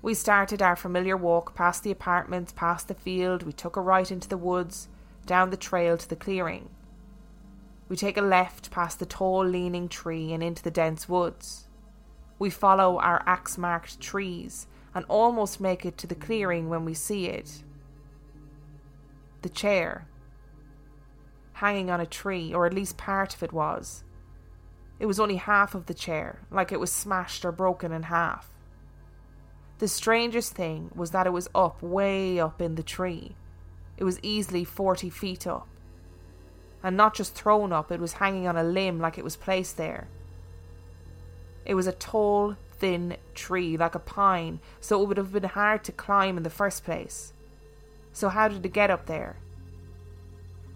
We 0.00 0.14
started 0.14 0.62
our 0.62 0.76
familiar 0.76 1.16
walk 1.16 1.54
past 1.54 1.82
the 1.82 1.90
apartments, 1.90 2.52
past 2.52 2.88
the 2.88 2.94
field. 2.94 3.42
We 3.42 3.52
took 3.52 3.76
a 3.76 3.80
right 3.80 4.10
into 4.10 4.28
the 4.28 4.36
woods, 4.36 4.88
down 5.26 5.50
the 5.50 5.56
trail 5.56 5.96
to 5.98 6.08
the 6.08 6.16
clearing. 6.16 6.68
We 7.88 7.96
take 7.96 8.16
a 8.16 8.22
left 8.22 8.70
past 8.70 8.98
the 8.98 9.06
tall, 9.06 9.44
leaning 9.44 9.88
tree 9.88 10.32
and 10.32 10.42
into 10.42 10.62
the 10.62 10.70
dense 10.70 11.08
woods. 11.08 11.66
We 12.38 12.50
follow 12.50 12.98
our 12.98 13.22
axe 13.26 13.58
marked 13.58 14.00
trees 14.00 14.66
and 14.94 15.04
almost 15.08 15.60
make 15.60 15.84
it 15.84 15.98
to 15.98 16.06
the 16.06 16.14
clearing 16.14 16.68
when 16.68 16.84
we 16.84 16.94
see 16.94 17.26
it. 17.26 17.62
The 19.46 19.52
chair, 19.52 20.08
hanging 21.52 21.88
on 21.88 22.00
a 22.00 22.04
tree, 22.04 22.52
or 22.52 22.66
at 22.66 22.74
least 22.74 22.96
part 22.96 23.32
of 23.32 23.44
it 23.44 23.52
was. 23.52 24.02
It 24.98 25.06
was 25.06 25.20
only 25.20 25.36
half 25.36 25.72
of 25.76 25.86
the 25.86 25.94
chair, 25.94 26.40
like 26.50 26.72
it 26.72 26.80
was 26.80 26.90
smashed 26.90 27.44
or 27.44 27.52
broken 27.52 27.92
in 27.92 28.02
half. 28.02 28.50
The 29.78 29.86
strangest 29.86 30.54
thing 30.54 30.90
was 30.96 31.12
that 31.12 31.28
it 31.28 31.32
was 31.32 31.46
up, 31.54 31.80
way 31.80 32.40
up 32.40 32.60
in 32.60 32.74
the 32.74 32.82
tree. 32.82 33.36
It 33.96 34.02
was 34.02 34.18
easily 34.20 34.64
40 34.64 35.10
feet 35.10 35.46
up. 35.46 35.68
And 36.82 36.96
not 36.96 37.14
just 37.14 37.36
thrown 37.36 37.72
up, 37.72 37.92
it 37.92 38.00
was 38.00 38.14
hanging 38.14 38.48
on 38.48 38.56
a 38.56 38.64
limb 38.64 38.98
like 38.98 39.16
it 39.16 39.22
was 39.22 39.36
placed 39.36 39.76
there. 39.76 40.08
It 41.64 41.74
was 41.76 41.86
a 41.86 41.92
tall, 41.92 42.56
thin 42.72 43.16
tree, 43.34 43.76
like 43.76 43.94
a 43.94 44.00
pine, 44.00 44.58
so 44.80 45.00
it 45.00 45.06
would 45.06 45.18
have 45.18 45.30
been 45.30 45.44
hard 45.44 45.84
to 45.84 45.92
climb 45.92 46.36
in 46.36 46.42
the 46.42 46.50
first 46.50 46.82
place. 46.82 47.32
So, 48.16 48.30
how 48.30 48.48
did 48.48 48.64
it 48.64 48.72
get 48.72 48.90
up 48.90 49.04
there? 49.04 49.36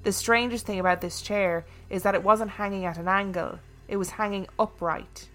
The 0.02 0.12
strangest 0.12 0.66
thing 0.66 0.78
about 0.78 1.00
this 1.00 1.22
chair 1.22 1.64
is 1.88 2.02
that 2.02 2.14
it 2.14 2.22
wasn't 2.22 2.50
hanging 2.50 2.84
at 2.84 2.98
an 2.98 3.08
angle, 3.08 3.60
it 3.88 3.96
was 3.96 4.10
hanging 4.10 4.46
upright, 4.58 5.30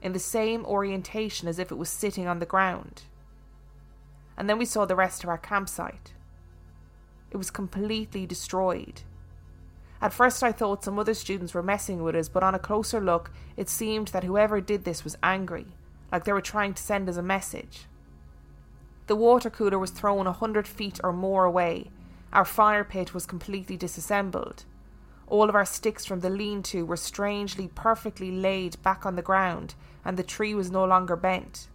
in 0.00 0.14
the 0.14 0.18
same 0.18 0.64
orientation 0.64 1.48
as 1.48 1.58
if 1.58 1.70
it 1.70 1.74
was 1.74 1.90
sitting 1.90 2.26
on 2.26 2.38
the 2.38 2.46
ground. 2.46 3.02
And 4.34 4.48
then 4.48 4.56
we 4.56 4.64
saw 4.64 4.86
the 4.86 4.96
rest 4.96 5.24
of 5.24 5.28
our 5.28 5.36
campsite. 5.36 6.14
It 7.30 7.36
was 7.36 7.50
completely 7.50 8.24
destroyed. 8.24 9.02
At 10.00 10.14
first, 10.14 10.42
I 10.42 10.52
thought 10.52 10.84
some 10.84 10.98
other 10.98 11.12
students 11.12 11.52
were 11.52 11.62
messing 11.62 12.02
with 12.02 12.16
us, 12.16 12.30
but 12.30 12.42
on 12.42 12.54
a 12.54 12.58
closer 12.58 12.98
look, 12.98 13.30
it 13.58 13.68
seemed 13.68 14.08
that 14.08 14.24
whoever 14.24 14.62
did 14.62 14.86
this 14.86 15.04
was 15.04 15.18
angry, 15.22 15.66
like 16.10 16.24
they 16.24 16.32
were 16.32 16.40
trying 16.40 16.72
to 16.72 16.82
send 16.82 17.10
us 17.10 17.18
a 17.18 17.22
message. 17.22 17.88
The 19.12 19.16
water 19.16 19.50
cooler 19.50 19.78
was 19.78 19.90
thrown 19.90 20.26
a 20.26 20.32
hundred 20.32 20.66
feet 20.66 20.98
or 21.04 21.12
more 21.12 21.44
away. 21.44 21.90
Our 22.32 22.46
fire 22.46 22.82
pit 22.82 23.12
was 23.12 23.26
completely 23.26 23.76
disassembled. 23.76 24.64
All 25.26 25.50
of 25.50 25.54
our 25.54 25.66
sticks 25.66 26.06
from 26.06 26.20
the 26.20 26.30
lean 26.30 26.62
to 26.62 26.86
were 26.86 26.96
strangely 26.96 27.68
perfectly 27.68 28.30
laid 28.30 28.82
back 28.82 29.04
on 29.04 29.14
the 29.14 29.20
ground, 29.20 29.74
and 30.02 30.16
the 30.16 30.22
tree 30.22 30.54
was 30.54 30.70
no 30.70 30.86
longer 30.86 31.14
bent. 31.14 31.68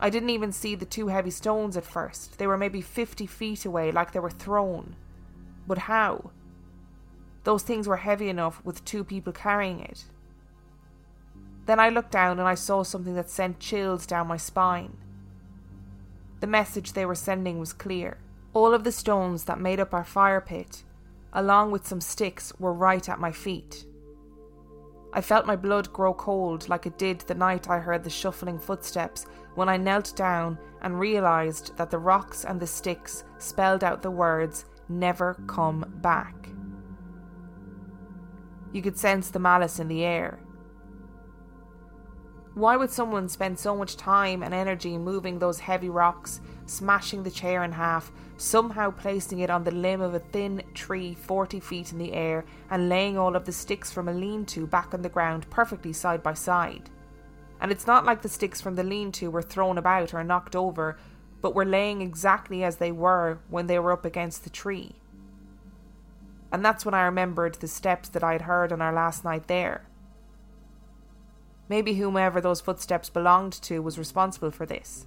I 0.00 0.10
didn't 0.10 0.30
even 0.30 0.50
see 0.50 0.74
the 0.74 0.84
two 0.84 1.06
heavy 1.06 1.30
stones 1.30 1.76
at 1.76 1.84
first. 1.84 2.38
They 2.38 2.46
were 2.48 2.58
maybe 2.58 2.80
50 2.80 3.24
feet 3.28 3.64
away, 3.64 3.92
like 3.92 4.10
they 4.10 4.18
were 4.18 4.28
thrown. 4.28 4.96
But 5.64 5.78
how? 5.78 6.32
Those 7.44 7.62
things 7.62 7.86
were 7.86 7.98
heavy 7.98 8.28
enough 8.28 8.60
with 8.64 8.84
two 8.84 9.04
people 9.04 9.32
carrying 9.32 9.78
it. 9.78 10.06
Then 11.66 11.78
I 11.78 11.88
looked 11.88 12.10
down 12.10 12.40
and 12.40 12.48
I 12.48 12.56
saw 12.56 12.82
something 12.82 13.14
that 13.14 13.30
sent 13.30 13.60
chills 13.60 14.06
down 14.06 14.26
my 14.26 14.36
spine. 14.38 14.96
The 16.40 16.46
message 16.46 16.92
they 16.92 17.06
were 17.06 17.14
sending 17.14 17.58
was 17.58 17.72
clear. 17.72 18.18
All 18.54 18.72
of 18.74 18.84
the 18.84 18.92
stones 18.92 19.44
that 19.44 19.60
made 19.60 19.80
up 19.80 19.92
our 19.92 20.04
fire 20.04 20.40
pit 20.40 20.84
along 21.32 21.70
with 21.70 21.86
some 21.86 22.00
sticks, 22.00 22.52
were 22.58 22.72
right 22.72 23.08
at 23.08 23.20
my 23.20 23.32
feet. 23.32 23.84
I 25.12 25.20
felt 25.20 25.46
my 25.46 25.56
blood 25.56 25.92
grow 25.92 26.12
cold 26.12 26.68
like 26.68 26.86
it 26.86 26.98
did 26.98 27.20
the 27.20 27.34
night 27.34 27.68
I 27.68 27.78
heard 27.78 28.04
the 28.04 28.10
shuffling 28.10 28.58
footsteps 28.58 29.26
when 29.54 29.68
I 29.68 29.76
knelt 29.76 30.14
down 30.16 30.58
and 30.82 31.00
realised 31.00 31.76
that 31.76 31.90
the 31.90 31.98
rocks 31.98 32.44
and 32.44 32.60
the 32.60 32.66
sticks 32.66 33.24
spelled 33.38 33.82
out 33.82 34.02
the 34.02 34.10
words, 34.10 34.64
Never 34.90 35.34
come 35.46 35.84
back. 35.96 36.48
You 38.72 38.80
could 38.80 38.98
sense 38.98 39.30
the 39.30 39.38
malice 39.38 39.78
in 39.78 39.88
the 39.88 40.02
air. 40.02 40.38
Why 42.58 42.76
would 42.76 42.90
someone 42.90 43.28
spend 43.28 43.56
so 43.56 43.76
much 43.76 43.96
time 43.96 44.42
and 44.42 44.52
energy 44.52 44.98
moving 44.98 45.38
those 45.38 45.60
heavy 45.60 45.88
rocks, 45.88 46.40
smashing 46.66 47.22
the 47.22 47.30
chair 47.30 47.62
in 47.62 47.70
half, 47.70 48.10
somehow 48.36 48.90
placing 48.90 49.38
it 49.38 49.48
on 49.48 49.62
the 49.62 49.70
limb 49.70 50.00
of 50.00 50.12
a 50.12 50.18
thin 50.18 50.64
tree 50.74 51.14
40 51.14 51.60
feet 51.60 51.92
in 51.92 51.98
the 51.98 52.12
air, 52.12 52.44
and 52.68 52.88
laying 52.88 53.16
all 53.16 53.36
of 53.36 53.44
the 53.44 53.52
sticks 53.52 53.92
from 53.92 54.08
a 54.08 54.12
lean 54.12 54.44
to 54.46 54.66
back 54.66 54.92
on 54.92 55.02
the 55.02 55.08
ground 55.08 55.48
perfectly 55.50 55.92
side 55.92 56.20
by 56.20 56.34
side? 56.34 56.90
And 57.60 57.70
it's 57.70 57.86
not 57.86 58.04
like 58.04 58.22
the 58.22 58.28
sticks 58.28 58.60
from 58.60 58.74
the 58.74 58.82
lean 58.82 59.12
to 59.12 59.30
were 59.30 59.40
thrown 59.40 59.78
about 59.78 60.12
or 60.12 60.24
knocked 60.24 60.56
over, 60.56 60.98
but 61.40 61.54
were 61.54 61.64
laying 61.64 62.02
exactly 62.02 62.64
as 62.64 62.78
they 62.78 62.90
were 62.90 63.38
when 63.48 63.68
they 63.68 63.78
were 63.78 63.92
up 63.92 64.04
against 64.04 64.42
the 64.42 64.50
tree. 64.50 64.96
And 66.50 66.64
that's 66.64 66.84
when 66.84 66.94
I 66.94 67.02
remembered 67.02 67.54
the 67.54 67.68
steps 67.68 68.08
that 68.08 68.24
I'd 68.24 68.42
heard 68.42 68.72
on 68.72 68.82
our 68.82 68.92
last 68.92 69.22
night 69.22 69.46
there. 69.46 69.82
Maybe 71.68 71.94
whomever 71.94 72.40
those 72.40 72.60
footsteps 72.60 73.10
belonged 73.10 73.52
to 73.62 73.80
was 73.80 73.98
responsible 73.98 74.50
for 74.50 74.64
this. 74.64 75.06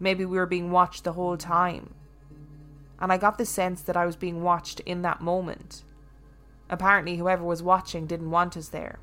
Maybe 0.00 0.24
we 0.24 0.38
were 0.38 0.46
being 0.46 0.70
watched 0.70 1.04
the 1.04 1.12
whole 1.12 1.36
time. 1.36 1.94
And 2.98 3.12
I 3.12 3.18
got 3.18 3.36
the 3.36 3.44
sense 3.44 3.82
that 3.82 3.96
I 3.96 4.06
was 4.06 4.16
being 4.16 4.42
watched 4.42 4.80
in 4.80 5.02
that 5.02 5.20
moment. 5.20 5.84
Apparently, 6.70 7.16
whoever 7.16 7.44
was 7.44 7.62
watching 7.62 8.06
didn't 8.06 8.30
want 8.30 8.56
us 8.56 8.70
there. 8.70 8.98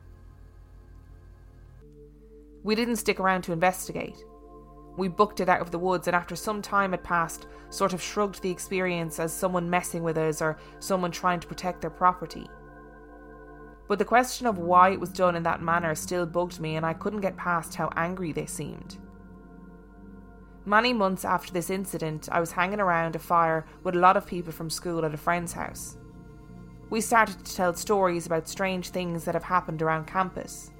We 2.63 2.75
didn't 2.75 2.95
stick 2.95 3.19
around 3.19 3.43
to 3.43 3.53
investigate. 3.53 4.23
We 4.97 5.07
booked 5.07 5.39
it 5.39 5.49
out 5.49 5.61
of 5.61 5.71
the 5.71 5.79
woods, 5.79 6.07
and 6.07 6.15
after 6.15 6.35
some 6.35 6.61
time 6.61 6.91
had 6.91 7.03
passed, 7.03 7.47
sort 7.69 7.93
of 7.93 8.01
shrugged 8.01 8.41
the 8.41 8.51
experience 8.51 9.19
as 9.19 9.33
someone 9.33 9.69
messing 9.69 10.03
with 10.03 10.17
us 10.17 10.41
or 10.41 10.57
someone 10.79 11.11
trying 11.11 11.39
to 11.39 11.47
protect 11.47 11.81
their 11.81 11.89
property. 11.89 12.47
But 13.87 13.99
the 13.99 14.05
question 14.05 14.47
of 14.47 14.57
why 14.57 14.89
it 14.89 14.99
was 14.99 15.09
done 15.09 15.35
in 15.35 15.43
that 15.43 15.61
manner 15.61 15.93
still 15.95 16.25
bugged 16.25 16.59
me, 16.59 16.75
and 16.75 16.85
I 16.85 16.93
couldn't 16.93 17.21
get 17.21 17.37
past 17.37 17.75
how 17.75 17.89
angry 17.95 18.31
they 18.31 18.45
seemed. 18.45 18.97
Many 20.65 20.93
months 20.93 21.25
after 21.25 21.51
this 21.51 21.69
incident, 21.69 22.29
I 22.31 22.39
was 22.39 22.53
hanging 22.53 22.79
around 22.79 23.15
a 23.15 23.19
fire 23.19 23.65
with 23.83 23.95
a 23.95 23.99
lot 23.99 24.15
of 24.15 24.25
people 24.25 24.53
from 24.53 24.69
school 24.69 25.03
at 25.03 25.13
a 25.13 25.17
friend's 25.17 25.51
house. 25.51 25.97
We 26.89 27.01
started 27.01 27.43
to 27.43 27.55
tell 27.55 27.73
stories 27.73 28.25
about 28.25 28.47
strange 28.47 28.89
things 28.89 29.25
that 29.25 29.33
have 29.33 29.43
happened 29.43 29.81
around 29.81 30.07
campus. 30.07 30.71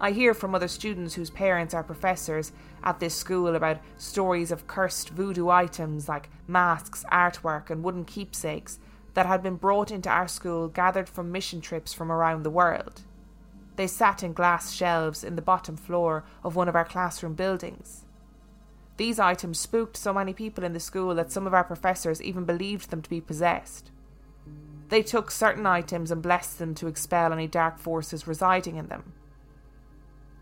I 0.00 0.10
hear 0.10 0.34
from 0.34 0.52
other 0.52 0.66
students 0.66 1.14
whose 1.14 1.30
parents 1.30 1.74
are 1.74 1.84
professors 1.84 2.50
at 2.82 2.98
this 2.98 3.14
school 3.14 3.54
about 3.54 3.78
stories 3.98 4.50
of 4.50 4.66
cursed 4.66 5.10
voodoo 5.10 5.48
items 5.48 6.08
like 6.08 6.28
masks, 6.48 7.04
artwork, 7.12 7.70
and 7.70 7.84
wooden 7.84 8.04
keepsakes 8.04 8.80
that 9.14 9.26
had 9.26 9.42
been 9.42 9.56
brought 9.56 9.90
into 9.90 10.08
our 10.08 10.28
school 10.28 10.68
gathered 10.68 11.08
from 11.08 11.32
mission 11.32 11.60
trips 11.60 11.92
from 11.92 12.10
around 12.10 12.42
the 12.42 12.50
world. 12.50 13.02
They 13.76 13.86
sat 13.86 14.22
in 14.22 14.32
glass 14.32 14.72
shelves 14.72 15.24
in 15.24 15.36
the 15.36 15.42
bottom 15.42 15.76
floor 15.76 16.24
of 16.44 16.56
one 16.56 16.68
of 16.68 16.76
our 16.76 16.84
classroom 16.84 17.34
buildings. 17.34 18.04
These 18.96 19.18
items 19.18 19.58
spooked 19.58 19.96
so 19.96 20.12
many 20.12 20.32
people 20.32 20.64
in 20.64 20.74
the 20.74 20.80
school 20.80 21.14
that 21.14 21.32
some 21.32 21.46
of 21.46 21.54
our 21.54 21.64
professors 21.64 22.22
even 22.22 22.44
believed 22.44 22.90
them 22.90 23.02
to 23.02 23.10
be 23.10 23.20
possessed. 23.20 23.90
They 24.90 25.02
took 25.02 25.30
certain 25.30 25.66
items 25.66 26.10
and 26.10 26.22
blessed 26.22 26.58
them 26.58 26.74
to 26.76 26.86
expel 26.86 27.32
any 27.32 27.46
dark 27.46 27.78
forces 27.78 28.26
residing 28.26 28.76
in 28.76 28.88
them. 28.88 29.14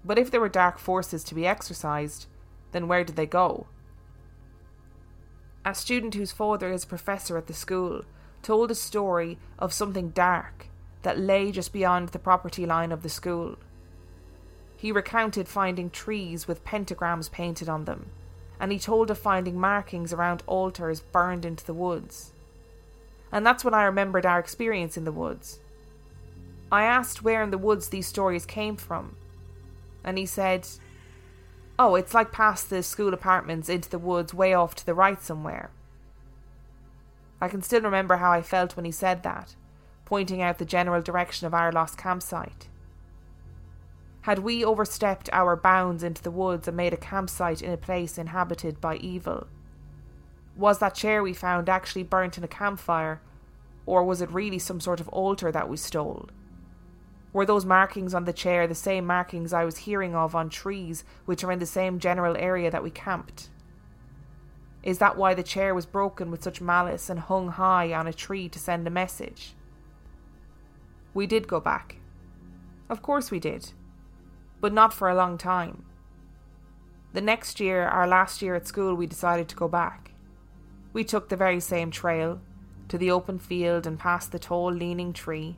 But 0.04 0.18
if 0.18 0.30
there 0.30 0.40
were 0.40 0.48
dark 0.48 0.78
forces 0.78 1.22
to 1.24 1.34
be 1.34 1.46
exorcised, 1.46 2.26
then 2.72 2.88
where 2.88 3.04
did 3.04 3.16
they 3.16 3.26
go? 3.26 3.66
A 5.64 5.74
student 5.74 6.14
whose 6.14 6.32
father 6.32 6.72
is 6.72 6.84
a 6.84 6.88
professor 6.88 7.36
at 7.36 7.46
the 7.46 7.54
school 7.54 8.04
told 8.42 8.70
a 8.70 8.74
story 8.74 9.38
of 9.58 9.72
something 9.72 10.10
dark 10.10 10.66
that 11.02 11.18
lay 11.18 11.50
just 11.50 11.72
beyond 11.72 12.10
the 12.10 12.18
property 12.18 12.66
line 12.66 12.92
of 12.92 13.02
the 13.02 13.08
school. 13.08 13.56
He 14.76 14.92
recounted 14.92 15.48
finding 15.48 15.90
trees 15.90 16.48
with 16.48 16.64
pentagrams 16.64 17.30
painted 17.30 17.68
on 17.68 17.84
them, 17.84 18.10
and 18.58 18.72
he 18.72 18.78
told 18.78 19.10
of 19.10 19.18
finding 19.18 19.58
markings 19.58 20.12
around 20.12 20.42
altars 20.46 21.00
burned 21.00 21.44
into 21.44 21.64
the 21.64 21.74
woods. 21.74 22.32
And 23.32 23.46
that's 23.46 23.64
when 23.64 23.74
I 23.74 23.84
remembered 23.84 24.26
our 24.26 24.38
experience 24.38 24.96
in 24.96 25.04
the 25.04 25.12
woods. 25.12 25.60
I 26.72 26.84
asked 26.84 27.22
where 27.22 27.42
in 27.42 27.50
the 27.50 27.58
woods 27.58 27.88
these 27.88 28.06
stories 28.06 28.46
came 28.46 28.76
from, 28.76 29.16
and 30.04 30.18
he 30.18 30.26
said, 30.26 30.66
Oh, 31.78 31.94
it's 31.94 32.14
like 32.14 32.32
past 32.32 32.68
the 32.68 32.82
school 32.82 33.14
apartments 33.14 33.68
into 33.68 33.88
the 33.88 33.98
woods 33.98 34.34
way 34.34 34.52
off 34.52 34.74
to 34.76 34.86
the 34.86 34.94
right 34.94 35.20
somewhere. 35.22 35.70
I 37.40 37.48
can 37.48 37.62
still 37.62 37.80
remember 37.80 38.16
how 38.16 38.30
I 38.30 38.42
felt 38.42 38.76
when 38.76 38.84
he 38.84 38.92
said 38.92 39.22
that, 39.22 39.54
pointing 40.04 40.42
out 40.42 40.58
the 40.58 40.64
general 40.64 41.00
direction 41.00 41.46
of 41.46 41.54
our 41.54 41.72
lost 41.72 41.96
campsite. 41.96 42.68
Had 44.22 44.40
we 44.40 44.62
overstepped 44.62 45.30
our 45.32 45.56
bounds 45.56 46.02
into 46.02 46.22
the 46.22 46.30
woods 46.30 46.68
and 46.68 46.76
made 46.76 46.92
a 46.92 46.98
campsite 46.98 47.62
in 47.62 47.72
a 47.72 47.78
place 47.78 48.18
inhabited 48.18 48.80
by 48.80 48.96
evil? 48.96 49.46
Was 50.56 50.78
that 50.80 50.94
chair 50.94 51.22
we 51.22 51.32
found 51.32 51.70
actually 51.70 52.02
burnt 52.02 52.36
in 52.36 52.44
a 52.44 52.48
campfire, 52.48 53.22
or 53.86 54.04
was 54.04 54.20
it 54.20 54.30
really 54.30 54.58
some 54.58 54.78
sort 54.78 55.00
of 55.00 55.08
altar 55.08 55.50
that 55.50 55.70
we 55.70 55.78
stole? 55.78 56.28
Were 57.32 57.46
those 57.46 57.64
markings 57.64 58.12
on 58.12 58.24
the 58.24 58.32
chair 58.32 58.66
the 58.66 58.74
same 58.74 59.06
markings 59.06 59.52
I 59.52 59.64
was 59.64 59.78
hearing 59.78 60.14
of 60.14 60.34
on 60.34 60.50
trees 60.50 61.04
which 61.24 61.42
are 61.44 61.52
in 61.52 61.60
the 61.60 61.66
same 61.66 61.98
general 61.98 62.36
area 62.36 62.70
that 62.70 62.82
we 62.82 62.90
camped? 62.90 63.48
Is 64.82 64.98
that 64.98 65.16
why 65.16 65.34
the 65.34 65.42
chair 65.42 65.74
was 65.74 65.84
broken 65.84 66.30
with 66.30 66.42
such 66.42 66.60
malice 66.60 67.10
and 67.10 67.20
hung 67.20 67.48
high 67.48 67.92
on 67.92 68.06
a 68.06 68.12
tree 68.12 68.48
to 68.48 68.58
send 68.58 68.86
a 68.86 68.90
message? 68.90 69.54
We 71.12 71.26
did 71.26 71.48
go 71.48 71.60
back. 71.60 71.96
Of 72.88 73.02
course 73.02 73.30
we 73.30 73.38
did. 73.40 73.72
But 74.60 74.72
not 74.72 74.94
for 74.94 75.08
a 75.08 75.14
long 75.14 75.36
time. 75.36 75.84
The 77.12 77.20
next 77.20 77.60
year, 77.60 77.86
our 77.86 78.06
last 78.06 78.40
year 78.40 78.54
at 78.54 78.68
school, 78.68 78.94
we 78.94 79.06
decided 79.06 79.48
to 79.48 79.56
go 79.56 79.68
back. 79.68 80.12
We 80.92 81.04
took 81.04 81.28
the 81.28 81.36
very 81.36 81.60
same 81.60 81.90
trail, 81.90 82.40
to 82.88 82.96
the 82.96 83.10
open 83.10 83.38
field 83.38 83.86
and 83.86 83.98
past 83.98 84.32
the 84.32 84.38
tall 84.38 84.72
leaning 84.72 85.12
tree, 85.12 85.56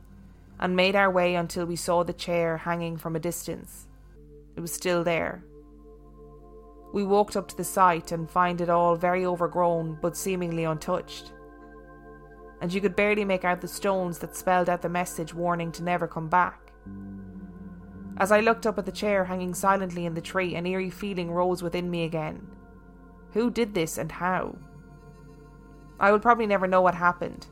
and 0.59 0.77
made 0.77 0.97
our 0.97 1.11
way 1.11 1.35
until 1.35 1.67
we 1.67 1.77
saw 1.77 2.03
the 2.03 2.13
chair 2.13 2.59
hanging 2.59 2.97
from 2.97 3.17
a 3.17 3.21
distance. 3.21 3.87
It 4.57 4.61
was 4.61 4.73
still 4.73 5.05
there. 5.05 5.45
We 6.93 7.05
walked 7.05 7.37
up 7.37 7.49
to 7.49 7.57
the 7.57 7.65
site 7.65 8.13
and 8.13 8.31
find 8.31 8.61
it 8.61 8.69
all 8.69 8.97
very 8.97 9.25
overgrown 9.25 9.99
but 10.01 10.17
seemingly 10.17 10.65
untouched. 10.65 11.33
And 12.61 12.73
you 12.73 12.81
could 12.81 12.95
barely 12.95 13.25
make 13.25 13.45
out 13.45 13.61
the 13.61 13.69
stones 13.69 14.19
that 14.19 14.37
spelled 14.37 14.69
out 14.69 14.83
the 14.83 14.89
message 14.89 15.35
warning 15.35 15.73
to 15.73 15.83
never 15.83 16.07
come 16.07 16.29
back. 16.29 16.73
As 18.19 18.31
I 18.31 18.41
looked 18.41 18.67
up 18.67 18.79
at 18.79 18.87
the 18.87 18.93
chair 18.93 19.25
hanging 19.25 19.55
silently 19.55 20.05
in 20.05 20.15
the 20.15 20.21
tree, 20.21 20.55
an 20.55 20.67
eerie 20.67 20.91
feeling 20.91 21.31
rose 21.31 21.63
within 21.63 21.91
me 21.91 22.05
again. 22.05 22.47
Who 23.33 23.51
did 23.51 23.75
this 23.75 23.97
and 23.97 24.13
how? 24.13 24.59
I 25.99 26.13
will 26.13 26.21
probably 26.21 26.47
never 26.47 26.67
know 26.67 26.83
what 26.83 26.95
happened, 26.95 27.47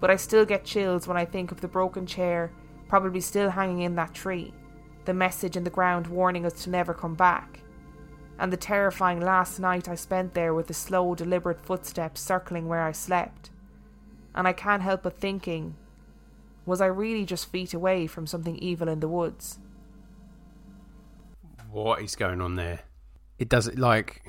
but 0.00 0.10
I 0.10 0.16
still 0.16 0.46
get 0.46 0.64
chills 0.64 1.06
when 1.06 1.18
I 1.18 1.26
think 1.26 1.52
of 1.52 1.60
the 1.60 1.68
broken 1.68 2.06
chair 2.06 2.52
probably 2.88 3.20
still 3.20 3.50
hanging 3.50 3.82
in 3.82 3.94
that 3.94 4.14
tree, 4.14 4.52
the 5.04 5.14
message 5.14 5.56
in 5.56 5.62
the 5.62 5.70
ground 5.70 6.06
warning 6.08 6.44
us 6.44 6.64
to 6.64 6.70
never 6.70 6.92
come 6.92 7.14
back, 7.14 7.59
and 8.40 8.50
the 8.50 8.56
terrifying 8.56 9.20
last 9.20 9.60
night 9.60 9.86
I 9.86 9.94
spent 9.94 10.32
there 10.32 10.54
with 10.54 10.66
the 10.66 10.74
slow, 10.74 11.14
deliberate 11.14 11.60
footsteps 11.60 12.22
circling 12.22 12.68
where 12.68 12.82
I 12.82 12.92
slept. 12.92 13.50
And 14.34 14.48
I 14.48 14.54
can't 14.54 14.82
help 14.82 15.02
but 15.02 15.18
thinking, 15.18 15.76
was 16.64 16.80
I 16.80 16.86
really 16.86 17.26
just 17.26 17.52
feet 17.52 17.74
away 17.74 18.06
from 18.06 18.26
something 18.26 18.56
evil 18.56 18.88
in 18.88 19.00
the 19.00 19.08
woods? 19.08 19.58
What 21.70 22.00
is 22.00 22.16
going 22.16 22.40
on 22.40 22.56
there? 22.56 22.80
It 23.38 23.50
doesn't 23.50 23.78
like 23.78 24.22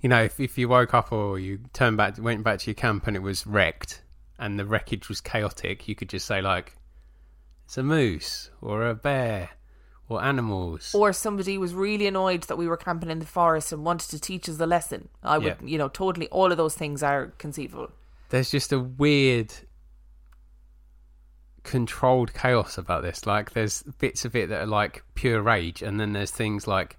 you 0.00 0.08
know, 0.08 0.22
if 0.22 0.40
if 0.40 0.56
you 0.56 0.68
woke 0.68 0.94
up 0.94 1.12
or 1.12 1.38
you 1.38 1.60
turned 1.74 1.98
back 1.98 2.16
went 2.18 2.42
back 2.42 2.60
to 2.60 2.70
your 2.70 2.74
camp 2.74 3.06
and 3.06 3.16
it 3.16 3.22
was 3.22 3.46
wrecked 3.46 4.02
and 4.38 4.58
the 4.58 4.64
wreckage 4.64 5.10
was 5.10 5.20
chaotic, 5.20 5.88
you 5.88 5.94
could 5.94 6.08
just 6.08 6.26
say 6.26 6.40
like 6.40 6.74
it's 7.66 7.76
a 7.76 7.82
moose 7.82 8.50
or 8.62 8.88
a 8.88 8.94
bear 8.94 9.50
or 10.12 10.22
animals. 10.22 10.94
Or 10.94 11.12
somebody 11.12 11.58
was 11.58 11.74
really 11.74 12.06
annoyed 12.06 12.42
that 12.44 12.56
we 12.56 12.66
were 12.68 12.76
camping 12.76 13.10
in 13.10 13.18
the 13.18 13.26
forest 13.26 13.72
and 13.72 13.84
wanted 13.84 14.10
to 14.10 14.20
teach 14.20 14.48
us 14.48 14.60
a 14.60 14.66
lesson. 14.66 15.08
I 15.22 15.38
would, 15.38 15.46
Yeah. 15.60 15.66
you 15.66 15.78
know, 15.78 15.88
totally, 15.88 16.28
all 16.28 16.50
of 16.50 16.56
those 16.58 16.74
things 16.74 17.02
are 17.02 17.28
conceivable. 17.38 17.90
There's 18.30 18.50
just 18.50 18.72
a 18.72 18.80
weird 18.80 19.52
controlled 21.64 22.34
chaos 22.34 22.78
about 22.78 23.02
this. 23.02 23.26
Like 23.26 23.52
there's 23.52 23.82
bits 23.98 24.24
of 24.24 24.34
it 24.36 24.48
that 24.48 24.62
are 24.62 24.66
like 24.66 25.04
pure 25.14 25.40
rage 25.42 25.82
and 25.82 25.98
then 26.00 26.12
there's 26.12 26.30
things 26.30 26.66
like 26.66 26.96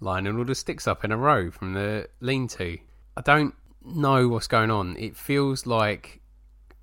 lining 0.00 0.36
all 0.36 0.44
the 0.44 0.54
sticks 0.54 0.86
up 0.86 1.04
in 1.04 1.12
a 1.12 1.16
row 1.16 1.50
from 1.50 1.72
the 1.74 2.08
lean 2.20 2.48
to. 2.48 2.78
I 3.16 3.20
don't 3.22 3.54
know 3.84 4.28
what's 4.28 4.46
going 4.46 4.70
on. 4.70 4.96
It 4.98 5.16
feels 5.16 5.66
like 5.66 6.20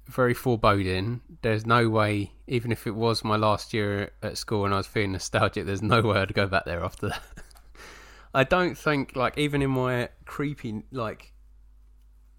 very 0.10 0.34
foreboding. 0.34 1.22
There's 1.42 1.66
no 1.66 1.90
way, 1.90 2.32
even 2.48 2.72
if 2.72 2.88
it 2.88 2.96
was 2.96 3.24
my 3.24 3.36
last 3.36 3.74
year 3.74 4.12
at 4.24 4.38
school 4.38 4.66
and 4.66 4.74
I 4.74 4.78
was 4.78 4.88
feeling 4.88 5.12
nostalgic, 5.12 5.66
there's 5.66 5.82
no 5.82 6.02
way 6.02 6.18
I'd 6.18 6.34
go 6.34 6.48
back 6.48 6.66
there 6.66 6.84
after 6.84 7.10
that. 7.10 7.22
I 8.34 8.44
don't 8.44 8.78
think, 8.78 9.16
like, 9.16 9.38
even 9.38 9.62
in 9.62 9.70
my 9.72 10.10
creepy, 10.26 10.84
like, 10.92 11.34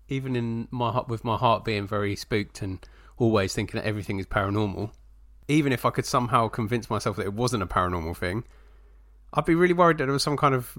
even 0.08 0.36
in 0.36 0.68
my 0.70 0.90
heart, 0.90 1.08
with 1.08 1.24
my 1.24 1.36
heart 1.36 1.64
being 1.64 1.86
very 1.86 2.16
spooked 2.16 2.62
and 2.62 2.86
always 3.16 3.54
thinking 3.54 3.80
that 3.80 3.86
everything 3.86 4.18
is 4.18 4.26
paranormal, 4.26 4.90
even 5.48 5.72
if 5.72 5.84
I 5.84 5.90
could 5.90 6.06
somehow 6.06 6.48
convince 6.48 6.90
myself 6.90 7.16
that 7.16 7.26
it 7.26 7.34
wasn't 7.34 7.62
a 7.62 7.66
paranormal 7.66 8.16
thing, 8.16 8.44
I'd 9.32 9.44
be 9.44 9.54
really 9.54 9.74
worried 9.74 9.98
that 9.98 10.06
there 10.06 10.12
was 10.12 10.22
some 10.22 10.36
kind 10.36 10.54
of 10.54 10.76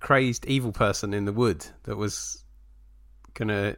crazed 0.00 0.46
evil 0.46 0.72
person 0.72 1.12
in 1.12 1.24
the 1.24 1.32
wood 1.32 1.66
that 1.84 1.96
was 1.96 2.44
gonna 3.34 3.76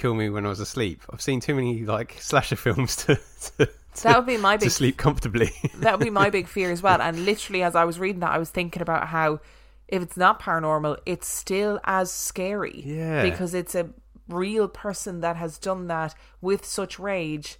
kill 0.00 0.14
me 0.14 0.28
when 0.30 0.46
I 0.46 0.48
was 0.48 0.60
asleep. 0.60 1.02
I've 1.12 1.20
seen 1.22 1.40
too 1.40 1.54
many 1.54 1.84
like 1.84 2.16
slasher 2.20 2.56
films 2.56 2.96
to 3.04 3.18
to, 3.58 3.68
That 4.02 4.16
would 4.16 4.26
be 4.26 4.36
my 4.36 4.56
to 4.56 4.64
big 4.66 4.70
sleep 4.72 4.96
comfortably. 4.96 5.50
that 5.76 5.98
would 5.98 6.04
be 6.04 6.10
my 6.10 6.30
big 6.38 6.48
fear 6.48 6.70
as 6.72 6.82
well. 6.82 7.00
And 7.00 7.24
literally, 7.24 7.62
as 7.62 7.74
I 7.74 7.84
was 7.84 7.98
reading 7.98 8.20
that, 8.20 8.32
I 8.32 8.38
was 8.38 8.50
thinking 8.50 8.82
about 8.82 9.08
how 9.08 9.40
if 9.88 10.02
it's 10.02 10.16
not 10.16 10.40
paranormal, 10.40 10.98
it's 11.04 11.26
still 11.28 11.80
as 11.84 12.12
scary. 12.12 12.82
Yeah. 12.84 13.22
Because 13.28 13.54
it's 13.54 13.74
a 13.74 13.90
real 14.28 14.68
person 14.68 15.20
that 15.20 15.34
has 15.36 15.58
done 15.58 15.88
that 15.88 16.14
with 16.40 16.64
such 16.64 16.98
rage 17.00 17.58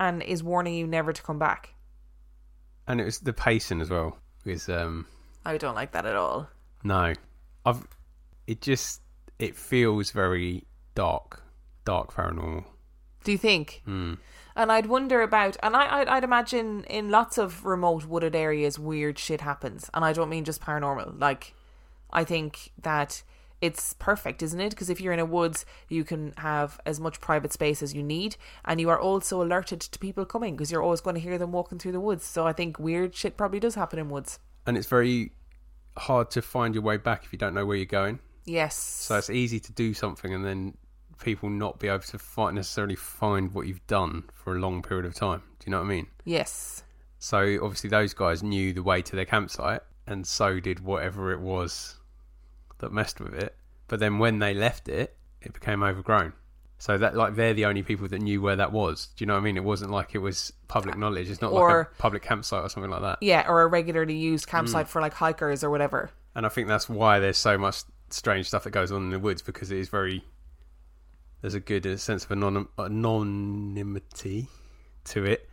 and 0.00 0.22
is 0.24 0.42
warning 0.42 0.74
you 0.74 0.86
never 0.88 1.12
to 1.12 1.22
come 1.22 1.38
back. 1.38 1.70
and 2.88 3.00
it 3.00 3.04
was 3.04 3.20
the 3.20 3.32
pacing 3.32 3.80
as 3.80 3.88
well. 3.90 4.18
Was 4.44 4.68
um 4.68 5.06
I 5.46 5.56
don't 5.56 5.76
like 5.76 5.92
that 5.92 6.04
at 6.04 6.16
all. 6.16 6.48
no, 6.82 7.12
I've 7.64 7.86
it 8.48 8.60
just 8.60 9.00
it 9.38 9.56
feels 9.56 10.10
very 10.10 10.64
dark, 10.96 11.43
dark 11.84 12.12
paranormal. 12.12 12.64
Do 13.24 13.32
you 13.32 13.38
think? 13.38 13.82
Hmm. 13.84 14.14
And 14.56 14.70
I'd 14.70 14.86
wonder 14.86 15.22
about, 15.22 15.56
and 15.62 15.74
I, 15.74 16.00
I'd, 16.00 16.08
I'd 16.08 16.24
imagine 16.24 16.84
in 16.84 17.10
lots 17.10 17.38
of 17.38 17.64
remote 17.64 18.04
wooded 18.04 18.36
areas, 18.36 18.78
weird 18.78 19.18
shit 19.18 19.40
happens. 19.40 19.90
And 19.92 20.04
I 20.04 20.12
don't 20.12 20.28
mean 20.28 20.44
just 20.44 20.60
paranormal. 20.60 21.20
Like, 21.20 21.54
I 22.12 22.22
think 22.22 22.70
that 22.80 23.22
it's 23.60 23.94
perfect, 23.94 24.42
isn't 24.42 24.60
it? 24.60 24.70
Because 24.70 24.90
if 24.90 25.00
you're 25.00 25.12
in 25.12 25.18
a 25.18 25.24
woods, 25.24 25.64
you 25.88 26.04
can 26.04 26.34
have 26.36 26.78
as 26.84 27.00
much 27.00 27.20
private 27.20 27.52
space 27.52 27.82
as 27.82 27.94
you 27.94 28.02
need, 28.02 28.36
and 28.64 28.80
you 28.80 28.90
are 28.90 29.00
also 29.00 29.42
alerted 29.42 29.80
to 29.80 29.98
people 29.98 30.24
coming 30.24 30.54
because 30.54 30.70
you're 30.70 30.82
always 30.82 31.00
going 31.00 31.14
to 31.14 31.20
hear 31.20 31.38
them 31.38 31.50
walking 31.50 31.78
through 31.78 31.92
the 31.92 32.00
woods. 32.00 32.24
So 32.24 32.46
I 32.46 32.52
think 32.52 32.78
weird 32.78 33.14
shit 33.14 33.36
probably 33.36 33.60
does 33.60 33.74
happen 33.74 33.98
in 33.98 34.10
woods. 34.10 34.38
And 34.66 34.76
it's 34.76 34.86
very 34.86 35.32
hard 35.96 36.30
to 36.32 36.42
find 36.42 36.74
your 36.74 36.84
way 36.84 36.98
back 36.98 37.24
if 37.24 37.32
you 37.32 37.38
don't 37.38 37.54
know 37.54 37.64
where 37.66 37.76
you're 37.76 37.86
going. 37.86 38.18
Yes. 38.44 38.76
So 38.76 39.16
it's 39.16 39.30
easy 39.30 39.58
to 39.60 39.72
do 39.72 39.94
something 39.94 40.32
and 40.34 40.44
then 40.44 40.76
people 41.18 41.48
not 41.48 41.78
be 41.78 41.88
able 41.88 42.00
to 42.00 42.18
find, 42.18 42.56
necessarily 42.56 42.96
find 42.96 43.52
what 43.52 43.66
you've 43.66 43.86
done 43.86 44.24
for 44.32 44.56
a 44.56 44.58
long 44.58 44.82
period 44.82 45.06
of 45.06 45.14
time. 45.14 45.42
Do 45.58 45.66
you 45.66 45.70
know 45.70 45.78
what 45.78 45.86
I 45.86 45.88
mean? 45.88 46.06
yes. 46.24 46.82
So 47.18 47.58
obviously 47.62 47.88
those 47.88 48.12
guys 48.12 48.42
knew 48.42 48.74
the 48.74 48.82
way 48.82 49.00
to 49.00 49.16
their 49.16 49.24
campsite, 49.24 49.80
and 50.06 50.26
so 50.26 50.60
did 50.60 50.80
whatever 50.80 51.32
it 51.32 51.40
was 51.40 51.96
that 52.78 52.92
messed 52.92 53.18
with 53.18 53.32
it. 53.32 53.56
But 53.88 53.98
then 53.98 54.18
when 54.18 54.40
they 54.40 54.52
left 54.52 54.90
it, 54.90 55.16
it 55.40 55.54
became 55.54 55.82
overgrown. 55.82 56.34
So 56.78 56.98
that 56.98 57.16
like 57.16 57.34
they're 57.34 57.54
the 57.54 57.64
only 57.64 57.82
people 57.82 58.08
that 58.08 58.20
knew 58.20 58.42
where 58.42 58.56
that 58.56 58.72
was. 58.72 59.06
Do 59.16 59.22
you 59.22 59.26
know 59.26 59.34
what 59.34 59.40
I 59.40 59.44
mean? 59.44 59.56
It 59.56 59.64
wasn't 59.64 59.90
like 59.90 60.14
it 60.14 60.18
was 60.18 60.52
public 60.68 60.98
knowledge. 60.98 61.30
It's 61.30 61.40
not 61.40 61.54
like 61.54 61.86
a 61.86 61.88
public 61.96 62.22
campsite 62.22 62.62
or 62.62 62.68
something 62.68 62.90
like 62.90 63.00
that. 63.00 63.18
Yeah, 63.22 63.46
or 63.48 63.62
a 63.62 63.66
regularly 63.66 64.16
used 64.16 64.46
campsite 64.46 64.86
mm. 64.86 64.90
for 64.90 65.00
like 65.00 65.14
hikers 65.14 65.64
or 65.64 65.70
whatever. 65.70 66.10
And 66.34 66.44
I 66.44 66.50
think 66.50 66.68
that's 66.68 66.90
why 66.90 67.20
there's 67.20 67.38
so 67.38 67.56
much 67.56 67.84
strange 68.10 68.48
stuff 68.48 68.64
that 68.64 68.70
goes 68.70 68.92
on 68.92 69.04
in 69.04 69.10
the 69.10 69.18
woods 69.18 69.40
because 69.40 69.70
it 69.70 69.78
is 69.78 69.88
very 69.88 70.24
there's 71.44 71.52
a 71.52 71.60
good 71.60 72.00
sense 72.00 72.24
of 72.24 72.30
anonym, 72.30 72.68
anonymity 72.78 74.48
to 75.04 75.26
it 75.26 75.46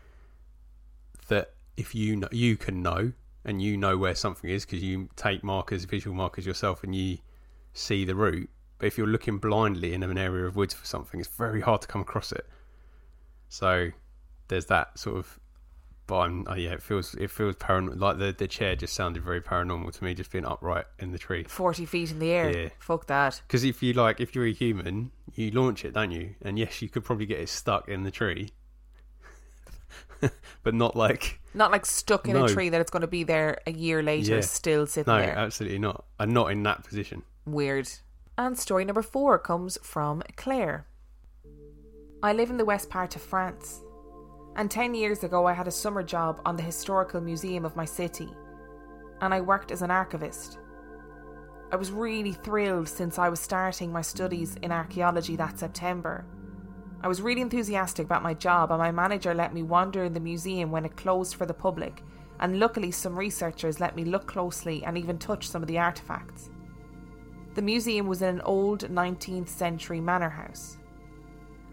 that 1.27 1.53
if 1.75 1.93
you 1.93 2.15
know, 2.15 2.29
you 2.31 2.55
can 2.55 2.81
know 2.81 3.11
and 3.43 3.61
you 3.61 3.75
know 3.75 3.97
where 3.97 4.15
something 4.15 4.49
is 4.49 4.65
because 4.65 4.81
you 4.81 5.09
take 5.17 5.43
markers 5.43 5.83
visual 5.83 6.15
markers 6.15 6.45
yourself 6.45 6.85
and 6.85 6.95
you 6.95 7.17
see 7.73 8.05
the 8.05 8.15
route. 8.15 8.49
But 8.77 8.85
if 8.85 8.97
you're 8.97 9.05
looking 9.05 9.37
blindly 9.37 9.93
in 9.93 10.01
an 10.01 10.17
area 10.17 10.45
of 10.45 10.55
woods 10.55 10.73
for 10.73 10.85
something 10.85 11.19
it's 11.19 11.27
very 11.27 11.59
hard 11.59 11.81
to 11.81 11.89
come 11.89 11.99
across 11.99 12.31
it. 12.31 12.47
So 13.49 13.89
there's 14.47 14.67
that 14.67 14.97
sort 14.97 15.17
of 15.17 15.40
but 16.11 16.17
I'm, 16.17 16.43
oh 16.49 16.55
yeah, 16.55 16.71
it 16.73 16.83
feels 16.83 17.13
it 17.15 17.31
feels 17.31 17.55
paranormal. 17.55 17.97
Like 17.97 18.17
the 18.17 18.35
the 18.37 18.45
chair 18.45 18.75
just 18.75 18.93
sounded 18.93 19.23
very 19.23 19.39
paranormal 19.39 19.93
to 19.93 20.03
me, 20.03 20.13
just 20.13 20.29
being 20.29 20.43
upright 20.43 20.83
in 20.99 21.13
the 21.13 21.17
tree. 21.17 21.45
40 21.45 21.85
feet 21.85 22.11
in 22.11 22.19
the 22.19 22.31
air. 22.31 22.51
Yeah. 22.63 22.69
Fuck 22.79 23.07
that. 23.07 23.41
Because 23.47 23.63
if 23.63 23.81
you 23.81 23.93
like, 23.93 24.19
if 24.19 24.35
you're 24.35 24.45
a 24.45 24.51
human, 24.51 25.11
you 25.35 25.51
launch 25.51 25.85
it, 25.85 25.93
don't 25.93 26.11
you? 26.11 26.35
And 26.41 26.59
yes, 26.59 26.81
you 26.81 26.89
could 26.89 27.05
probably 27.05 27.25
get 27.25 27.39
it 27.39 27.47
stuck 27.47 27.87
in 27.87 28.03
the 28.03 28.11
tree, 28.11 28.49
but 30.63 30.73
not 30.73 30.97
like 30.97 31.39
Not 31.53 31.71
like 31.71 31.85
stuck 31.85 32.27
in 32.27 32.33
No. 32.33 32.43
a 32.43 32.49
tree 32.49 32.67
that 32.67 32.81
it's 32.81 32.91
going 32.91 33.01
to 33.03 33.07
be 33.07 33.23
there 33.23 33.61
a 33.65 33.71
year 33.71 34.03
later, 34.03 34.35
Yeah. 34.35 34.41
still 34.41 34.87
sitting 34.87 35.13
no, 35.13 35.17
there. 35.17 35.33
No, 35.33 35.39
absolutely 35.43 35.79
not. 35.79 36.03
And 36.19 36.33
not 36.33 36.51
in 36.51 36.61
that 36.63 36.83
position. 36.83 37.23
Weird. 37.45 37.87
And 38.37 38.59
story 38.59 38.83
number 38.83 39.01
four 39.01 39.39
comes 39.39 39.77
from 39.81 40.23
Claire. 40.35 40.87
I 42.21 42.33
live 42.33 42.49
in 42.49 42.57
the 42.57 42.65
west 42.65 42.89
part 42.89 43.15
of 43.15 43.21
France. 43.21 43.79
And 44.55 44.69
10 44.69 44.93
years 44.93 45.23
ago, 45.23 45.47
I 45.47 45.53
had 45.53 45.67
a 45.67 45.71
summer 45.71 46.03
job 46.03 46.41
on 46.45 46.57
the 46.57 46.63
historical 46.63 47.21
museum 47.21 47.63
of 47.63 47.75
my 47.75 47.85
city. 47.85 48.29
And 49.21 49.33
I 49.33 49.41
worked 49.41 49.71
as 49.71 49.81
an 49.81 49.91
archivist. 49.91 50.57
I 51.71 51.77
was 51.77 51.91
really 51.91 52.33
thrilled 52.33 52.89
since 52.89 53.17
I 53.17 53.29
was 53.29 53.39
starting 53.39 53.93
my 53.93 54.01
studies 54.01 54.57
in 54.61 54.73
archaeology 54.73 55.37
that 55.37 55.57
September. 55.57 56.25
I 57.01 57.07
was 57.07 57.21
really 57.21 57.41
enthusiastic 57.41 58.05
about 58.05 58.23
my 58.23 58.33
job, 58.33 58.71
and 58.71 58.79
my 58.79 58.91
manager 58.91 59.33
let 59.33 59.53
me 59.53 59.63
wander 59.63 60.03
in 60.03 60.13
the 60.13 60.19
museum 60.19 60.69
when 60.69 60.85
it 60.85 60.97
closed 60.97 61.35
for 61.35 61.45
the 61.45 61.53
public. 61.53 62.03
And 62.41 62.59
luckily, 62.59 62.91
some 62.91 63.17
researchers 63.17 63.79
let 63.79 63.95
me 63.95 64.03
look 64.03 64.27
closely 64.27 64.83
and 64.83 64.97
even 64.97 65.17
touch 65.17 65.47
some 65.47 65.61
of 65.61 65.67
the 65.67 65.79
artifacts. 65.79 66.49
The 67.55 67.61
museum 67.61 68.07
was 68.07 68.21
in 68.21 68.29
an 68.29 68.41
old 68.41 68.81
19th 68.89 69.49
century 69.49 70.01
manor 70.01 70.29
house. 70.29 70.77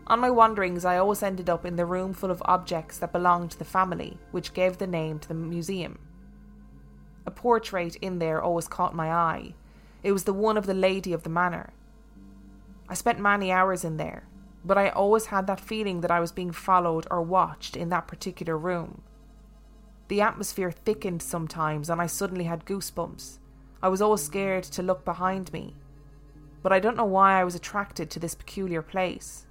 On 0.09 0.21
my 0.21 0.31
wanderings, 0.31 0.87
I 0.87 0.97
always 0.97 1.23
ended 1.23 1.51
up 1.51 1.67
in 1.67 1.77
the 1.77 1.85
room 1.85 2.15
full 2.15 2.31
of 2.31 2.43
objects 2.47 2.97
that 2.99 3.13
belonged 3.13 3.51
to 3.51 3.59
the 3.59 3.65
family, 3.67 4.17
which 4.31 4.55
gave 4.55 4.79
the 4.79 4.87
name 4.87 5.19
to 5.19 5.29
the 5.29 5.35
museum. 5.35 5.99
A 7.27 7.31
portrait 7.31 7.97
in 7.97 8.19
there 8.19 8.41
always 8.41 8.69
caught 8.69 8.95
my 8.95 9.13
eye. 9.13 9.53
It 10.03 10.13
was 10.13 10.25
the 10.25 10.33
one 10.33 10.57
of 10.57 10.65
the 10.65 10.73
lady 10.73 11.13
of 11.13 11.25
the 11.25 11.29
manor. 11.29 11.75
I 12.89 12.95
spent 12.95 13.21
many 13.21 13.53
hours 13.53 13.85
in 13.85 13.99
there, 13.99 14.25
but 14.65 14.79
I 14.79 14.89
always 14.89 15.27
had 15.27 15.47
that 15.47 15.61
feeling 15.61 16.01
that 16.01 16.11
I 16.11 16.21
was 16.21 16.33
being 16.33 16.53
followed 16.53 17.07
or 17.11 17.21
watched 17.21 17.77
in 17.77 17.91
that 17.91 18.09
particular 18.09 18.57
room. 18.57 19.03
The 20.09 20.23
atmosphere 20.23 20.71
thickened 20.71 21.21
sometimes, 21.21 21.91
and 21.91 22.01
I 22.01 22.07
suddenly 22.07 22.45
had 22.45 22.65
goosebumps. 22.65 23.41
I 23.83 23.91
was 23.91 24.01
always 24.01 24.23
scared 24.23 24.65
to 24.65 24.83
look 24.83 25.05
behind 25.05 25.53
me. 25.53 25.77
But 26.63 26.73
I 26.73 26.81
don't 26.81 26.97
know 26.97 27.05
why 27.05 27.39
I 27.39 27.45
was 27.45 27.55
attracted 27.55 28.09
to 28.11 28.19
this 28.19 28.35
peculiar 28.35 28.81
place. 28.81 29.45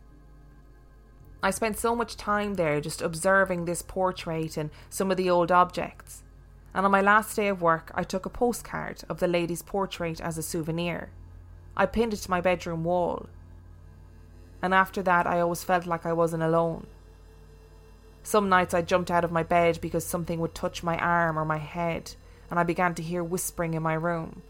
I 1.42 1.52
spent 1.52 1.78
so 1.78 1.96
much 1.96 2.18
time 2.18 2.56
there 2.56 2.82
just 2.82 3.02
observing 3.02 3.66
this 3.66 3.82
portrait 3.82 4.58
and 4.58 4.72
some 4.90 5.12
of 5.12 5.18
the 5.18 5.30
old 5.30 5.52
objects. 5.52 6.24
And 6.74 6.86
on 6.86 6.92
my 6.92 7.02
last 7.02 7.36
day 7.36 7.48
of 7.48 7.62
work, 7.62 7.92
I 7.94 8.04
took 8.04 8.26
a 8.26 8.30
postcard 8.30 9.04
of 9.08 9.20
the 9.20 9.28
lady's 9.28 9.62
portrait 9.62 10.20
as 10.20 10.38
a 10.38 10.44
souvenir. 10.44 11.10
I 11.76 11.86
pinned 11.86 12.14
it 12.14 12.18
to 12.18 12.32
my 12.32 12.42
bedroom 12.42 12.84
wall. 12.84 13.28
And 14.62 14.74
after 14.74 15.04
that, 15.04 15.28
I 15.28 15.40
always 15.40 15.64
felt 15.64 15.86
like 15.86 16.06
I 16.06 16.14
wasn't 16.14 16.44
alone. 16.44 16.88
Some 18.24 18.50
nights 18.50 18.74
I 18.74 18.82
jumped 18.82 19.12
out 19.12 19.24
of 19.24 19.32
my 19.32 19.44
bed 19.44 19.80
because 19.80 20.04
something 20.04 20.40
would 20.40 20.56
touch 20.56 20.84
my 20.84 20.98
arm 20.98 21.38
or 21.38 21.46
my 21.46 21.58
head, 21.58 22.14
and 22.50 22.60
I 22.60 22.64
began 22.64 22.96
to 22.96 23.04
hear 23.04 23.24
whispering 23.24 23.76
in 23.76 23.84
my 23.84 23.94
room. 23.94 24.42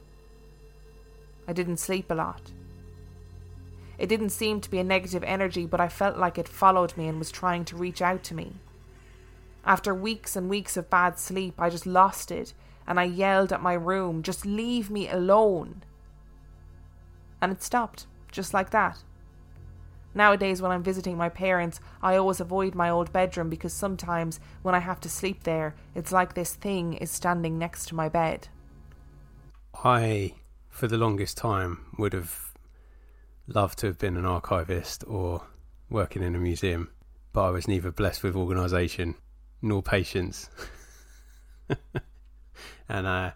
I 1.48 1.54
didn't 1.54 1.78
sleep 1.78 2.10
a 2.10 2.16
lot. 2.16 2.52
It 3.98 4.08
didn't 4.08 4.30
seem 4.30 4.62
to 4.62 4.70
be 4.70 4.80
a 4.80 4.84
negative 4.84 5.24
energy, 5.24 5.66
but 5.66 5.82
I 5.82 5.88
felt 5.88 6.18
like 6.18 6.38
it 6.38 6.48
followed 6.48 6.96
me 6.96 7.08
and 7.08 7.18
was 7.18 7.32
trying 7.32 7.66
to 7.66 7.76
reach 7.76 8.02
out 8.02 8.24
to 8.26 8.36
me. 8.36 8.54
After 9.66 9.94
weeks 9.94 10.36
and 10.36 10.50
weeks 10.50 10.78
of 10.78 10.90
bad 10.90 11.20
sleep, 11.20 11.56
I 11.60 11.70
just 11.70 11.86
lost 11.86 12.32
it 12.32 12.54
and 12.88 13.00
I 13.00 13.04
yelled 13.04 13.52
at 13.52 13.62
my 13.62 13.74
room, 13.74 14.24
just 14.24 14.46
leave 14.46 14.90
me 14.90 15.10
alone. 15.10 15.84
And 17.42 17.52
it 17.52 17.62
stopped, 17.62 18.08
just 18.32 18.54
like 18.54 18.70
that. 18.70 19.04
Nowadays, 20.16 20.62
when 20.62 20.72
I'm 20.72 20.82
visiting 20.82 21.18
my 21.18 21.30
parents, 21.30 21.80
I 22.02 22.16
always 22.16 22.40
avoid 22.40 22.74
my 22.74 22.90
old 22.90 23.12
bedroom 23.12 23.50
because 23.50 23.74
sometimes 23.74 24.40
when 24.64 24.74
I 24.74 24.80
have 24.80 25.00
to 25.02 25.10
sleep 25.10 25.44
there, 25.44 25.76
it's 25.94 26.12
like 26.12 26.34
this 26.34 26.56
thing 26.56 26.94
is 26.94 27.12
standing 27.12 27.60
next 27.60 27.88
to 27.90 27.96
my 27.96 28.10
bed. 28.10 28.48
I, 29.84 30.34
for 30.70 30.88
the 30.88 30.98
longest 30.98 31.38
time, 31.38 31.86
would 32.00 32.14
have 32.14 32.47
loved 33.48 33.80
to 33.80 33.88
have 33.88 33.98
been 33.98 34.18
an 34.18 34.26
archivist 34.26 35.04
or 35.08 35.44
working 35.90 36.24
in 36.24 36.36
a 36.36 36.40
museum, 36.40 36.90
but 37.34 37.44
I 37.44 37.50
was 37.50 37.68
neither 37.68 37.92
blessed 37.92 38.24
with 38.24 38.36
organisation 38.36 39.16
nor 39.62 39.82
patience. 39.82 40.50
and 42.90 43.08
I 43.08 43.34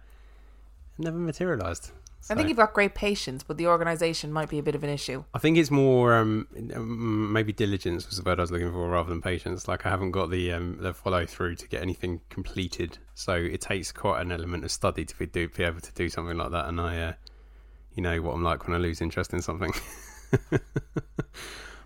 never 0.98 1.18
materialised. 1.18 1.92
I 2.30 2.36
think 2.36 2.48
you've 2.48 2.58
got 2.58 2.74
great 2.74 2.94
patience, 2.94 3.44
but 3.44 3.58
the 3.58 3.68
organisation 3.68 4.32
might 4.32 4.48
be 4.48 4.60
a 4.60 4.64
bit 4.64 4.76
of 4.76 4.84
an 4.84 4.90
issue. 4.90 5.24
I 5.34 5.40
think 5.40 5.58
it's 5.58 5.72
more 5.72 6.14
um, 6.14 6.48
maybe 6.52 7.52
diligence 7.52 8.08
was 8.08 8.18
the 8.18 8.24
word 8.24 8.40
I 8.40 8.44
was 8.44 8.52
looking 8.52 8.72
for 8.72 8.90
rather 8.90 9.10
than 9.10 9.22
patience. 9.22 9.68
Like 9.68 9.86
I 9.86 9.90
haven't 9.90 10.12
got 10.12 10.30
the 10.30 10.52
um, 10.54 10.78
the 10.80 10.94
follow 10.94 11.26
through 11.26 11.56
to 11.56 11.68
get 11.68 11.82
anything 11.82 12.22
completed, 12.30 13.00
so 13.16 13.34
it 13.34 13.60
takes 13.60 13.92
quite 13.92 14.22
an 14.22 14.32
element 14.32 14.64
of 14.64 14.72
study 14.72 15.04
to 15.04 15.18
be, 15.18 15.26
do, 15.26 15.50
be 15.50 15.64
able 15.64 15.82
to 15.82 15.94
do 15.94 16.10
something 16.10 16.38
like 16.38 16.52
that. 16.52 16.68
And 16.68 16.80
I, 16.80 17.02
uh, 17.02 17.14
you 17.96 18.04
know 18.04 18.22
what 18.22 18.34
I'm 18.34 18.44
like 18.44 18.68
when 18.68 18.76
I 18.76 18.80
lose 18.80 19.02
interest 19.02 19.34
in 19.34 19.42
something. 19.42 19.74
but 20.50 20.62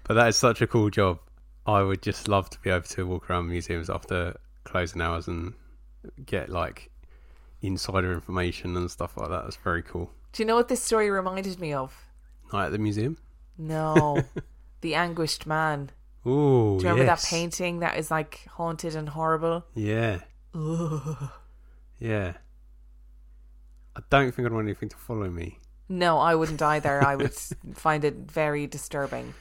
that 0.10 0.28
is 0.28 0.38
such 0.38 0.62
a 0.62 0.68
cool 0.68 0.90
job. 0.90 1.20
I 1.66 1.82
would 1.82 2.02
just 2.02 2.28
love 2.28 2.50
to 2.52 2.60
be 2.60 2.70
able 2.70 2.82
to 2.82 3.08
walk 3.08 3.30
around 3.30 3.50
museums 3.50 3.90
after 3.90 4.36
closing 4.64 5.02
hours 5.02 5.28
and 5.28 5.54
get 6.26 6.50
like 6.50 6.92
insider 7.62 8.14
information 8.14 8.78
and 8.78 8.90
stuff 8.90 9.18
like 9.18 9.30
that. 9.30 9.44
That's 9.44 9.56
very 9.58 9.82
cool. 9.82 10.12
Do 10.32 10.44
you 10.44 10.48
know 10.48 10.56
what 10.56 10.68
this 10.68 10.84
story 10.84 11.10
reminded 11.10 11.60
me 11.60 11.74
of? 11.74 11.96
Night 12.54 12.68
at 12.68 12.72
the 12.72 12.78
museum? 12.78 13.18
No. 13.58 14.22
the 14.82 14.96
Anguished 14.96 15.48
Man. 15.48 15.90
Ooh, 16.28 16.78
Do 16.80 16.84
you 16.86 16.90
remember 16.90 17.04
yes. 17.06 17.24
that 17.24 17.30
painting 17.30 17.80
that 17.80 17.98
is 17.98 18.12
like 18.12 18.46
haunted 18.52 18.96
and 18.96 19.10
horrible? 19.10 19.66
Yeah. 19.74 20.20
Yeah. 22.00 22.34
I 23.96 24.02
don't 24.10 24.34
think 24.34 24.46
I'd 24.46 24.52
want 24.52 24.66
anything 24.66 24.90
to 24.90 24.98
follow 24.98 25.30
me. 25.30 25.60
No, 25.88 26.18
I 26.18 26.36
wouldn't 26.36 26.62
either. 26.62 27.04
I 27.06 27.16
would 27.16 27.34
find 27.74 28.04
it 28.04 28.16
very 28.32 28.68
disturbing. 28.68 29.34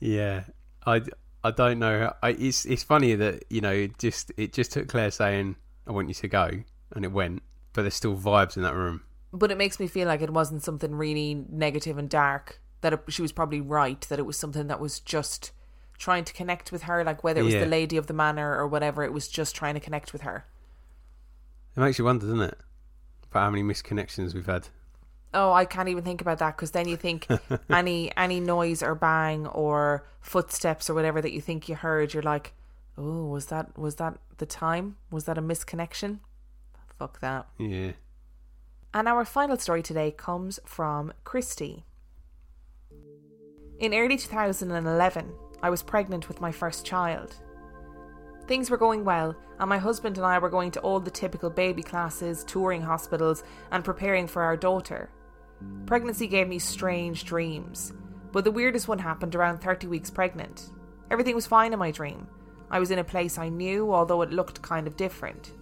Yeah. 0.00 0.44
I, 0.86 1.02
I 1.44 1.50
don't 1.50 1.78
know. 1.78 2.12
I, 2.22 2.30
it's 2.30 2.64
it's 2.64 2.82
funny 2.82 3.14
that 3.14 3.44
you 3.50 3.60
know 3.60 3.70
it 3.72 3.98
just 3.98 4.32
it 4.36 4.52
just 4.52 4.72
took 4.72 4.88
Claire 4.88 5.10
saying 5.10 5.56
I 5.86 5.92
want 5.92 6.08
you 6.08 6.14
to 6.14 6.28
go 6.28 6.50
and 6.94 7.04
it 7.04 7.12
went, 7.12 7.42
but 7.72 7.82
there's 7.82 7.94
still 7.94 8.16
vibes 8.16 8.56
in 8.56 8.62
that 8.62 8.74
room. 8.74 9.02
But 9.32 9.50
it 9.50 9.58
makes 9.58 9.80
me 9.80 9.86
feel 9.86 10.06
like 10.08 10.20
it 10.22 10.30
wasn't 10.30 10.62
something 10.62 10.94
really 10.94 11.34
negative 11.50 11.98
and 11.98 12.08
dark. 12.08 12.60
That 12.80 12.92
it, 12.94 13.00
she 13.08 13.22
was 13.22 13.32
probably 13.32 13.60
right. 13.60 14.00
That 14.02 14.18
it 14.18 14.26
was 14.26 14.36
something 14.38 14.66
that 14.68 14.80
was 14.80 14.98
just 15.00 15.52
trying 15.98 16.24
to 16.24 16.32
connect 16.32 16.72
with 16.72 16.82
her, 16.82 17.04
like 17.04 17.22
whether 17.22 17.40
it 17.40 17.44
was 17.44 17.54
Yeah. 17.54 17.60
the 17.60 17.66
lady 17.66 17.96
of 17.96 18.06
the 18.08 18.14
manor 18.14 18.56
or 18.56 18.66
whatever. 18.66 19.04
It 19.04 19.12
was 19.12 19.28
just 19.28 19.54
trying 19.54 19.74
to 19.74 19.80
connect 19.80 20.12
with 20.12 20.22
her. 20.22 20.46
It 21.76 21.80
makes 21.80 21.98
you 21.98 22.04
wonder, 22.04 22.26
doesn't 22.26 22.40
it? 22.42 22.58
About 23.30 23.40
how 23.44 23.50
many 23.50 23.62
misconnections 23.62 24.34
we've 24.34 24.46
had. 24.46 24.68
Oh, 25.34 25.52
I 25.52 25.64
can't 25.64 25.88
even 25.88 26.04
think 26.04 26.20
about 26.20 26.38
that 26.38 26.56
because 26.56 26.72
then 26.72 26.88
you 26.88 26.96
think 26.96 27.26
any 27.70 28.14
any 28.16 28.40
noise 28.40 28.82
or 28.82 28.94
bang 28.94 29.46
or 29.46 30.06
footsteps 30.20 30.90
or 30.90 30.94
whatever 30.94 31.20
that 31.20 31.32
you 31.32 31.40
think 31.40 31.68
you 31.68 31.74
heard, 31.74 32.12
you're 32.12 32.22
like, 32.22 32.52
oh, 32.98 33.24
was 33.26 33.46
that 33.46 33.76
was 33.78 33.96
that 33.96 34.18
the 34.38 34.46
time? 34.46 34.96
Was 35.10 35.24
that 35.24 35.38
a 35.38 35.42
misconnection? 35.42 36.18
Fuck 36.98 37.20
that. 37.20 37.46
Yeah. 37.58 37.92
And 38.94 39.08
our 39.08 39.24
final 39.24 39.56
story 39.56 39.82
today 39.82 40.10
comes 40.10 40.60
from 40.64 41.12
Christy. 41.24 41.84
In 43.80 43.94
early 43.94 44.16
2011, 44.16 45.32
I 45.62 45.70
was 45.70 45.82
pregnant 45.82 46.28
with 46.28 46.40
my 46.40 46.52
first 46.52 46.84
child. 46.84 47.36
Things 48.46 48.70
were 48.70 48.76
going 48.76 49.04
well, 49.04 49.34
and 49.58 49.68
my 49.68 49.78
husband 49.78 50.18
and 50.18 50.26
I 50.26 50.38
were 50.38 50.50
going 50.50 50.70
to 50.72 50.80
all 50.80 51.00
the 51.00 51.10
typical 51.10 51.48
baby 51.48 51.82
classes, 51.82 52.44
touring 52.44 52.82
hospitals, 52.82 53.44
and 53.70 53.84
preparing 53.84 54.26
for 54.26 54.42
our 54.42 54.56
daughter. 54.56 55.08
Pregnancy 55.86 56.26
gave 56.26 56.48
me 56.48 56.58
strange 56.58 57.24
dreams, 57.24 57.92
but 58.32 58.44
the 58.44 58.50
weirdest 58.50 58.88
one 58.88 58.98
happened 58.98 59.34
around 59.34 59.58
30 59.58 59.86
weeks 59.86 60.10
pregnant. 60.10 60.70
Everything 61.10 61.34
was 61.34 61.46
fine 61.46 61.72
in 61.72 61.78
my 61.78 61.90
dream. 61.90 62.26
I 62.70 62.78
was 62.78 62.90
in 62.90 62.98
a 62.98 63.04
place 63.04 63.36
I 63.36 63.50
knew, 63.50 63.92
although 63.92 64.22
it 64.22 64.32
looked 64.32 64.62
kind 64.62 64.86
of 64.86 64.96
different. 64.96 65.52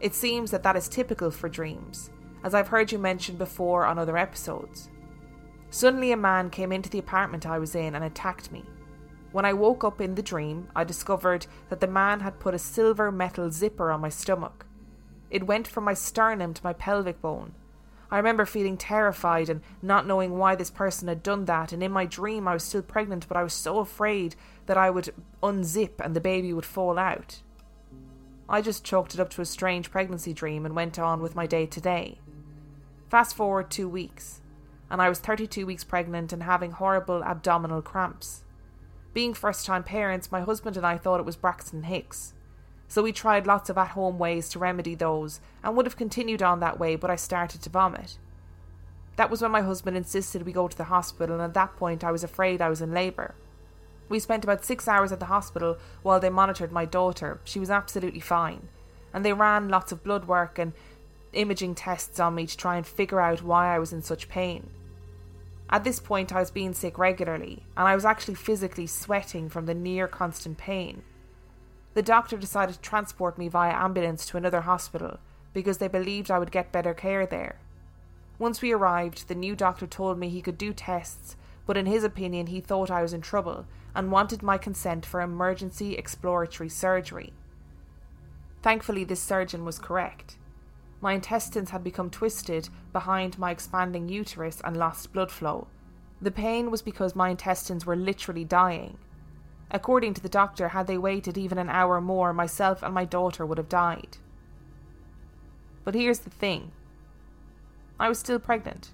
It 0.00 0.14
seems 0.14 0.50
that 0.52 0.62
that 0.62 0.76
is 0.76 0.88
typical 0.88 1.30
for 1.30 1.48
dreams, 1.48 2.10
as 2.44 2.54
I've 2.54 2.68
heard 2.68 2.92
you 2.92 2.98
mention 2.98 3.36
before 3.36 3.84
on 3.84 3.98
other 3.98 4.16
episodes. 4.16 4.90
Suddenly, 5.70 6.12
a 6.12 6.16
man 6.16 6.50
came 6.50 6.70
into 6.70 6.88
the 6.88 7.00
apartment 7.00 7.46
I 7.46 7.58
was 7.58 7.74
in 7.74 7.96
and 7.96 8.04
attacked 8.04 8.52
me. 8.52 8.64
When 9.32 9.44
I 9.44 9.52
woke 9.52 9.82
up 9.82 10.00
in 10.00 10.14
the 10.14 10.22
dream, 10.22 10.68
I 10.76 10.84
discovered 10.84 11.48
that 11.68 11.80
the 11.80 11.88
man 11.88 12.20
had 12.20 12.38
put 12.38 12.54
a 12.54 12.58
silver 12.58 13.10
metal 13.10 13.50
zipper 13.50 13.90
on 13.90 14.00
my 14.00 14.08
stomach. 14.08 14.66
It 15.30 15.48
went 15.48 15.66
from 15.66 15.82
my 15.82 15.94
sternum 15.94 16.54
to 16.54 16.62
my 16.62 16.74
pelvic 16.74 17.20
bone. 17.20 17.54
I 18.10 18.16
remember 18.18 18.44
feeling 18.44 18.76
terrified 18.76 19.48
and 19.48 19.60
not 19.82 20.06
knowing 20.06 20.38
why 20.38 20.54
this 20.54 20.70
person 20.70 21.08
had 21.08 21.22
done 21.22 21.46
that, 21.46 21.72
and 21.72 21.82
in 21.82 21.92
my 21.92 22.06
dream 22.06 22.46
I 22.46 22.54
was 22.54 22.62
still 22.62 22.82
pregnant, 22.82 23.26
but 23.28 23.36
I 23.36 23.42
was 23.42 23.54
so 23.54 23.78
afraid 23.78 24.36
that 24.66 24.76
I 24.76 24.90
would 24.90 25.14
unzip 25.42 26.00
and 26.00 26.14
the 26.14 26.20
baby 26.20 26.52
would 26.52 26.66
fall 26.66 26.98
out. 26.98 27.40
I 28.48 28.60
just 28.60 28.84
chalked 28.84 29.14
it 29.14 29.20
up 29.20 29.30
to 29.30 29.40
a 29.40 29.46
strange 29.46 29.90
pregnancy 29.90 30.32
dream 30.32 30.66
and 30.66 30.76
went 30.76 30.98
on 30.98 31.22
with 31.22 31.34
my 31.34 31.46
day 31.46 31.66
to 31.66 31.80
day. 31.80 32.18
Fast 33.08 33.34
forward 33.34 33.70
two 33.70 33.88
weeks, 33.88 34.40
and 34.90 35.00
I 35.00 35.08
was 35.08 35.18
32 35.18 35.66
weeks 35.66 35.84
pregnant 35.84 36.32
and 36.32 36.42
having 36.42 36.72
horrible 36.72 37.24
abdominal 37.24 37.80
cramps. 37.80 38.44
Being 39.14 39.32
first 39.32 39.64
time 39.64 39.84
parents, 39.84 40.32
my 40.32 40.40
husband 40.40 40.76
and 40.76 40.84
I 40.84 40.98
thought 40.98 41.20
it 41.20 41.26
was 41.26 41.36
Braxton 41.36 41.84
Hicks. 41.84 42.34
So 42.88 43.02
we 43.02 43.12
tried 43.12 43.46
lots 43.46 43.70
of 43.70 43.78
at 43.78 43.88
home 43.88 44.18
ways 44.18 44.48
to 44.50 44.58
remedy 44.58 44.94
those 44.94 45.40
and 45.62 45.76
would 45.76 45.86
have 45.86 45.96
continued 45.96 46.42
on 46.42 46.60
that 46.60 46.78
way, 46.78 46.96
but 46.96 47.10
I 47.10 47.16
started 47.16 47.62
to 47.62 47.70
vomit. 47.70 48.18
That 49.16 49.30
was 49.30 49.42
when 49.42 49.50
my 49.50 49.62
husband 49.62 49.96
insisted 49.96 50.42
we 50.42 50.52
go 50.52 50.68
to 50.68 50.76
the 50.76 50.84
hospital, 50.84 51.36
and 51.36 51.44
at 51.44 51.54
that 51.54 51.76
point 51.76 52.04
I 52.04 52.10
was 52.12 52.24
afraid 52.24 52.60
I 52.60 52.68
was 52.68 52.82
in 52.82 52.92
labour. 52.92 53.34
We 54.08 54.18
spent 54.18 54.44
about 54.44 54.64
six 54.64 54.86
hours 54.86 55.12
at 55.12 55.20
the 55.20 55.26
hospital 55.26 55.78
while 56.02 56.20
they 56.20 56.30
monitored 56.30 56.72
my 56.72 56.84
daughter. 56.84 57.40
She 57.44 57.58
was 57.58 57.70
absolutely 57.70 58.20
fine. 58.20 58.68
And 59.12 59.24
they 59.24 59.32
ran 59.32 59.68
lots 59.68 59.92
of 59.92 60.04
blood 60.04 60.26
work 60.26 60.58
and 60.58 60.72
imaging 61.32 61.74
tests 61.74 62.20
on 62.20 62.34
me 62.34 62.46
to 62.46 62.56
try 62.56 62.76
and 62.76 62.86
figure 62.86 63.20
out 63.20 63.42
why 63.42 63.74
I 63.74 63.78
was 63.78 63.92
in 63.92 64.02
such 64.02 64.28
pain. 64.28 64.68
At 65.70 65.84
this 65.84 66.00
point, 66.00 66.32
I 66.32 66.40
was 66.40 66.50
being 66.50 66.74
sick 66.74 66.98
regularly, 66.98 67.62
and 67.76 67.88
I 67.88 67.94
was 67.94 68.04
actually 68.04 68.34
physically 68.34 68.86
sweating 68.86 69.48
from 69.48 69.66
the 69.66 69.74
near 69.74 70.06
constant 70.06 70.58
pain. 70.58 71.02
The 71.94 72.02
doctor 72.02 72.36
decided 72.36 72.74
to 72.74 72.80
transport 72.80 73.38
me 73.38 73.48
via 73.48 73.72
ambulance 73.72 74.26
to 74.26 74.36
another 74.36 74.62
hospital 74.62 75.18
because 75.52 75.78
they 75.78 75.88
believed 75.88 76.30
I 76.30 76.38
would 76.38 76.50
get 76.50 76.72
better 76.72 76.92
care 76.92 77.24
there. 77.24 77.60
Once 78.38 78.60
we 78.60 78.72
arrived, 78.72 79.28
the 79.28 79.34
new 79.34 79.54
doctor 79.54 79.86
told 79.86 80.18
me 80.18 80.28
he 80.28 80.42
could 80.42 80.58
do 80.58 80.72
tests, 80.72 81.36
but 81.66 81.76
in 81.76 81.86
his 81.86 82.02
opinion, 82.02 82.48
he 82.48 82.60
thought 82.60 82.90
I 82.90 83.02
was 83.02 83.12
in 83.12 83.20
trouble 83.20 83.66
and 83.94 84.10
wanted 84.10 84.42
my 84.42 84.58
consent 84.58 85.06
for 85.06 85.20
emergency 85.20 85.94
exploratory 85.94 86.68
surgery. 86.68 87.32
Thankfully, 88.60 89.04
this 89.04 89.22
surgeon 89.22 89.64
was 89.64 89.78
correct. 89.78 90.36
My 91.00 91.12
intestines 91.12 91.70
had 91.70 91.84
become 91.84 92.10
twisted 92.10 92.70
behind 92.92 93.38
my 93.38 93.52
expanding 93.52 94.08
uterus 94.08 94.60
and 94.64 94.76
lost 94.76 95.12
blood 95.12 95.30
flow. 95.30 95.68
The 96.20 96.30
pain 96.30 96.70
was 96.70 96.82
because 96.82 97.14
my 97.14 97.28
intestines 97.28 97.86
were 97.86 97.94
literally 97.94 98.44
dying. 98.44 98.98
According 99.70 100.14
to 100.14 100.20
the 100.20 100.28
doctor, 100.28 100.68
had 100.68 100.86
they 100.86 100.98
waited 100.98 101.36
even 101.36 101.58
an 101.58 101.68
hour 101.68 102.00
more, 102.00 102.32
myself 102.32 102.82
and 102.82 102.94
my 102.94 103.04
daughter 103.04 103.44
would 103.44 103.58
have 103.58 103.68
died. 103.68 104.18
But 105.84 105.94
here's 105.94 106.20
the 106.20 106.30
thing 106.30 106.72
I 107.98 108.08
was 108.08 108.18
still 108.18 108.38
pregnant. 108.38 108.90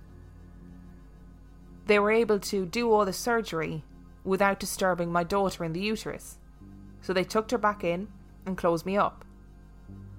They 1.87 1.99
were 1.99 2.13
able 2.13 2.39
to 2.39 2.67
do 2.67 2.93
all 2.93 3.05
the 3.05 3.13
surgery 3.13 3.85
without 4.25 4.61
disturbing 4.61 5.11
my 5.11 5.25
daughter 5.25 5.65
in 5.65 5.73
the 5.73 5.81
uterus. 5.81 6.39
So 7.01 7.13
they 7.13 7.25
tucked 7.25 7.51
her 7.51 7.59
back 7.59 7.83
in 7.83 8.09
and 8.47 8.57
closed 8.57 8.87
me 8.87 8.97
up. 8.97 9.25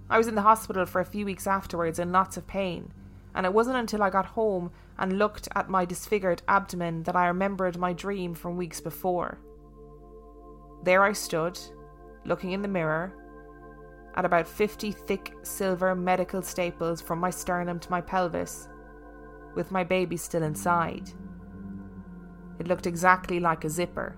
I 0.10 0.18
was 0.18 0.28
in 0.28 0.36
the 0.36 0.42
hospital 0.42 0.86
for 0.86 1.00
a 1.00 1.06
few 1.06 1.26
weeks 1.26 1.48
afterwards 1.48 2.00
in 2.00 2.12
lots 2.12 2.36
of 2.36 2.48
pain, 2.48 2.92
and 3.34 3.46
it 3.46 3.54
wasn't 3.54 3.78
until 3.78 4.04
I 4.04 4.10
got 4.10 4.26
home 4.26 4.72
and 4.98 5.18
looked 5.18 5.48
at 5.56 5.70
my 5.70 5.86
disfigured 5.86 6.42
abdomen 6.48 7.04
that 7.04 7.16
I 7.16 7.28
remembered 7.28 7.78
my 7.78 7.94
dream 7.94 8.34
from 8.34 8.58
weeks 8.58 8.82
before. 8.82 9.38
There 10.84 11.04
I 11.04 11.14
stood, 11.14 11.60
looking 12.26 12.52
in 12.52 12.62
the 12.62 12.68
mirror, 12.68 13.14
at 14.16 14.26
about 14.26 14.48
50 14.48 14.92
thick 14.92 15.34
silver 15.44 15.96
medical 15.96 16.42
staples 16.42 17.02
from 17.02 17.20
my 17.20 17.30
sternum 17.30 17.80
to 17.80 17.92
my 17.92 18.02
pelvis, 18.02 18.68
with 19.56 19.72
my 19.72 19.84
baby 19.84 20.18
still 20.18 20.44
inside. 20.44 21.10
It 22.60 22.68
looked 22.68 22.88
exactly 22.88 23.40
like 23.40 23.64
a 23.64 23.70
zipper, 23.70 24.16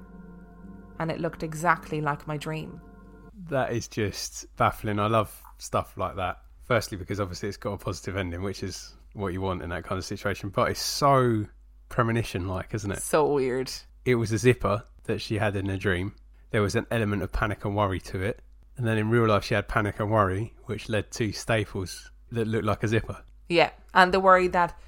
and 1.00 1.12
it 1.12 1.20
looked 1.20 1.44
exactly 1.44 2.02
like 2.02 2.28
my 2.28 2.38
dream. 2.38 2.82
That 3.50 3.74
is 3.74 3.88
just 3.88 4.46
baffling. 4.58 5.00
I 5.00 5.08
love 5.08 5.42
stuff 5.58 5.98
like 5.98 6.16
that. 6.16 6.38
Firstly, 6.64 6.98
because 6.98 7.20
obviously 7.20 7.50
it's 7.50 7.58
got 7.58 7.74
a 7.74 7.78
positive 7.78 8.16
ending, 8.16 8.42
which 8.42 8.64
is 8.64 8.96
what 9.14 9.34
you 9.34 9.42
want 9.42 9.62
in 9.62 9.70
that 9.70 9.84
kind 9.84 10.00
of 10.00 10.06
situation. 10.06 10.50
But 10.50 10.72
it's 10.72 10.82
so 10.82 11.46
premonition 11.90 12.48
like, 12.48 12.74
isn't 12.74 12.92
it? 12.92 13.02
So 13.02 13.32
weird. 13.32 13.72
It 14.06 14.16
was 14.16 14.32
a 14.32 14.38
zipper 14.38 14.84
that 15.04 15.20
she 15.20 15.38
had 15.38 15.56
in 15.56 15.68
her 15.68 15.78
dream. 15.78 16.16
There 16.54 16.62
was 16.62 16.76
an 16.76 16.86
element 16.92 17.24
of 17.24 17.32
panic 17.32 17.66
and 17.66 17.76
worry 17.76 18.00
to 18.02 18.22
it. 18.22 18.40
And 18.78 18.88
then 18.88 18.98
in 19.00 19.10
real 19.10 19.28
life, 19.28 19.44
she 19.44 19.56
had 19.56 19.68
panic 19.68 20.00
and 20.00 20.10
worry, 20.12 20.54
which 20.66 20.88
led 20.88 21.12
to 21.14 21.32
staples 21.32 22.12
that 22.32 22.48
looked 22.48 22.64
like 22.66 22.84
a 22.84 22.88
zipper. 22.88 23.18
Yeah, 23.50 23.72
and 23.94 24.14
the 24.14 24.20
worry 24.20 24.48
that 24.50 24.80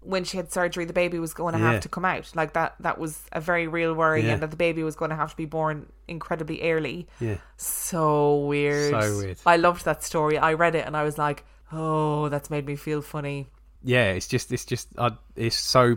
when 0.00 0.24
she 0.24 0.36
had 0.38 0.50
surgery, 0.50 0.84
the 0.86 0.92
baby 0.94 1.18
was 1.18 1.32
going 1.34 1.52
to 1.52 1.58
have 1.58 1.74
Yeah. 1.74 1.80
to 1.80 1.88
come 1.90 2.04
out. 2.06 2.32
Like 2.34 2.54
that, 2.54 2.74
that 2.80 2.98
was 2.98 3.20
a 3.30 3.40
very 3.40 3.68
real 3.68 3.94
worry, 3.94 4.22
Yeah. 4.24 4.32
and 4.32 4.42
that 4.42 4.50
the 4.50 4.56
baby 4.56 4.82
was 4.82 4.96
going 4.96 5.10
to 5.10 5.16
have 5.16 5.30
to 5.30 5.36
be 5.36 5.44
born 5.44 5.86
incredibly 6.08 6.62
early. 6.62 7.06
Yeah. 7.20 7.36
So 7.58 8.38
weird. 8.46 8.90
So 8.90 9.16
weird. 9.18 9.38
I 9.46 9.56
loved 9.58 9.84
that 9.84 10.02
story. 10.02 10.38
I 10.38 10.54
read 10.54 10.74
it 10.74 10.86
and 10.86 10.96
I 10.96 11.04
was 11.04 11.18
like, 11.18 11.44
oh, 11.72 12.28
that's 12.30 12.48
made 12.50 12.66
me 12.66 12.74
feel 12.76 13.00
funny. 13.02 13.48
Yeah, 13.82 14.12
it's 14.12 14.28
just, 14.28 14.50
it's 14.50 14.64
just, 14.64 14.88
uh, 14.98 15.10
it's 15.36 15.56
so 15.56 15.94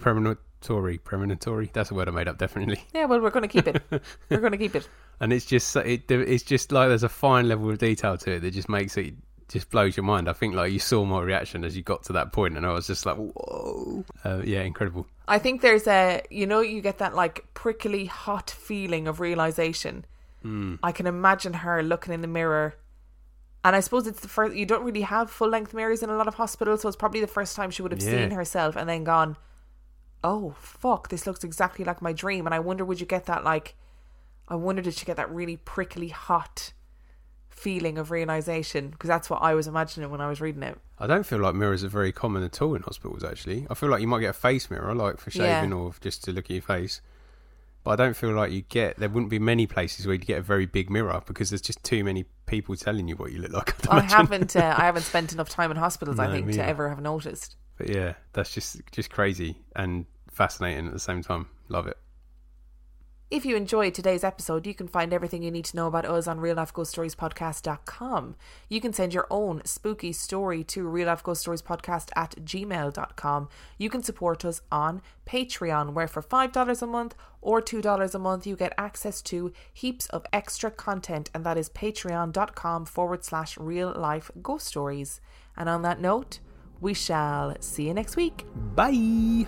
premonitory. 0.66 0.98
Premonitory? 1.00 1.70
That's 1.74 1.92
a 1.92 1.94
word 1.94 2.08
I 2.08 2.12
made 2.12 2.28
up, 2.28 2.38
definitely. 2.38 2.84
Yeah, 2.94 3.06
well, 3.06 3.20
we're 3.22 3.30
going 3.30 3.48
to 3.48 3.50
keep 3.50 3.68
it. 3.68 3.82
we're 4.30 4.40
going 4.40 4.52
to 4.52 4.58
keep 4.58 4.76
it. 4.76 4.88
and 5.20 5.32
it's 5.34 5.46
just 5.46 5.76
it, 5.76 6.10
it's 6.10 6.44
just 6.44 6.72
like 6.72 6.90
there's 6.90 7.04
a 7.04 7.10
fine 7.10 7.48
level 7.48 7.70
of 7.70 7.78
detail 7.78 8.18
to 8.18 8.32
it 8.34 8.40
that 8.42 8.52
just 8.52 8.70
makes 8.70 8.98
it 8.98 9.14
just 9.48 9.70
blows 9.70 9.96
your 9.96 10.04
mind. 10.04 10.28
I 10.28 10.34
think 10.34 10.56
like 10.56 10.72
you 10.72 10.80
saw 10.80 11.06
my 11.06 11.22
reaction 11.22 11.64
as 11.64 11.78
you 11.78 11.84
got 11.84 12.04
to 12.06 12.14
that 12.14 12.32
point, 12.34 12.58
and 12.58 12.66
I 12.66 12.72
was 12.74 12.88
just 12.88 13.06
like, 13.06 13.16
whoa, 13.18 14.04
uh, 14.24 14.42
yeah, 14.44 14.62
incredible. 14.62 15.06
I 15.28 15.40
think 15.40 15.62
there's 15.62 15.88
a, 15.88 16.22
you 16.30 16.48
know, 16.48 16.62
you 16.62 16.82
get 16.82 16.98
that 16.98 17.16
like 17.16 17.46
prickly 17.54 18.06
hot 18.06 18.50
feeling 18.50 19.08
of 19.08 19.20
realization. 19.20 20.06
Hmm. 20.42 20.76
I 20.84 20.92
can 20.92 21.06
imagine 21.08 21.54
her 21.54 21.82
looking 21.84 22.14
in 22.14 22.22
the 22.22 22.28
mirror. 22.28 22.76
And 23.64 23.76
I 23.76 23.80
suppose 23.80 24.06
it's 24.06 24.20
the 24.20 24.28
first, 24.28 24.56
you 24.56 24.68
don't 24.68 24.84
really 24.84 25.02
have 25.02 25.32
full 25.32 25.50
length 25.50 25.74
mirrors 25.74 26.04
in 26.04 26.12
a 26.12 26.16
lot 26.16 26.28
of 26.28 26.36
hospitals, 26.36 26.82
so 26.82 26.88
it's 26.88 26.96
probably 26.96 27.20
the 27.22 27.26
first 27.26 27.56
time 27.56 27.72
she 27.72 27.82
would 27.82 27.92
have 27.92 28.00
Yeah. 28.02 28.12
seen 28.12 28.30
herself 28.32 28.76
and 28.76 28.88
then 28.88 29.04
gone, 29.04 29.38
oh, 30.26 30.56
fuck, 30.60 31.10
this 31.10 31.26
looks 31.28 31.44
exactly 31.44 31.86
like 31.86 32.02
my 32.02 32.12
dream. 32.12 32.46
And 32.46 32.54
I 32.54 32.60
wonder, 32.60 32.84
would 32.84 33.00
you 33.00 33.06
get 33.06 33.26
that 33.28 33.44
like, 33.44 33.76
I 34.48 34.56
wonder, 34.56 34.82
did 34.82 34.96
she 34.96 35.06
get 35.06 35.18
that 35.18 35.30
really 35.32 35.58
prickly 35.58 36.10
hot 36.10 36.74
feeling 37.50 37.98
of 37.98 38.12
realization? 38.12 38.90
Because 38.90 39.08
that's 39.08 39.30
what 39.30 39.42
I 39.42 39.54
was 39.54 39.68
imagining 39.68 40.10
when 40.10 40.22
I 40.22 40.28
was 40.28 40.42
reading 40.42 40.64
it. 40.64 40.78
I 41.00 41.08
don't 41.08 41.26
feel 41.26 41.40
like 41.40 41.56
mirrors 41.56 41.84
are 41.84 41.90
very 41.90 42.12
common 42.12 42.44
at 42.44 42.62
all 42.62 42.76
in 42.76 42.82
hospitals. 42.82 43.24
Actually, 43.24 43.68
I 43.70 43.74
feel 43.74 43.90
like 43.90 44.02
you 44.02 44.08
might 44.08 44.22
get 44.22 44.30
a 44.32 44.34
face 44.34 44.70
mirror, 44.70 44.94
like 44.96 45.20
for 45.20 45.30
Yeah. 45.38 45.60
shaving 45.62 45.74
or 45.74 45.94
just 46.02 46.24
to 46.26 46.32
look 46.32 46.46
at 46.46 46.52
your 46.52 46.62
face. 46.62 47.02
But 47.84 47.92
I 48.00 48.04
don't 48.04 48.16
feel 48.18 48.32
like 48.32 48.52
you 48.52 48.64
get. 48.64 48.98
There 48.98 49.10
wouldn't 49.10 49.30
be 49.30 49.38
many 49.38 49.68
places 49.68 50.08
where 50.08 50.16
you 50.16 50.20
get 50.20 50.40
a 50.40 50.42
very 50.42 50.66
big 50.66 50.90
mirror 50.90 51.22
because 51.28 51.52
there's 51.52 51.62
just 51.62 51.84
too 51.84 52.04
many 52.04 52.26
people 52.48 52.76
telling 52.76 53.08
you 53.08 53.16
what 53.16 53.32
you 53.32 53.40
look 53.40 53.54
like. 53.54 53.94
I'd 53.94 54.00
I 54.06 54.06
haven't, 54.16 54.56
uh, 54.56 54.74
I 54.76 54.86
haven't 54.86 55.04
spent 55.04 55.34
enough 55.34 55.50
time 55.50 55.70
in 55.70 55.78
hospitals, 55.78 56.18
I 56.18 56.28
think, 56.32 56.48
to 56.48 56.54
either. 56.54 56.64
ever 56.64 56.90
have 56.90 57.00
noticed. 57.02 57.56
But 57.78 57.90
yeah, 57.90 58.14
that's 58.34 58.52
just 58.52 58.82
just 58.92 59.10
crazy 59.12 59.58
and 59.76 60.06
fascinating 60.36 60.88
at 60.88 60.94
the 60.94 61.00
same 61.00 61.24
time. 61.24 61.48
Love 61.70 61.88
it. 61.88 61.98
If 63.32 63.44
you 63.44 63.56
enjoyed 63.56 63.96
today's 63.96 64.24
episode, 64.24 64.68
you 64.68 64.76
can 64.76 64.88
find 64.88 65.12
everything 65.12 65.42
you 65.42 65.50
need 65.50 65.66
to 65.66 65.76
know 65.76 65.88
about 65.88 66.06
us 66.06 66.28
on 66.28 66.40
reallifeghoststoriespodcast.com. 66.40 68.36
You 68.70 68.80
can 68.80 68.94
send 68.94 69.16
your 69.16 69.26
own 69.32 69.64
spooky 69.66 70.14
story 70.14 70.64
to 70.66 70.86
reallifeghoststoriespodcast 70.88 72.10
at 72.16 72.36
gmail.com. 72.46 73.50
You 73.80 73.90
can 73.90 74.04
support 74.04 74.46
us 74.46 74.62
on 74.72 75.02
Patreon, 75.26 75.94
where 75.94 76.08
for 76.08 76.22
$5 76.22 76.82
a 76.82 76.86
month 76.86 77.16
or 77.42 77.64
$2 77.64 78.14
a 78.14 78.20
month, 78.20 78.46
you 78.46 78.56
get 78.56 78.74
access 78.78 79.24
to 79.24 79.52
heaps 79.74 80.06
of 80.10 80.24
extra 80.32 80.70
content, 80.70 81.32
and 81.34 81.44
that 81.44 81.58
is 81.58 81.70
patreon.com 81.70 82.86
forward 82.86 83.26
slash 83.26 83.58
real 83.58 83.92
life 83.98 84.30
ghost 84.44 84.68
stories. 84.68 85.20
And 85.58 85.68
on 85.68 85.82
that 85.82 86.00
note, 86.00 86.40
we 86.80 86.94
shall 86.94 87.56
see 87.60 87.88
you 87.88 87.96
next 87.96 88.16
week. 88.16 88.46
Bye. 88.76 89.48